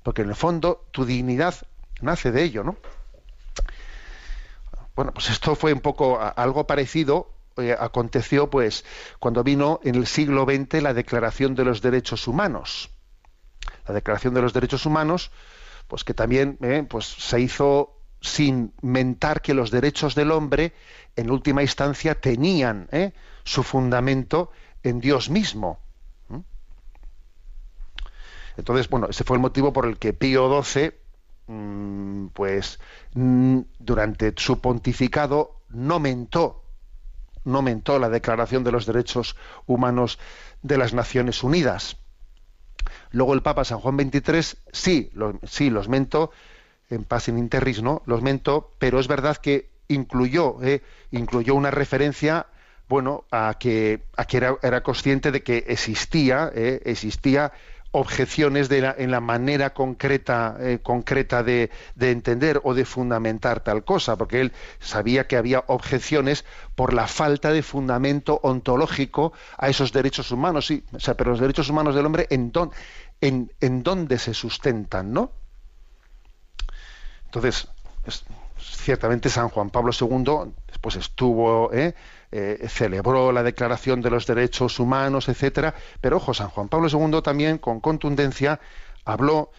Porque 0.02 0.22
en 0.22 0.30
el 0.30 0.34
fondo 0.34 0.86
tu 0.90 1.04
dignidad 1.04 1.54
nace 2.00 2.32
de 2.32 2.42
ello, 2.42 2.64
¿no? 2.64 2.76
Bueno, 4.96 5.12
pues 5.12 5.30
esto 5.30 5.54
fue 5.54 5.72
un 5.72 5.80
poco 5.80 6.18
algo 6.20 6.66
parecido, 6.66 7.32
eh, 7.56 7.76
aconteció 7.78 8.50
pues 8.50 8.84
cuando 9.18 9.42
vino 9.42 9.80
en 9.84 9.94
el 9.94 10.06
siglo 10.06 10.44
XX 10.44 10.82
la 10.82 10.94
Declaración 10.94 11.54
de 11.54 11.64
los 11.64 11.80
Derechos 11.80 12.26
Humanos. 12.28 12.90
La 13.86 13.94
Declaración 13.94 14.34
de 14.34 14.42
los 14.42 14.52
Derechos 14.52 14.86
Humanos, 14.86 15.30
pues 15.88 16.04
que 16.04 16.14
también 16.14 16.58
eh, 16.62 16.84
pues 16.88 17.06
se 17.06 17.40
hizo 17.40 17.96
sin 18.20 18.74
mentar 18.82 19.40
que 19.40 19.54
los 19.54 19.70
derechos 19.70 20.14
del 20.14 20.30
hombre, 20.30 20.74
en 21.16 21.30
última 21.30 21.62
instancia, 21.62 22.20
tenían 22.20 22.88
¿eh? 22.92 23.12
su 23.44 23.62
fundamento 23.62 24.50
en 24.82 25.00
Dios 25.00 25.30
mismo. 25.30 25.80
Entonces, 28.60 28.90
bueno, 28.90 29.06
ese 29.08 29.24
fue 29.24 29.36
el 29.36 29.40
motivo 29.40 29.72
por 29.72 29.86
el 29.86 29.96
que 29.96 30.12
Pío 30.12 30.62
XII, 30.62 30.92
mm, 31.46 32.26
pues, 32.28 32.78
mm, 33.14 33.60
durante 33.78 34.34
su 34.36 34.60
pontificado, 34.60 35.62
no 35.70 35.98
mentó, 35.98 36.62
no 37.44 37.62
mentó 37.62 37.98
la 37.98 38.10
Declaración 38.10 38.62
de 38.62 38.72
los 38.72 38.84
Derechos 38.84 39.34
Humanos 39.66 40.18
de 40.60 40.76
las 40.76 40.92
Naciones 40.92 41.42
Unidas. 41.42 41.96
Luego 43.12 43.32
el 43.32 43.40
Papa 43.40 43.64
San 43.64 43.78
Juan 43.78 43.98
XXIII 43.98 44.58
sí, 44.72 45.10
sí 45.44 45.70
los 45.70 45.88
mentó, 45.88 46.30
en 46.90 47.04
Paz 47.04 47.28
in 47.28 47.38
Interris, 47.38 47.82
¿no? 47.82 48.02
Los 48.04 48.20
mento, 48.20 48.74
pero 48.78 49.00
es 49.00 49.08
verdad 49.08 49.38
que 49.38 49.70
incluyó, 49.88 50.62
¿eh? 50.62 50.82
incluyó 51.12 51.54
una 51.54 51.70
referencia, 51.70 52.46
bueno, 52.88 53.24
a 53.30 53.56
que, 53.58 54.02
a 54.16 54.26
que 54.26 54.36
era, 54.36 54.58
era 54.62 54.82
consciente 54.82 55.32
de 55.32 55.42
que 55.42 55.64
existía, 55.68 56.50
¿eh? 56.54 56.82
existía 56.84 57.52
objeciones 57.92 58.68
de 58.68 58.80
la, 58.80 58.94
en 58.96 59.10
la 59.10 59.20
manera 59.20 59.74
concreta, 59.74 60.56
eh, 60.60 60.78
concreta 60.82 61.42
de, 61.42 61.70
de, 61.94 62.10
entender 62.10 62.60
o 62.64 62.74
de 62.74 62.84
fundamentar 62.84 63.60
tal 63.60 63.84
cosa, 63.84 64.16
porque 64.16 64.40
él 64.40 64.52
sabía 64.78 65.26
que 65.26 65.36
había 65.36 65.64
objeciones 65.66 66.44
por 66.74 66.92
la 66.92 67.06
falta 67.06 67.52
de 67.52 67.62
fundamento 67.62 68.40
ontológico 68.42 69.32
a 69.58 69.68
esos 69.68 69.92
derechos 69.92 70.30
humanos, 70.30 70.66
sí, 70.66 70.84
o 70.92 71.00
sea, 71.00 71.14
pero 71.14 71.32
los 71.32 71.40
derechos 71.40 71.68
humanos 71.68 71.94
del 71.94 72.06
hombre 72.06 72.26
en, 72.30 72.52
en, 73.20 73.52
en 73.60 73.82
dónde 73.82 74.18
se 74.18 74.34
sustentan, 74.34 75.12
¿no? 75.12 75.32
Entonces, 77.26 77.68
ciertamente 78.58 79.28
San 79.28 79.48
Juan 79.48 79.70
Pablo 79.70 79.92
II 79.98 80.52
después 80.66 80.96
estuvo, 80.96 81.72
¿eh? 81.72 81.94
Eh, 82.32 82.68
celebró 82.68 83.32
la 83.32 83.42
Declaración 83.42 84.00
de 84.02 84.10
los 84.10 84.24
Derechos 84.24 84.78
Humanos, 84.78 85.28
etcétera, 85.28 85.74
pero 86.00 86.18
ojo, 86.18 86.32
San 86.32 86.48
Juan 86.48 86.68
Pablo 86.68 86.86
II 86.88 87.22
también 87.22 87.58
con 87.58 87.80
contundencia 87.80 88.60
habló 89.04 89.50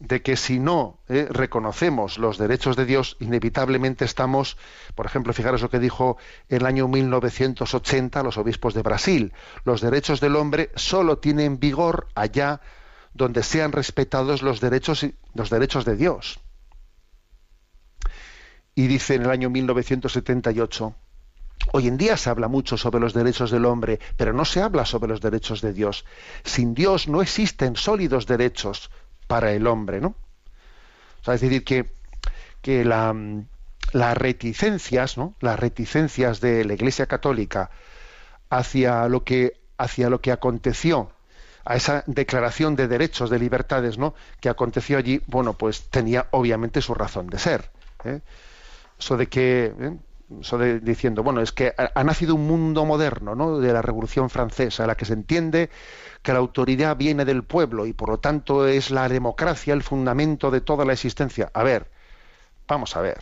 de 0.00 0.22
que 0.22 0.36
si 0.36 0.58
no 0.58 0.98
¿eh? 1.08 1.28
reconocemos 1.30 2.18
los 2.18 2.36
derechos 2.36 2.74
de 2.74 2.84
Dios, 2.84 3.16
inevitablemente 3.20 4.04
estamos, 4.04 4.56
por 4.96 5.06
ejemplo, 5.06 5.32
fijaros 5.32 5.62
lo 5.62 5.70
que 5.70 5.78
dijo 5.78 6.16
el 6.48 6.66
año 6.66 6.88
1980 6.88 8.24
los 8.24 8.38
obispos 8.38 8.74
de 8.74 8.82
Brasil, 8.82 9.32
los 9.64 9.80
derechos 9.80 10.20
del 10.20 10.34
hombre 10.34 10.70
solo 10.74 11.18
tienen 11.18 11.60
vigor 11.60 12.08
allá 12.16 12.60
donde 13.14 13.44
sean 13.44 13.70
respetados 13.70 14.42
los 14.42 14.60
derechos, 14.60 15.06
los 15.32 15.48
derechos 15.48 15.84
de 15.84 15.94
Dios 15.94 16.40
y 18.78 18.86
dice 18.88 19.14
en 19.14 19.22
el 19.22 19.30
año 19.30 19.48
1978, 19.48 20.94
Hoy 21.72 21.88
en 21.88 21.96
día 21.96 22.16
se 22.16 22.30
habla 22.30 22.48
mucho 22.48 22.76
sobre 22.76 23.00
los 23.00 23.12
derechos 23.12 23.50
del 23.50 23.64
hombre, 23.64 23.98
pero 24.16 24.32
no 24.32 24.44
se 24.44 24.62
habla 24.62 24.84
sobre 24.84 25.08
los 25.08 25.20
derechos 25.20 25.60
de 25.60 25.72
Dios. 25.72 26.04
Sin 26.44 26.74
Dios 26.74 27.08
no 27.08 27.22
existen 27.22 27.76
sólidos 27.76 28.26
derechos 28.26 28.90
para 29.26 29.52
el 29.52 29.66
hombre, 29.66 30.00
¿no? 30.00 30.14
es 31.20 31.40
decir, 31.40 31.64
que, 31.64 31.90
que 32.62 32.84
la, 32.84 33.14
las 33.92 34.16
reticencias, 34.16 35.18
¿no? 35.18 35.34
Las 35.40 35.58
reticencias 35.58 36.40
de 36.40 36.64
la 36.64 36.74
Iglesia 36.74 37.06
Católica 37.06 37.70
hacia 38.48 39.08
lo 39.08 39.24
que, 39.24 39.60
hacia 39.76 40.08
lo 40.08 40.20
que 40.20 40.30
aconteció, 40.30 41.10
a 41.64 41.74
esa 41.74 42.04
declaración 42.06 42.76
de 42.76 42.86
derechos, 42.86 43.28
de 43.28 43.40
libertades, 43.40 43.98
¿no? 43.98 44.14
Que 44.40 44.48
aconteció 44.48 44.98
allí, 44.98 45.20
bueno, 45.26 45.54
pues 45.54 45.90
tenía 45.90 46.28
obviamente 46.30 46.80
su 46.80 46.94
razón 46.94 47.26
de 47.26 47.40
ser. 47.40 47.70
¿eh? 48.04 48.20
eso 48.98 49.16
de 49.16 49.26
que 49.26 49.74
¿eh? 49.78 49.96
Diciendo 50.28 51.22
bueno 51.22 51.40
es 51.40 51.52
que 51.52 51.72
ha, 51.76 52.02
nacido 52.02 52.34
un 52.34 52.46
mundo 52.46 52.84
moderno 52.84 53.36
¿no? 53.36 53.58
de 53.58 53.72
la 53.72 53.80
Revolución 53.80 54.28
Francesa 54.28 54.86
la 54.86 54.96
que 54.96 55.04
se 55.04 55.12
entiende 55.12 55.70
que 56.22 56.32
la 56.32 56.40
autoridad 56.40 56.96
viene 56.96 57.24
del 57.24 57.44
pueblo 57.44 57.86
y 57.86 57.92
por 57.92 58.08
lo 58.08 58.18
tanto 58.18 58.66
es 58.66 58.90
la 58.90 59.08
democracia 59.08 59.72
el 59.72 59.84
fundamento 59.84 60.50
de 60.50 60.60
toda 60.60 60.84
la 60.84 60.94
existencia 60.94 61.50
a 61.54 61.62
ver 61.62 61.88
vamos 62.66 62.96
a 62.96 63.02
ver 63.02 63.18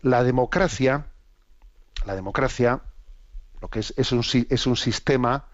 la 0.00 0.24
democracia 0.24 1.06
la 2.06 2.14
democracia 2.14 2.80
lo 3.60 3.68
que 3.68 3.80
es 3.80 3.92
es 3.98 4.12
un, 4.12 4.22
es 4.48 4.66
un 4.66 4.76
sistema 4.76 5.44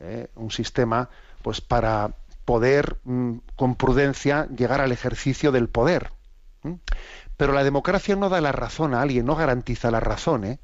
¿eh? 0.00 0.28
un 0.34 0.50
sistema 0.50 1.08
pues 1.42 1.60
para 1.60 2.10
poder 2.44 2.96
mm, 3.04 3.36
con 3.54 3.76
prudencia 3.76 4.48
llegar 4.48 4.80
al 4.80 4.90
ejercicio 4.90 5.52
del 5.52 5.68
poder 5.68 6.10
pero 7.38 7.52
la 7.52 7.62
democracia 7.62 8.16
no 8.16 8.28
da 8.28 8.40
la 8.40 8.50
razón 8.50 8.92
a 8.92 9.00
alguien, 9.00 9.24
no 9.24 9.36
garantiza 9.36 9.92
la 9.92 10.00
razón. 10.00 10.44
¿eh? 10.44 10.58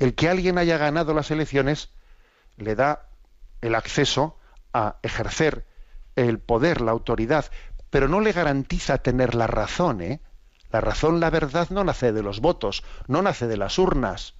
El 0.00 0.16
que 0.16 0.28
alguien 0.28 0.58
haya 0.58 0.76
ganado 0.76 1.14
las 1.14 1.30
elecciones 1.30 1.92
le 2.56 2.74
da 2.74 3.06
el 3.60 3.76
acceso 3.76 4.36
a 4.74 4.96
ejercer 5.02 5.64
el 6.16 6.40
poder, 6.40 6.80
la 6.80 6.90
autoridad, 6.90 7.46
pero 7.90 8.08
no 8.08 8.20
le 8.20 8.32
garantiza 8.32 8.98
tener 8.98 9.36
la 9.36 9.46
razón. 9.46 10.02
¿eh? 10.02 10.20
La 10.72 10.80
razón, 10.80 11.20
la 11.20 11.30
verdad, 11.30 11.68
no 11.70 11.84
nace 11.84 12.12
de 12.12 12.24
los 12.24 12.40
votos, 12.40 12.82
no 13.06 13.22
nace 13.22 13.46
de 13.46 13.56
las 13.56 13.78
urnas. 13.78 14.34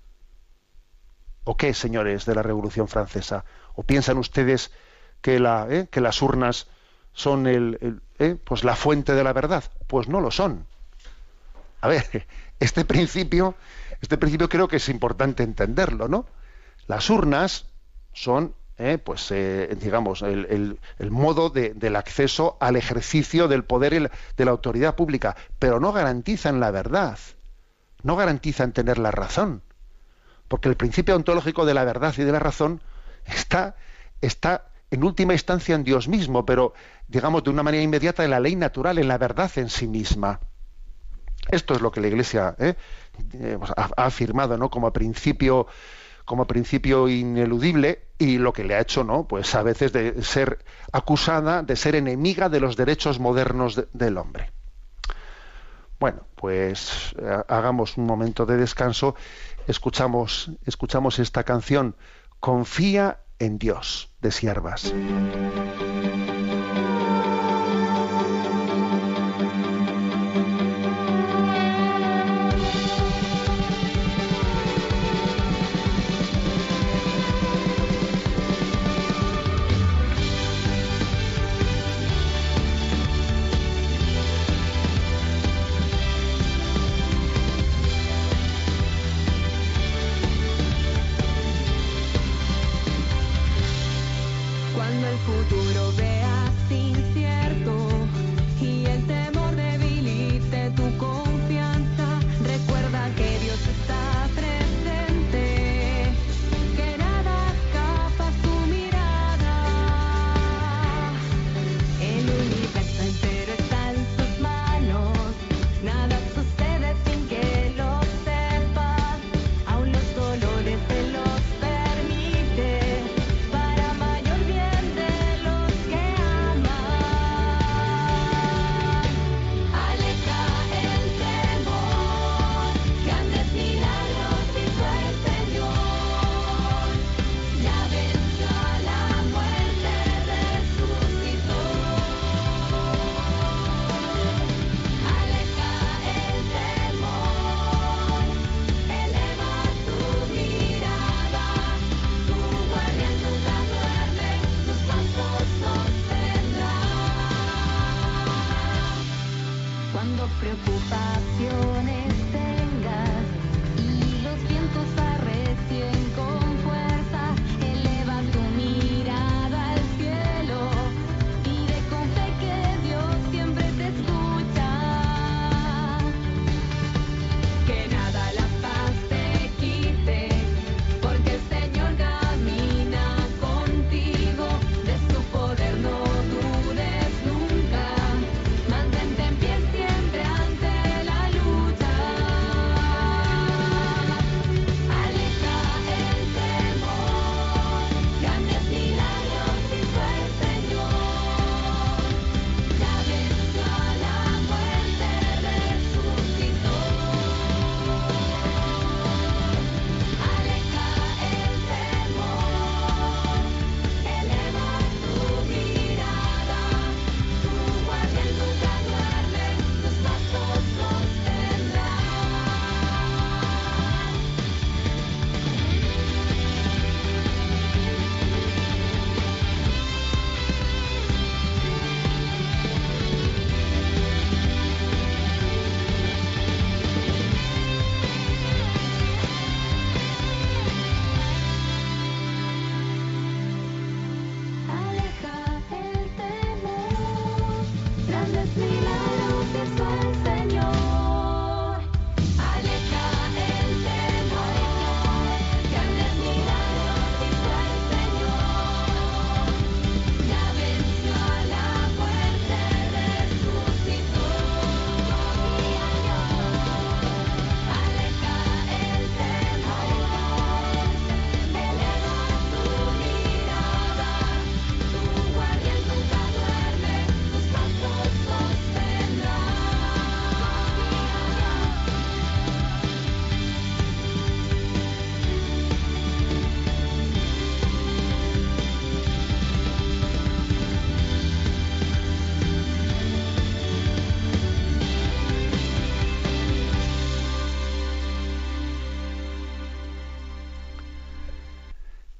¿O 1.44 1.56
qué, 1.56 1.72
señores 1.72 2.26
de 2.26 2.34
la 2.34 2.42
Revolución 2.42 2.88
Francesa? 2.88 3.44
¿O 3.76 3.84
piensan 3.84 4.18
ustedes 4.18 4.72
que, 5.22 5.36
¿eh? 5.36 5.88
las 6.00 6.20
urnas 6.20 6.66
son 7.12 7.46
el, 7.46 8.02
¿eh? 8.18 8.36
pues 8.44 8.64
la 8.64 8.74
fuente 8.74 9.14
de 9.14 9.22
la 9.22 9.32
verdad? 9.32 9.62
Pues 9.86 10.08
no 10.08 10.20
lo 10.20 10.32
son. 10.32 10.66
A 11.80 11.88
ver, 11.88 12.26
este 12.60 12.84
principio, 12.84 13.54
este 14.00 14.18
principio 14.18 14.48
creo 14.48 14.68
que 14.68 14.76
es 14.76 14.88
importante 14.88 15.42
entenderlo, 15.42 16.08
¿no? 16.08 16.26
Las 16.86 17.10
urnas 17.10 17.66
son, 18.12 18.54
eh, 18.78 18.98
pues, 18.98 19.30
eh, 19.30 19.76
digamos, 19.80 20.22
el, 20.22 20.78
modo 21.10 21.50
del 21.50 21.96
acceso 21.96 22.56
al 22.60 22.76
ejercicio 22.76 23.46
del 23.46 23.64
poder 23.64 24.10
de 24.36 24.44
la 24.44 24.50
autoridad 24.50 24.96
pública, 24.96 25.36
pero 25.58 25.80
no 25.80 25.92
garantizan 25.92 26.60
la 26.60 26.70
verdad, 26.70 27.18
no 28.02 28.16
garantizan 28.16 28.72
tener 28.72 28.98
la 28.98 29.10
razón. 29.10 29.62
porque 30.48 30.70
el 30.70 30.76
principio 30.76 31.14
ontológico 31.14 31.66
de 31.66 31.74
la 31.74 31.84
verdad 31.84 32.14
y 32.16 32.22
de 32.22 32.32
la 32.32 32.38
razón 32.38 32.80
está, 33.26 33.76
está 34.22 34.70
en 34.90 35.04
última 35.04 35.34
instancia 35.34 35.74
en 35.74 35.84
Dios 35.84 36.08
mismo, 36.08 36.46
pero 36.46 36.72
digamos 37.06 37.44
de 37.44 37.50
una 37.50 37.62
manera 37.62 37.84
inmediata 37.84 38.24
en 38.24 38.30
la 38.30 38.40
ley 38.40 38.56
natural, 38.56 38.98
en 38.98 39.08
la 39.08 39.18
verdad 39.18 39.50
en 39.56 39.68
sí 39.68 39.86
misma. 39.86 40.40
Esto 41.50 41.74
es 41.74 41.80
lo 41.80 41.90
que 41.90 42.00
la 42.00 42.08
Iglesia 42.08 42.54
¿eh? 42.58 42.74
Eh, 43.32 43.56
pues, 43.58 43.70
ha, 43.76 43.90
afirmado 43.96 44.56
¿no? 44.56 44.70
como 44.70 44.92
principio 44.92 45.66
como 46.24 46.46
principio 46.46 47.08
ineludible 47.08 48.02
y 48.18 48.36
lo 48.36 48.52
que 48.52 48.62
le 48.62 48.74
ha 48.74 48.80
hecho 48.80 49.02
no 49.02 49.26
pues 49.26 49.54
a 49.54 49.62
veces 49.62 49.92
de 49.92 50.22
ser 50.22 50.58
acusada 50.92 51.62
de 51.62 51.74
ser 51.74 51.96
enemiga 51.96 52.48
de 52.50 52.60
los 52.60 52.76
derechos 52.76 53.18
modernos 53.18 53.82
del 53.92 54.18
hombre 54.18 54.52
bueno 55.98 56.20
pues 56.34 57.14
eh, 57.18 57.42
hagamos 57.48 57.96
un 57.96 58.04
momento 58.04 58.44
de 58.44 58.58
descanso 58.58 59.14
escuchamos 59.66 60.50
escuchamos 60.66 61.18
esta 61.18 61.44
canción 61.44 61.96
confía 62.40 63.20
en 63.38 63.58
Dios 63.58 64.12
de 64.20 64.30
siervas 64.30 64.92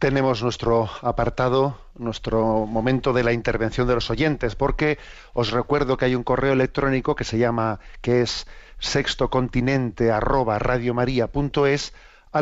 tenemos 0.08 0.42
nuestro 0.42 0.88
apartado, 1.02 1.76
nuestro 1.94 2.64
momento 2.64 3.12
de 3.12 3.22
la 3.22 3.34
intervención 3.34 3.86
de 3.86 3.92
los 3.92 4.08
oyentes, 4.08 4.54
porque 4.54 4.96
os 5.34 5.50
recuerdo 5.50 5.98
que 5.98 6.06
hay 6.06 6.14
un 6.14 6.24
correo 6.24 6.54
electrónico 6.54 7.14
que 7.14 7.24
se 7.24 7.36
llama, 7.36 7.78
que 8.00 8.22
es 8.22 8.46
sextocontinente 8.78 10.10
al 10.10 10.22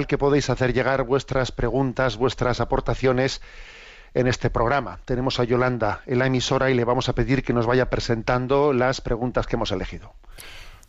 que 0.06 0.16
podéis 0.16 0.48
hacer 0.48 0.74
llegar 0.74 1.02
vuestras 1.02 1.50
preguntas, 1.50 2.16
vuestras 2.16 2.60
aportaciones 2.60 3.42
en 4.14 4.28
este 4.28 4.48
programa. 4.48 5.00
Tenemos 5.04 5.40
a 5.40 5.44
Yolanda 5.44 6.02
en 6.06 6.20
la 6.20 6.26
emisora 6.26 6.70
y 6.70 6.74
le 6.74 6.84
vamos 6.84 7.08
a 7.08 7.14
pedir 7.14 7.42
que 7.42 7.52
nos 7.52 7.66
vaya 7.66 7.90
presentando 7.90 8.72
las 8.72 9.00
preguntas 9.00 9.48
que 9.48 9.56
hemos 9.56 9.72
elegido. 9.72 10.12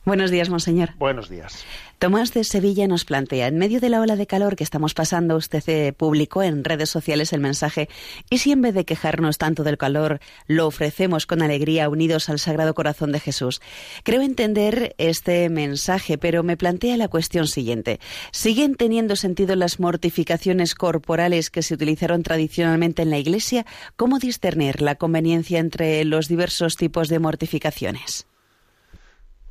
Buenos 0.07 0.31
días, 0.31 0.49
monseñor. 0.49 0.91
Buenos 0.97 1.27
días. 1.27 1.65
Tomás 1.99 2.33
de 2.33 2.45
Sevilla 2.45 2.87
nos 2.87 3.03
plantea, 3.03 3.47
en 3.47 3.57
medio 3.57 3.81
de 3.81 3.89
la 3.89 3.99
ola 3.99 4.15
de 4.15 4.25
calor 4.25 4.55
que 4.55 4.63
estamos 4.63 4.93
pasando, 4.93 5.35
usted 5.35 5.61
eh, 5.67 5.91
publicó 5.91 6.43
en 6.43 6.63
redes 6.63 6.89
sociales 6.89 7.33
el 7.33 7.41
mensaje, 7.41 7.89
¿y 8.29 8.37
si 8.37 8.53
en 8.53 8.61
vez 8.61 8.73
de 8.73 8.85
quejarnos 8.85 9.37
tanto 9.37 9.65
del 9.65 9.77
calor, 9.77 10.21
lo 10.47 10.65
ofrecemos 10.65 11.25
con 11.25 11.41
alegría 11.41 11.89
unidos 11.89 12.29
al 12.29 12.39
Sagrado 12.39 12.73
Corazón 12.73 13.11
de 13.11 13.19
Jesús? 13.19 13.59
Creo 14.03 14.21
entender 14.21 14.95
este 14.97 15.49
mensaje, 15.49 16.17
pero 16.17 16.41
me 16.41 16.55
plantea 16.55 16.95
la 16.95 17.09
cuestión 17.09 17.45
siguiente. 17.49 17.99
¿Siguen 18.31 18.75
teniendo 18.75 19.17
sentido 19.17 19.57
las 19.57 19.81
mortificaciones 19.81 20.73
corporales 20.73 21.49
que 21.49 21.63
se 21.63 21.73
utilizaron 21.73 22.23
tradicionalmente 22.23 23.01
en 23.01 23.09
la 23.09 23.17
Iglesia? 23.17 23.65
¿Cómo 23.97 24.19
discernir 24.19 24.81
la 24.81 24.95
conveniencia 24.95 25.59
entre 25.59 26.05
los 26.05 26.29
diversos 26.29 26.77
tipos 26.77 27.09
de 27.09 27.19
mortificaciones? 27.19 28.25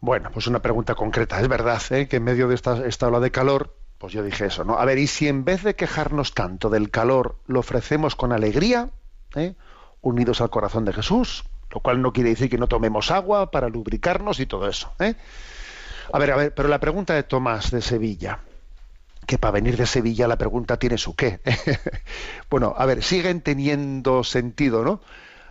Bueno, 0.07 0.31
pues 0.33 0.47
una 0.47 0.63
pregunta 0.63 0.95
concreta. 0.95 1.41
Es 1.41 1.49
verdad 1.49 1.83
¿eh? 1.91 2.07
que 2.07 2.19
en 2.19 2.23
medio 2.23 2.47
de 2.47 2.55
esta, 2.55 2.87
esta 2.87 3.09
ola 3.09 3.19
de 3.19 3.33
calor, 3.33 3.75
pues 3.99 4.13
yo 4.13 4.23
dije 4.23 4.47
eso, 4.47 4.63
¿no? 4.63 4.79
A 4.79 4.85
ver, 4.85 4.99
¿y 4.99 5.09
si 5.09 5.27
en 5.27 5.45
vez 5.45 5.65
de 5.65 5.75
quejarnos 5.75 6.33
tanto 6.33 6.71
del 6.71 6.93
calor, 6.93 7.35
lo 7.49 7.59
ofrecemos 7.59 8.15
con 8.15 8.31
alegría, 8.31 8.91
¿eh? 9.35 9.57
unidos 10.03 10.41
al 10.41 10.49
corazón 10.49 10.85
de 10.85 10.93
Jesús? 10.93 11.43
Lo 11.73 11.81
cual 11.81 12.03
no 12.03 12.13
quiere 12.13 12.31
decir 12.31 12.49
que 12.49 12.57
no 12.57 12.69
tomemos 12.69 13.11
agua 13.11 13.51
para 13.51 13.69
lubricarnos 13.69 14.39
y 14.39 14.47
todo 14.47 14.69
eso. 14.69 14.93
¿eh? 15.01 15.17
A 16.13 16.19
ver, 16.21 16.31
a 16.31 16.37
ver, 16.37 16.55
pero 16.55 16.69
la 16.69 16.79
pregunta 16.79 17.13
de 17.13 17.25
Tomás 17.25 17.73
de 17.73 17.83
Sevilla, 17.83 18.39
que 19.27 19.39
para 19.39 19.51
venir 19.51 19.77
de 19.77 19.87
Sevilla 19.87 20.29
la 20.29 20.39
pregunta 20.39 20.77
tiene 20.77 20.99
su 20.99 21.17
qué. 21.17 21.41
bueno, 22.49 22.77
a 22.79 22.87
ver, 22.87 23.03
siguen 23.03 23.41
teniendo 23.41 24.23
sentido, 24.23 24.85
¿no? 24.85 25.01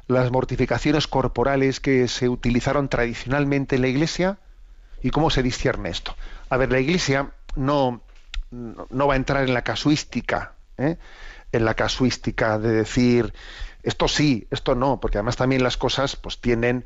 las 0.07 0.31
mortificaciones 0.31 1.07
corporales 1.07 1.81
que 1.81 2.07
se 2.07 2.29
utilizaron 2.29 2.87
tradicionalmente 2.87 3.75
en 3.75 3.81
la 3.81 3.87
Iglesia 3.89 4.37
y 5.05 5.11
cómo 5.11 5.29
se 5.29 5.43
discierne 5.43 5.89
esto. 5.89 6.15
A 6.49 6.57
ver, 6.57 6.71
la 6.71 6.79
Iglesia 6.79 7.29
no, 7.55 8.01
no 8.49 9.07
va 9.07 9.13
a 9.13 9.17
entrar 9.17 9.43
en 9.43 9.53
la 9.53 9.61
casuística, 9.61 10.53
¿eh? 10.79 10.97
en 11.51 11.63
la 11.63 11.75
casuística 11.75 12.57
de 12.57 12.71
decir 12.71 13.31
esto 13.83 14.07
sí, 14.07 14.47
esto 14.49 14.73
no, 14.73 14.99
porque 14.99 15.19
además 15.19 15.35
también 15.35 15.61
las 15.61 15.77
cosas 15.77 16.15
pues 16.15 16.41
tienen 16.41 16.85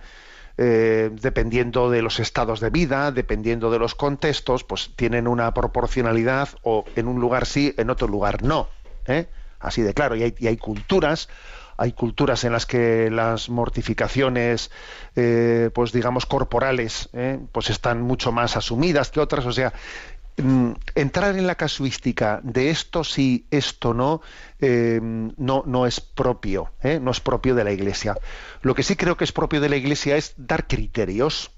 eh, 0.57 1.11
dependiendo 1.13 1.89
de 1.89 2.01
los 2.01 2.19
estados 2.19 2.59
de 2.59 2.69
vida, 2.69 3.13
dependiendo 3.13 3.71
de 3.71 3.79
los 3.79 3.95
contextos, 3.95 4.65
pues 4.65 4.91
tienen 4.97 5.25
una 5.25 5.53
proporcionalidad 5.53 6.49
o 6.61 6.83
en 6.97 7.07
un 7.07 7.21
lugar 7.21 7.45
sí, 7.45 7.73
en 7.77 7.89
otro 7.89 8.09
lugar 8.09 8.43
no. 8.43 8.67
¿eh? 9.07 9.29
Así 9.61 9.81
de 9.81 9.93
claro, 9.93 10.17
y 10.17 10.23
hay, 10.23 10.35
y 10.37 10.47
hay 10.47 10.57
culturas 10.57 11.29
hay 11.79 11.93
culturas 11.93 12.43
en 12.43 12.51
las 12.51 12.65
que 12.65 13.09
las 13.09 13.49
mortificaciones, 13.49 14.69
eh, 15.15 15.69
pues 15.73 15.93
digamos, 15.93 16.25
corporales, 16.25 17.09
eh, 17.13 17.39
pues 17.53 17.69
están 17.69 18.01
mucho 18.01 18.33
más 18.33 18.57
asumidas 18.57 19.11
que 19.11 19.21
otras. 19.21 19.45
O 19.45 19.53
sea, 19.53 19.71
mm, 20.37 20.71
entrar 20.95 21.37
en 21.37 21.47
la 21.47 21.55
casuística 21.55 22.41
de 22.43 22.69
esto 22.69 23.05
sí, 23.05 23.45
esto 23.49 23.93
no, 23.93 24.21
eh, 24.59 24.99
no, 25.01 25.63
no 25.65 25.87
es 25.87 26.01
propio, 26.01 26.73
no 27.01 27.11
es 27.11 27.21
propio 27.21 27.55
de 27.55 27.63
la 27.63 27.71
Iglesia. 27.71 28.17
Lo 28.61 28.75
que 28.75 28.83
sí 28.83 28.97
creo 28.97 29.15
que 29.15 29.23
es 29.23 29.31
propio 29.31 29.61
de 29.61 29.69
la 29.69 29.77
Iglesia 29.77 30.17
es 30.17 30.33
dar 30.35 30.67
criterios, 30.67 31.51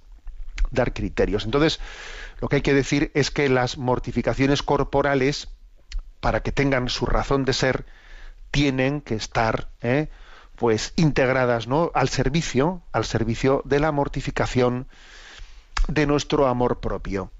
dar 0.69 0.93
criterios. 0.93 1.45
Entonces, 1.45 1.79
lo 2.39 2.47
que 2.47 2.57
hay 2.57 2.61
que 2.61 2.75
decir 2.75 3.11
es 3.15 3.31
que 3.31 3.49
las 3.49 3.79
mortificaciones 3.79 4.61
corporales, 4.61 5.47
para 6.19 6.41
que 6.41 6.51
tengan 6.51 6.89
su 6.89 7.07
razón 7.07 7.43
de 7.43 7.53
ser, 7.53 7.85
tienen 8.51 9.01
que 9.01 9.15
estar 9.15 9.69
¿eh? 9.81 10.09
pues 10.55 10.93
integradas 10.95 11.67
¿no? 11.67 11.91
al 11.95 12.09
servicio, 12.09 12.83
al 12.91 13.05
servicio 13.05 13.61
de 13.65 13.79
la 13.79 13.91
mortificación 13.91 14.87
de 15.87 16.05
nuestro 16.05 16.47
amor 16.47 16.79
propio. 16.79 17.31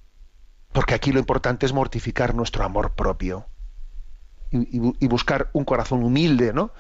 Porque 0.72 0.96
aquí 0.96 1.12
lo 1.12 1.20
importante 1.20 1.66
es 1.66 1.74
mortificar 1.74 2.34
nuestro 2.34 2.64
amor 2.64 2.94
propio 2.94 3.46
y, 4.52 5.08
buscar 5.08 5.50
un 5.54 5.66
corazón 5.66 6.04
humilde, 6.04 6.54
¿no? 6.54 6.72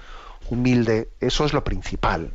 Humilde, 0.49 1.09
eso 1.19 1.45
es 1.45 1.53
lo 1.53 1.63
principal. 1.63 2.33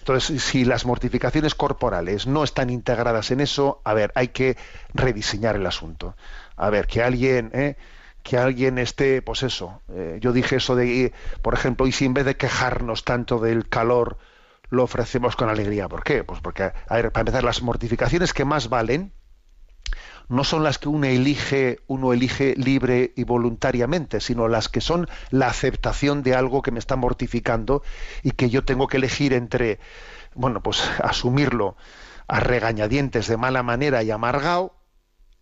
Entonces, 0.00 0.42
si 0.42 0.64
las 0.64 0.84
mortificaciones 0.84 1.54
corporales 1.54 2.26
no 2.26 2.44
están 2.44 2.68
integradas 2.68 3.30
en 3.30 3.40
eso, 3.40 3.80
a 3.84 3.94
ver, 3.94 4.12
hay 4.14 4.28
que 4.28 4.56
rediseñar 4.92 5.56
el 5.56 5.66
asunto. 5.66 6.16
A 6.56 6.68
ver, 6.70 6.86
que 6.86 7.02
alguien, 7.02 7.50
¿eh? 7.54 7.76
Que 8.24 8.38
alguien 8.38 8.78
esté, 8.78 9.22
pues 9.22 9.42
eso, 9.44 9.82
eh, 9.92 10.18
yo 10.20 10.32
dije 10.32 10.56
eso 10.56 10.74
de, 10.74 11.12
por 11.42 11.54
ejemplo, 11.54 11.86
y 11.86 11.92
si 11.92 12.06
en 12.06 12.14
vez 12.14 12.24
de 12.24 12.36
quejarnos 12.36 13.04
tanto 13.04 13.38
del 13.38 13.68
calor, 13.68 14.16
lo 14.70 14.82
ofrecemos 14.82 15.36
con 15.36 15.50
alegría. 15.50 15.88
¿Por 15.88 16.02
qué? 16.02 16.24
Pues 16.24 16.40
porque, 16.40 16.64
a 16.64 16.72
para 16.86 17.20
empezar, 17.20 17.44
las 17.44 17.62
mortificaciones 17.62 18.32
que 18.32 18.46
más 18.46 18.70
valen 18.70 19.12
no 20.28 20.42
son 20.42 20.64
las 20.64 20.78
que 20.78 20.88
uno 20.88 21.06
elige, 21.06 21.80
uno 21.86 22.14
elige 22.14 22.54
libre 22.56 23.12
y 23.14 23.24
voluntariamente, 23.24 24.20
sino 24.20 24.48
las 24.48 24.70
que 24.70 24.80
son 24.80 25.06
la 25.30 25.48
aceptación 25.48 26.22
de 26.22 26.34
algo 26.34 26.62
que 26.62 26.70
me 26.70 26.78
está 26.78 26.96
mortificando 26.96 27.82
y 28.22 28.30
que 28.30 28.48
yo 28.48 28.64
tengo 28.64 28.88
que 28.88 28.96
elegir 28.96 29.34
entre, 29.34 29.80
bueno, 30.34 30.62
pues 30.62 30.82
asumirlo 31.02 31.76
a 32.26 32.40
regañadientes 32.40 33.28
de 33.28 33.36
mala 33.36 33.62
manera 33.62 34.02
y 34.02 34.10
amargado, 34.10 34.74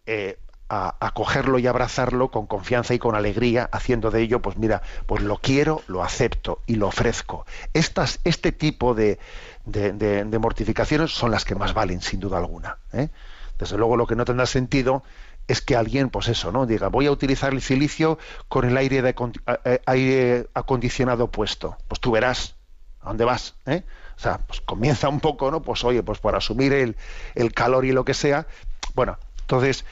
eh, 0.05 0.37
a, 0.73 0.97
acogerlo 1.01 1.59
y 1.59 1.67
abrazarlo 1.67 2.31
con 2.31 2.47
confianza 2.47 2.95
y 2.95 2.99
con 2.99 3.15
alegría, 3.15 3.69
haciendo 3.73 4.11
de 4.11 4.23
ello, 4.23 4.41
pues 4.41 4.57
mira, 4.57 4.81
pues 5.07 5.23
lo 5.23 5.37
quiero, 5.37 5.83
lo 5.87 6.03
acepto 6.03 6.63
y 6.67 6.77
lo 6.77 6.89
ofrezco. 6.89 7.45
Estas, 7.75 8.21
este 8.25 8.53
tipo 8.53 8.95
de, 8.95 9.19
de, 9.67 10.39
mortificaciones 10.39 11.11
son 11.11 11.31
las 11.31 11.45
que 11.45 11.55
más 11.55 11.75
valen, 11.75 12.01
sin 12.01 12.21
duda 12.21 12.39
alguna. 12.39 12.79
¿eh? 12.95 13.11
Desde 13.59 13.77
luego, 13.77 13.99
lo 13.99 14.07
que 14.07 14.17
no 14.17 14.25
tendrá 14.25 14.47
sentido 14.47 15.05
es 15.47 15.61
que 15.61 15.77
alguien, 15.77 16.09
pues 16.09 16.29
eso, 16.29 16.53
¿no? 16.53 16.65
Diga, 16.65 16.89
voy 16.89 17.07
a 17.07 17.11
utilizar 17.11 17.53
el 17.53 17.61
silicio 17.61 18.19
con 18.49 18.65
el 18.65 18.75
aire, 18.79 19.03
de, 19.03 19.15
aire 19.85 20.47
acondicionado 20.55 21.31
puesto. 21.31 21.77
Pues 21.87 22.01
tú 22.01 22.13
verás 22.13 22.55
a 23.03 23.09
dónde 23.09 23.27
vas, 23.27 23.57
¿eh? 23.67 23.83
O 24.17 24.21
sea, 24.21 24.39
pues 24.39 24.63
comienza 24.63 25.11
un 25.11 25.21
poco, 25.21 25.51
¿no? 25.51 25.61
Pues 25.61 25.85
oye, 25.85 26.03
pues 26.03 26.19
por 26.19 26.35
asumir 26.35 26.73
el, 26.73 26.97
el 27.35 27.53
calor 27.53 27.85
y 27.85 27.93
lo 27.93 28.07
que 28.07 28.15
sea. 28.15 28.47
Bueno, 28.95 29.19
entonces, 29.41 29.85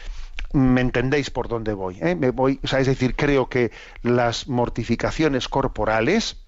me 0.52 0.80
entendéis 0.80 1.30
por 1.30 1.48
dónde 1.48 1.72
voy. 1.72 1.98
¿eh? 2.00 2.14
Me 2.14 2.30
voy 2.30 2.60
es 2.62 2.86
decir, 2.86 3.14
creo 3.16 3.48
que 3.48 3.70
las 4.02 4.48
mortificaciones 4.48 5.48
corporales, 5.48 6.38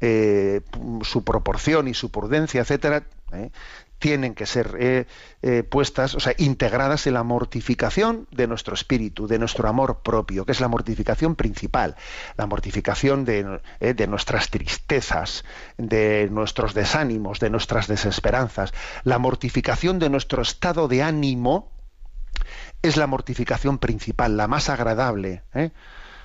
eh, 0.00 0.62
su 1.02 1.24
proporción 1.24 1.88
y 1.88 1.94
su 1.94 2.10
prudencia, 2.10 2.60
etcétera, 2.60 3.04
¿eh? 3.32 3.50
tienen 3.98 4.34
que 4.34 4.46
ser 4.46 5.06
puestas, 5.68 6.14
o 6.14 6.20
sea, 6.20 6.32
integradas 6.38 7.06
en 7.06 7.12
la 7.12 7.22
mortificación 7.22 8.26
de 8.30 8.46
nuestro 8.46 8.72
espíritu, 8.72 9.26
de 9.26 9.38
nuestro 9.38 9.68
amor 9.68 10.00
propio, 10.02 10.46
que 10.46 10.52
es 10.52 10.60
la 10.62 10.68
mortificación 10.68 11.36
principal, 11.36 11.96
la 12.38 12.46
mortificación 12.46 13.26
de 13.26 13.60
nuestras 14.08 14.48
tristezas, 14.48 15.44
de 15.76 16.30
nuestros 16.30 16.72
desánimos, 16.72 17.40
de 17.40 17.50
nuestras 17.50 17.88
desesperanzas, 17.88 18.72
la 19.04 19.18
mortificación 19.18 19.98
de 19.98 20.08
nuestro 20.08 20.40
estado 20.40 20.88
de 20.88 21.02
ánimo, 21.02 21.70
es 22.82 22.96
la 22.96 23.06
mortificación 23.06 23.78
principal, 23.78 24.36
la 24.36 24.48
más 24.48 24.68
agradable 24.68 25.42
¿eh? 25.54 25.70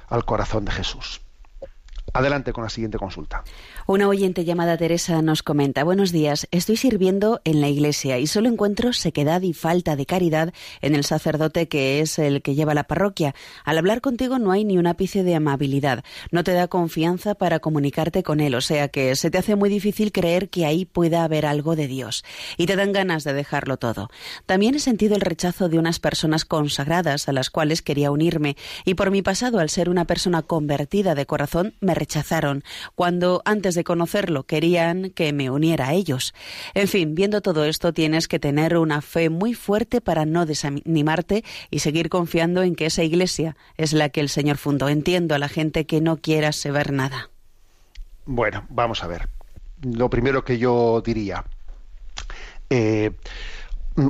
al 0.07 0.25
corazón 0.25 0.65
de 0.65 0.71
Jesús. 0.71 1.21
Adelante 2.15 2.53
con 2.53 2.63
la 2.63 2.69
siguiente 2.69 2.97
consulta. 2.97 3.43
Una 3.87 4.07
oyente 4.07 4.45
llamada 4.45 4.77
Teresa 4.77 5.21
nos 5.21 5.43
comenta, 5.43 5.83
buenos 5.83 6.13
días, 6.13 6.47
estoy 6.51 6.77
sirviendo 6.77 7.41
en 7.43 7.59
la 7.59 7.67
iglesia 7.67 8.19
y 8.19 8.27
solo 8.27 8.47
encuentro 8.47 8.93
sequedad 8.93 9.41
y 9.41 9.51
falta 9.51 9.97
de 9.97 10.05
caridad 10.05 10.53
en 10.79 10.95
el 10.95 11.03
sacerdote 11.03 11.67
que 11.67 11.99
es 11.99 12.17
el 12.17 12.41
que 12.41 12.55
lleva 12.55 12.73
la 12.73 12.85
parroquia. 12.85 13.35
Al 13.65 13.77
hablar 13.77 13.99
contigo 13.99 14.39
no 14.39 14.51
hay 14.51 14.63
ni 14.63 14.77
un 14.77 14.87
ápice 14.87 15.23
de 15.23 15.35
amabilidad, 15.35 16.05
no 16.31 16.45
te 16.45 16.53
da 16.53 16.69
confianza 16.69 17.35
para 17.35 17.59
comunicarte 17.59 18.23
con 18.23 18.39
él, 18.39 18.55
o 18.55 18.61
sea 18.61 18.87
que 18.87 19.17
se 19.17 19.29
te 19.29 19.37
hace 19.37 19.57
muy 19.57 19.67
difícil 19.67 20.13
creer 20.13 20.47
que 20.47 20.65
ahí 20.65 20.85
pueda 20.85 21.25
haber 21.25 21.45
algo 21.45 21.75
de 21.75 21.87
Dios 21.87 22.23
y 22.55 22.65
te 22.65 22.77
dan 22.77 22.93
ganas 22.93 23.25
de 23.25 23.33
dejarlo 23.33 23.75
todo. 23.75 24.09
También 24.45 24.75
he 24.75 24.79
sentido 24.79 25.15
el 25.15 25.21
rechazo 25.21 25.67
de 25.67 25.79
unas 25.79 25.99
personas 25.99 26.45
consagradas 26.45 27.27
a 27.27 27.33
las 27.33 27.49
cuales 27.49 27.81
quería 27.81 28.09
unirme 28.09 28.55
y 28.85 28.93
por 28.93 29.11
mi 29.11 29.21
pasado 29.21 29.59
al 29.59 29.69
ser 29.69 29.89
una 29.89 30.05
persona 30.05 30.43
convertida 30.43 31.13
de 31.13 31.25
corazón 31.25 31.73
me 31.81 32.04
rechazaron 32.05 32.63
cuando 32.93 33.41
antes 33.45 33.73
de 33.73 33.83
conocerlo 33.83 34.43
querían 34.43 35.09
que 35.09 35.33
me 35.33 35.49
uniera 35.49 35.87
a 35.87 35.93
ellos. 35.93 36.35
En 36.75 36.87
fin, 36.87 37.15
viendo 37.15 37.41
todo 37.41 37.65
esto 37.65 37.93
tienes 37.93 38.27
que 38.27 38.37
tener 38.39 38.77
una 38.77 39.01
fe 39.01 39.31
muy 39.31 39.55
fuerte 39.55 40.01
para 40.01 40.25
no 40.25 40.45
desanimarte 40.45 41.43
y 41.71 41.79
seguir 41.79 42.09
confiando 42.09 42.61
en 42.61 42.75
que 42.75 42.85
esa 42.85 43.03
iglesia 43.03 43.57
es 43.77 43.91
la 43.91 44.09
que 44.09 44.21
el 44.21 44.29
Señor 44.29 44.57
fundó. 44.57 44.87
Entiendo 44.87 45.33
a 45.33 45.39
la 45.39 45.49
gente 45.49 45.87
que 45.87 45.99
no 45.99 46.17
quiera 46.17 46.51
saber 46.51 46.93
nada. 46.93 47.31
Bueno, 48.25 48.65
vamos 48.69 49.03
a 49.03 49.07
ver. 49.07 49.27
Lo 49.81 50.07
primero 50.09 50.45
que 50.45 50.59
yo 50.59 51.01
diría. 51.03 51.43
Eh, 52.69 53.11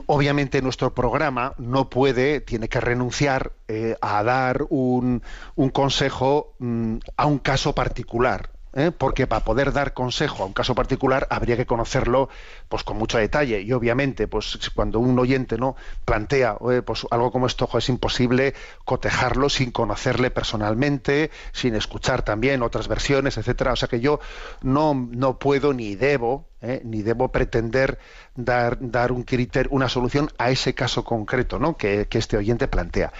obviamente 0.08 0.62
nuestro 0.62 0.94
programa 0.94 1.54
no 1.58 1.90
puede, 1.90 2.42
tiene 2.42 2.70
que 2.70 2.80
renunciar 2.80 3.54
eh, 3.68 3.96
a 4.02 4.24
dar 4.24 4.66
un, 4.70 5.22
un 5.56 5.70
consejo 5.70 6.56
mm, 6.60 6.98
a 7.18 7.26
un 7.26 7.40
caso 7.40 7.76
particular. 7.76 8.55
¿Eh? 8.76 8.92
porque 8.92 9.26
para 9.26 9.44
poder 9.44 9.72
dar 9.72 9.94
consejo 9.94 10.44
a 10.44 10.46
un 10.46 10.54
caso 10.54 10.76
particular 10.76 11.26
habría 11.30 11.58
que 11.58 11.66
conocerlo 11.66 12.30
pues 12.70 12.84
con 12.84 12.98
mucho 12.98 13.18
detalle 13.18 13.62
y 13.62 13.72
obviamente 13.72 14.28
pues 14.28 14.60
cuando 14.76 15.00
un 15.00 15.18
oyente 15.18 15.58
no 15.58 15.76
plantea 16.04 16.58
pues 16.86 17.08
algo 17.10 17.32
como 17.32 17.48
esto 17.48 17.68
es 17.78 17.90
imposible 17.90 18.54
cotejarlo 18.84 19.50
sin 19.50 19.72
conocerle 19.72 20.30
personalmente 20.30 21.32
sin 21.54 21.76
escuchar 21.76 22.22
también 22.22 22.62
otras 22.62 22.88
versiones 22.88 23.38
etcétera 23.38 23.74
o 23.74 23.76
sea 23.76 23.88
que 23.88 24.02
yo 24.02 24.20
no 24.62 24.94
no 24.94 25.40
puedo 25.40 25.74
ni 25.74 25.96
debo 25.96 26.46
¿eh? 26.62 26.82
ni 26.84 27.02
debo 27.02 27.32
pretender 27.32 27.98
dar 28.36 28.78
dar 28.82 29.12
un 29.12 29.24
criterio 29.24 29.72
una 29.72 29.90
solución 29.90 30.30
a 30.38 30.52
ese 30.52 30.76
caso 30.76 31.04
concreto 31.04 31.60
¿no? 31.60 31.78
que, 31.78 32.08
que 32.08 32.18
este 32.18 32.38
oyente 32.38 32.68
plantea 32.68 33.14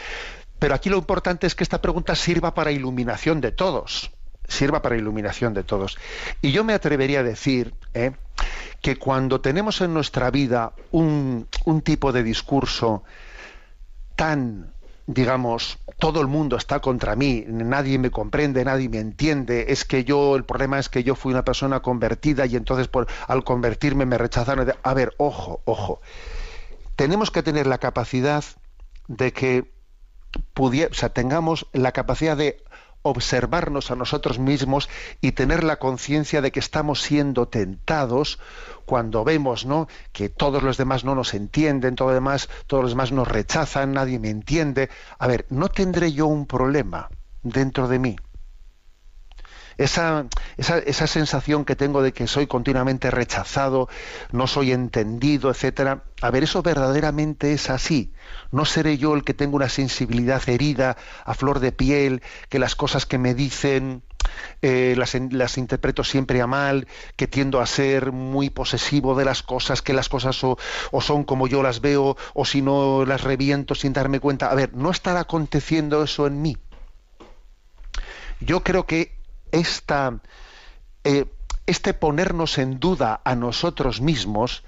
pero 0.60 0.74
aquí 0.76 0.90
lo 0.90 0.98
importante 0.98 1.48
es 1.48 1.56
que 1.56 1.64
esta 1.64 1.82
pregunta 1.82 2.16
sirva 2.16 2.54
para 2.54 2.72
iluminación 2.72 3.42
de 3.42 3.52
todos 3.52 4.12
sirva 4.48 4.82
para 4.82 4.98
iluminación 4.98 5.54
de 5.54 5.64
todos. 5.64 5.98
Y 6.42 6.52
yo 6.52 6.64
me 6.64 6.74
atrevería 6.74 7.20
a 7.20 7.24
decir 7.24 7.74
¿eh? 7.94 8.12
que 8.82 8.98
cuando 8.98 9.42
tenemos 9.42 9.82
en 9.82 9.94
nuestra 9.94 10.32
vida 10.32 10.74
un, 10.92 11.48
un 11.66 11.82
tipo 11.82 12.12
de 12.12 12.24
discurso 12.24 13.04
tan 14.16 14.74
digamos, 15.08 15.78
todo 16.00 16.22
el 16.22 16.28
mundo 16.28 16.58
está 16.58 16.80
contra 16.80 17.16
mí, 17.16 17.46
nadie 17.48 18.00
me 18.00 18.10
comprende, 18.10 18.66
nadie 18.66 18.90
me 18.90 19.00
entiende, 19.00 19.66
es 19.70 19.86
que 19.86 20.04
yo, 20.04 20.36
el 20.36 20.46
problema 20.46 20.80
es 20.80 20.90
que 20.90 21.04
yo 21.04 21.16
fui 21.16 21.32
una 21.32 21.46
persona 21.46 21.82
convertida 21.82 22.46
y 22.46 22.56
entonces 22.56 22.90
al 23.28 23.44
convertirme 23.44 24.06
me 24.06 24.18
rechazaron. 24.18 24.74
A 24.82 24.94
ver, 24.94 25.14
ojo, 25.18 25.62
ojo. 25.66 26.02
Tenemos 26.96 27.30
que 27.30 27.44
tener 27.44 27.68
la 27.68 27.78
capacidad 27.78 28.44
de 29.08 29.32
que 29.32 29.72
pudiera, 30.54 30.90
o 30.92 30.96
sea, 30.96 31.10
tengamos 31.10 31.68
la 31.72 31.92
capacidad 31.92 32.36
de 32.36 32.64
observarnos 33.06 33.92
a 33.92 33.96
nosotros 33.96 34.40
mismos 34.40 34.90
y 35.22 35.34
tener 35.34 35.64
la 35.64 35.78
conciencia 35.78 36.42
de 36.42 36.52
que 36.52 36.60
estamos 36.60 37.04
siendo 37.04 37.48
tentados 37.48 38.40
cuando 38.86 39.24
vemos 39.24 39.68
¿no? 39.68 39.88
que 40.12 40.28
todos 40.28 40.64
los 40.64 40.78
demás 40.78 41.04
no 41.04 41.14
nos 41.14 41.36
entienden, 41.36 41.96
todo 41.96 42.14
demás, 42.14 42.50
todos 42.66 42.84
los 42.84 42.92
demás 42.94 43.12
nos 43.12 43.28
rechazan, 43.28 43.94
nadie 43.94 44.18
me 44.18 44.30
entiende. 44.30 44.90
A 45.20 45.28
ver, 45.28 45.46
¿no 45.50 45.70
tendré 45.70 46.14
yo 46.14 46.26
un 46.26 46.48
problema 46.48 47.10
dentro 47.44 47.88
de 47.88 48.00
mí? 48.00 48.16
Esa, 49.78 50.26
esa, 50.58 50.78
esa, 50.80 51.08
sensación 51.08 51.66
que 51.66 51.76
tengo 51.76 52.02
de 52.02 52.14
que 52.14 52.28
soy 52.28 52.48
continuamente 52.48 53.12
rechazado, 53.12 53.90
no 54.32 54.48
soy 54.48 54.72
entendido, 54.72 55.50
etcétera. 55.50 56.04
A 56.22 56.32
ver, 56.32 56.44
eso 56.44 56.62
verdaderamente 56.62 57.54
es 57.54 57.70
así. 57.70 58.14
No 58.52 58.66
seré 58.66 58.98
yo 58.98 59.16
el 59.16 59.24
que 59.24 59.34
tengo 59.34 59.58
una 59.58 59.70
sensibilidad 59.70 60.42
herida, 60.48 60.98
a 61.26 61.34
flor 61.34 61.60
de 61.60 61.72
piel, 61.72 62.22
que 62.50 62.60
las 62.60 62.76
cosas 62.76 63.06
que 63.06 63.18
me 63.18 63.34
dicen 63.34 64.04
eh, 64.62 64.96
las, 64.98 65.16
las, 65.32 65.58
interpreto 65.58 66.04
siempre 66.04 66.42
a 66.42 66.48
mal, 66.48 66.88
que 67.16 67.28
tiendo 67.28 67.62
a 67.62 67.66
ser 67.66 68.12
muy 68.12 68.50
posesivo 68.50 69.16
de 69.16 69.26
las 69.26 69.44
cosas, 69.44 69.82
que 69.82 69.94
las 69.94 70.10
cosas 70.10 70.44
o, 70.44 70.58
o, 70.92 71.02
son 71.02 71.24
como 71.24 71.48
yo 71.48 71.62
las 71.62 71.82
veo, 71.82 72.18
o 72.34 72.46
si 72.46 72.62
no 72.62 73.06
las 73.06 73.24
reviento 73.24 73.76
sin 73.76 73.94
darme 73.94 74.20
cuenta. 74.20 74.50
A 74.50 74.56
ver, 74.56 74.74
no 74.74 74.90
estará 74.90 75.22
aconteciendo 75.22 76.04
eso 76.04 76.28
en 76.28 76.42
mí. 76.42 76.58
Yo 78.40 78.64
creo 78.64 78.86
que 78.86 79.16
eh, 81.04 81.26
este 81.66 81.94
ponernos 81.94 82.58
en 82.58 82.80
duda 82.80 83.22
a 83.24 83.36
nosotros 83.36 84.02
mismos 84.02 84.64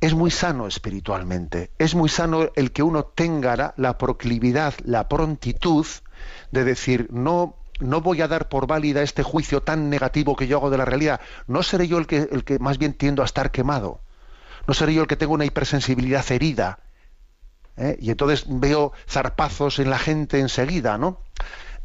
es 0.00 0.14
muy 0.14 0.30
sano 0.30 0.66
espiritualmente. 0.66 1.70
Es 1.78 1.94
muy 1.94 2.08
sano 2.08 2.50
el 2.54 2.72
que 2.72 2.82
uno 2.82 3.04
tenga 3.04 3.74
la 3.76 3.98
proclividad, 3.98 4.74
la 4.84 5.08
prontitud 5.08 5.86
de 6.52 6.64
decir, 6.64 7.08
no, 7.10 7.56
no 7.80 8.00
voy 8.00 8.20
a 8.20 8.28
dar 8.28 8.48
por 8.48 8.66
válida 8.66 9.02
este 9.02 9.22
juicio 9.22 9.62
tan 9.62 9.90
negativo 9.90 10.36
que 10.36 10.46
yo 10.46 10.58
hago 10.58 10.70
de 10.70 10.78
la 10.78 10.84
realidad. 10.84 11.20
No 11.46 11.62
seré 11.62 11.88
yo 11.88 11.98
el 11.98 12.06
que, 12.06 12.28
el 12.30 12.44
que 12.44 12.58
más 12.58 12.78
bien 12.78 12.94
tiendo 12.94 13.22
a 13.22 13.24
estar 13.24 13.50
quemado. 13.50 14.00
No 14.66 14.74
seré 14.74 14.94
yo 14.94 15.02
el 15.02 15.08
que 15.08 15.16
tengo 15.16 15.34
una 15.34 15.44
hipersensibilidad 15.44 16.24
herida. 16.30 16.78
¿eh? 17.76 17.96
Y 18.00 18.10
entonces 18.10 18.44
veo 18.48 18.92
zarpazos 19.08 19.78
en 19.78 19.90
la 19.90 19.98
gente 19.98 20.38
enseguida, 20.38 20.98
¿no? 20.98 21.20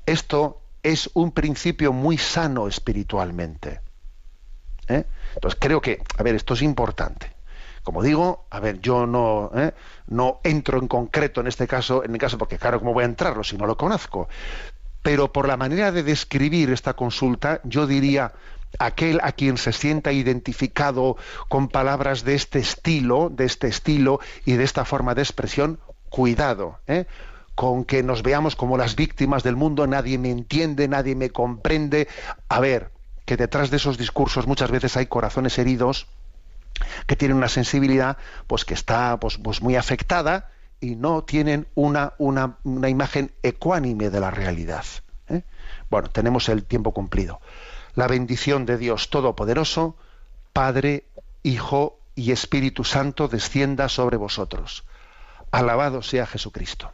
Esto 0.05 0.61
es 0.83 1.09
un 1.13 1.31
principio 1.31 1.93
muy 1.93 2.17
sano 2.17 2.67
espiritualmente. 2.67 3.81
¿eh? 4.87 5.05
Entonces 5.35 5.59
creo 5.59 5.81
que, 5.81 6.01
a 6.17 6.23
ver, 6.23 6.35
esto 6.35 6.53
es 6.53 6.61
importante. 6.61 7.31
Como 7.83 8.03
digo, 8.03 8.45
a 8.49 8.59
ver, 8.59 8.79
yo 8.81 9.05
no, 9.05 9.51
¿eh? 9.55 9.73
no 10.07 10.41
entro 10.43 10.79
en 10.79 10.87
concreto 10.87 11.41
en 11.41 11.47
este 11.47 11.67
caso, 11.67 12.03
en 12.03 12.11
el 12.13 12.19
caso, 12.19 12.37
porque 12.37 12.57
claro, 12.57 12.79
¿cómo 12.79 12.93
voy 12.93 13.03
a 13.03 13.07
entrarlo 13.07 13.43
si 13.43 13.57
no 13.57 13.65
lo 13.65 13.77
conozco? 13.77 14.27
Pero 15.01 15.31
por 15.31 15.47
la 15.47 15.57
manera 15.57 15.91
de 15.91 16.03
describir 16.03 16.71
esta 16.71 16.93
consulta, 16.93 17.61
yo 17.63 17.87
diría 17.87 18.33
aquel 18.77 19.19
a 19.23 19.31
quien 19.31 19.57
se 19.57 19.71
sienta 19.71 20.11
identificado 20.11 21.17
con 21.47 21.69
palabras 21.69 22.23
de 22.23 22.35
este 22.35 22.59
estilo, 22.59 23.29
de 23.29 23.45
este 23.45 23.67
estilo 23.67 24.19
y 24.45 24.53
de 24.53 24.63
esta 24.63 24.85
forma 24.85 25.15
de 25.15 25.21
expresión, 25.21 25.79
cuidado, 26.09 26.79
¿eh? 26.87 27.05
Con 27.59 27.83
que 27.83 28.03
nos 28.03 28.23
veamos 28.23 28.55
como 28.55 28.77
las 28.77 28.95
víctimas 28.95 29.43
del 29.43 29.57
mundo, 29.57 29.85
nadie 29.85 30.17
me 30.17 30.31
entiende, 30.31 30.87
nadie 30.87 31.13
me 31.13 31.29
comprende. 31.29 32.07
A 32.47 32.61
ver, 32.61 32.89
que 33.25 33.35
detrás 33.35 33.69
de 33.69 33.75
esos 33.75 33.97
discursos 33.97 34.47
muchas 34.47 34.71
veces 34.71 34.95
hay 34.95 35.07
corazones 35.07 35.59
heridos 35.59 36.07
que 37.05 37.17
tienen 37.17 37.35
una 37.35 37.49
sensibilidad 37.49 38.17
pues 38.47 38.63
que 38.63 38.73
está 38.73 39.19
pues, 39.19 39.37
pues 39.37 39.61
muy 39.61 39.75
afectada 39.75 40.51
y 40.79 40.95
no 40.95 41.25
tienen 41.25 41.67
una, 41.75 42.13
una, 42.17 42.59
una 42.63 42.87
imagen 42.87 43.33
ecuánime 43.43 44.09
de 44.09 44.21
la 44.21 44.31
realidad. 44.31 44.85
¿eh? 45.27 45.43
Bueno, 45.89 46.09
tenemos 46.09 46.47
el 46.47 46.63
tiempo 46.63 46.93
cumplido. 46.93 47.41
La 47.93 48.07
bendición 48.07 48.65
de 48.65 48.77
Dios 48.77 49.09
Todopoderoso, 49.09 49.97
Padre, 50.53 51.03
Hijo 51.43 51.99
y 52.15 52.31
Espíritu 52.31 52.85
Santo 52.85 53.27
descienda 53.27 53.89
sobre 53.89 54.15
vosotros. 54.15 54.85
Alabado 55.51 56.01
sea 56.01 56.25
Jesucristo. 56.25 56.93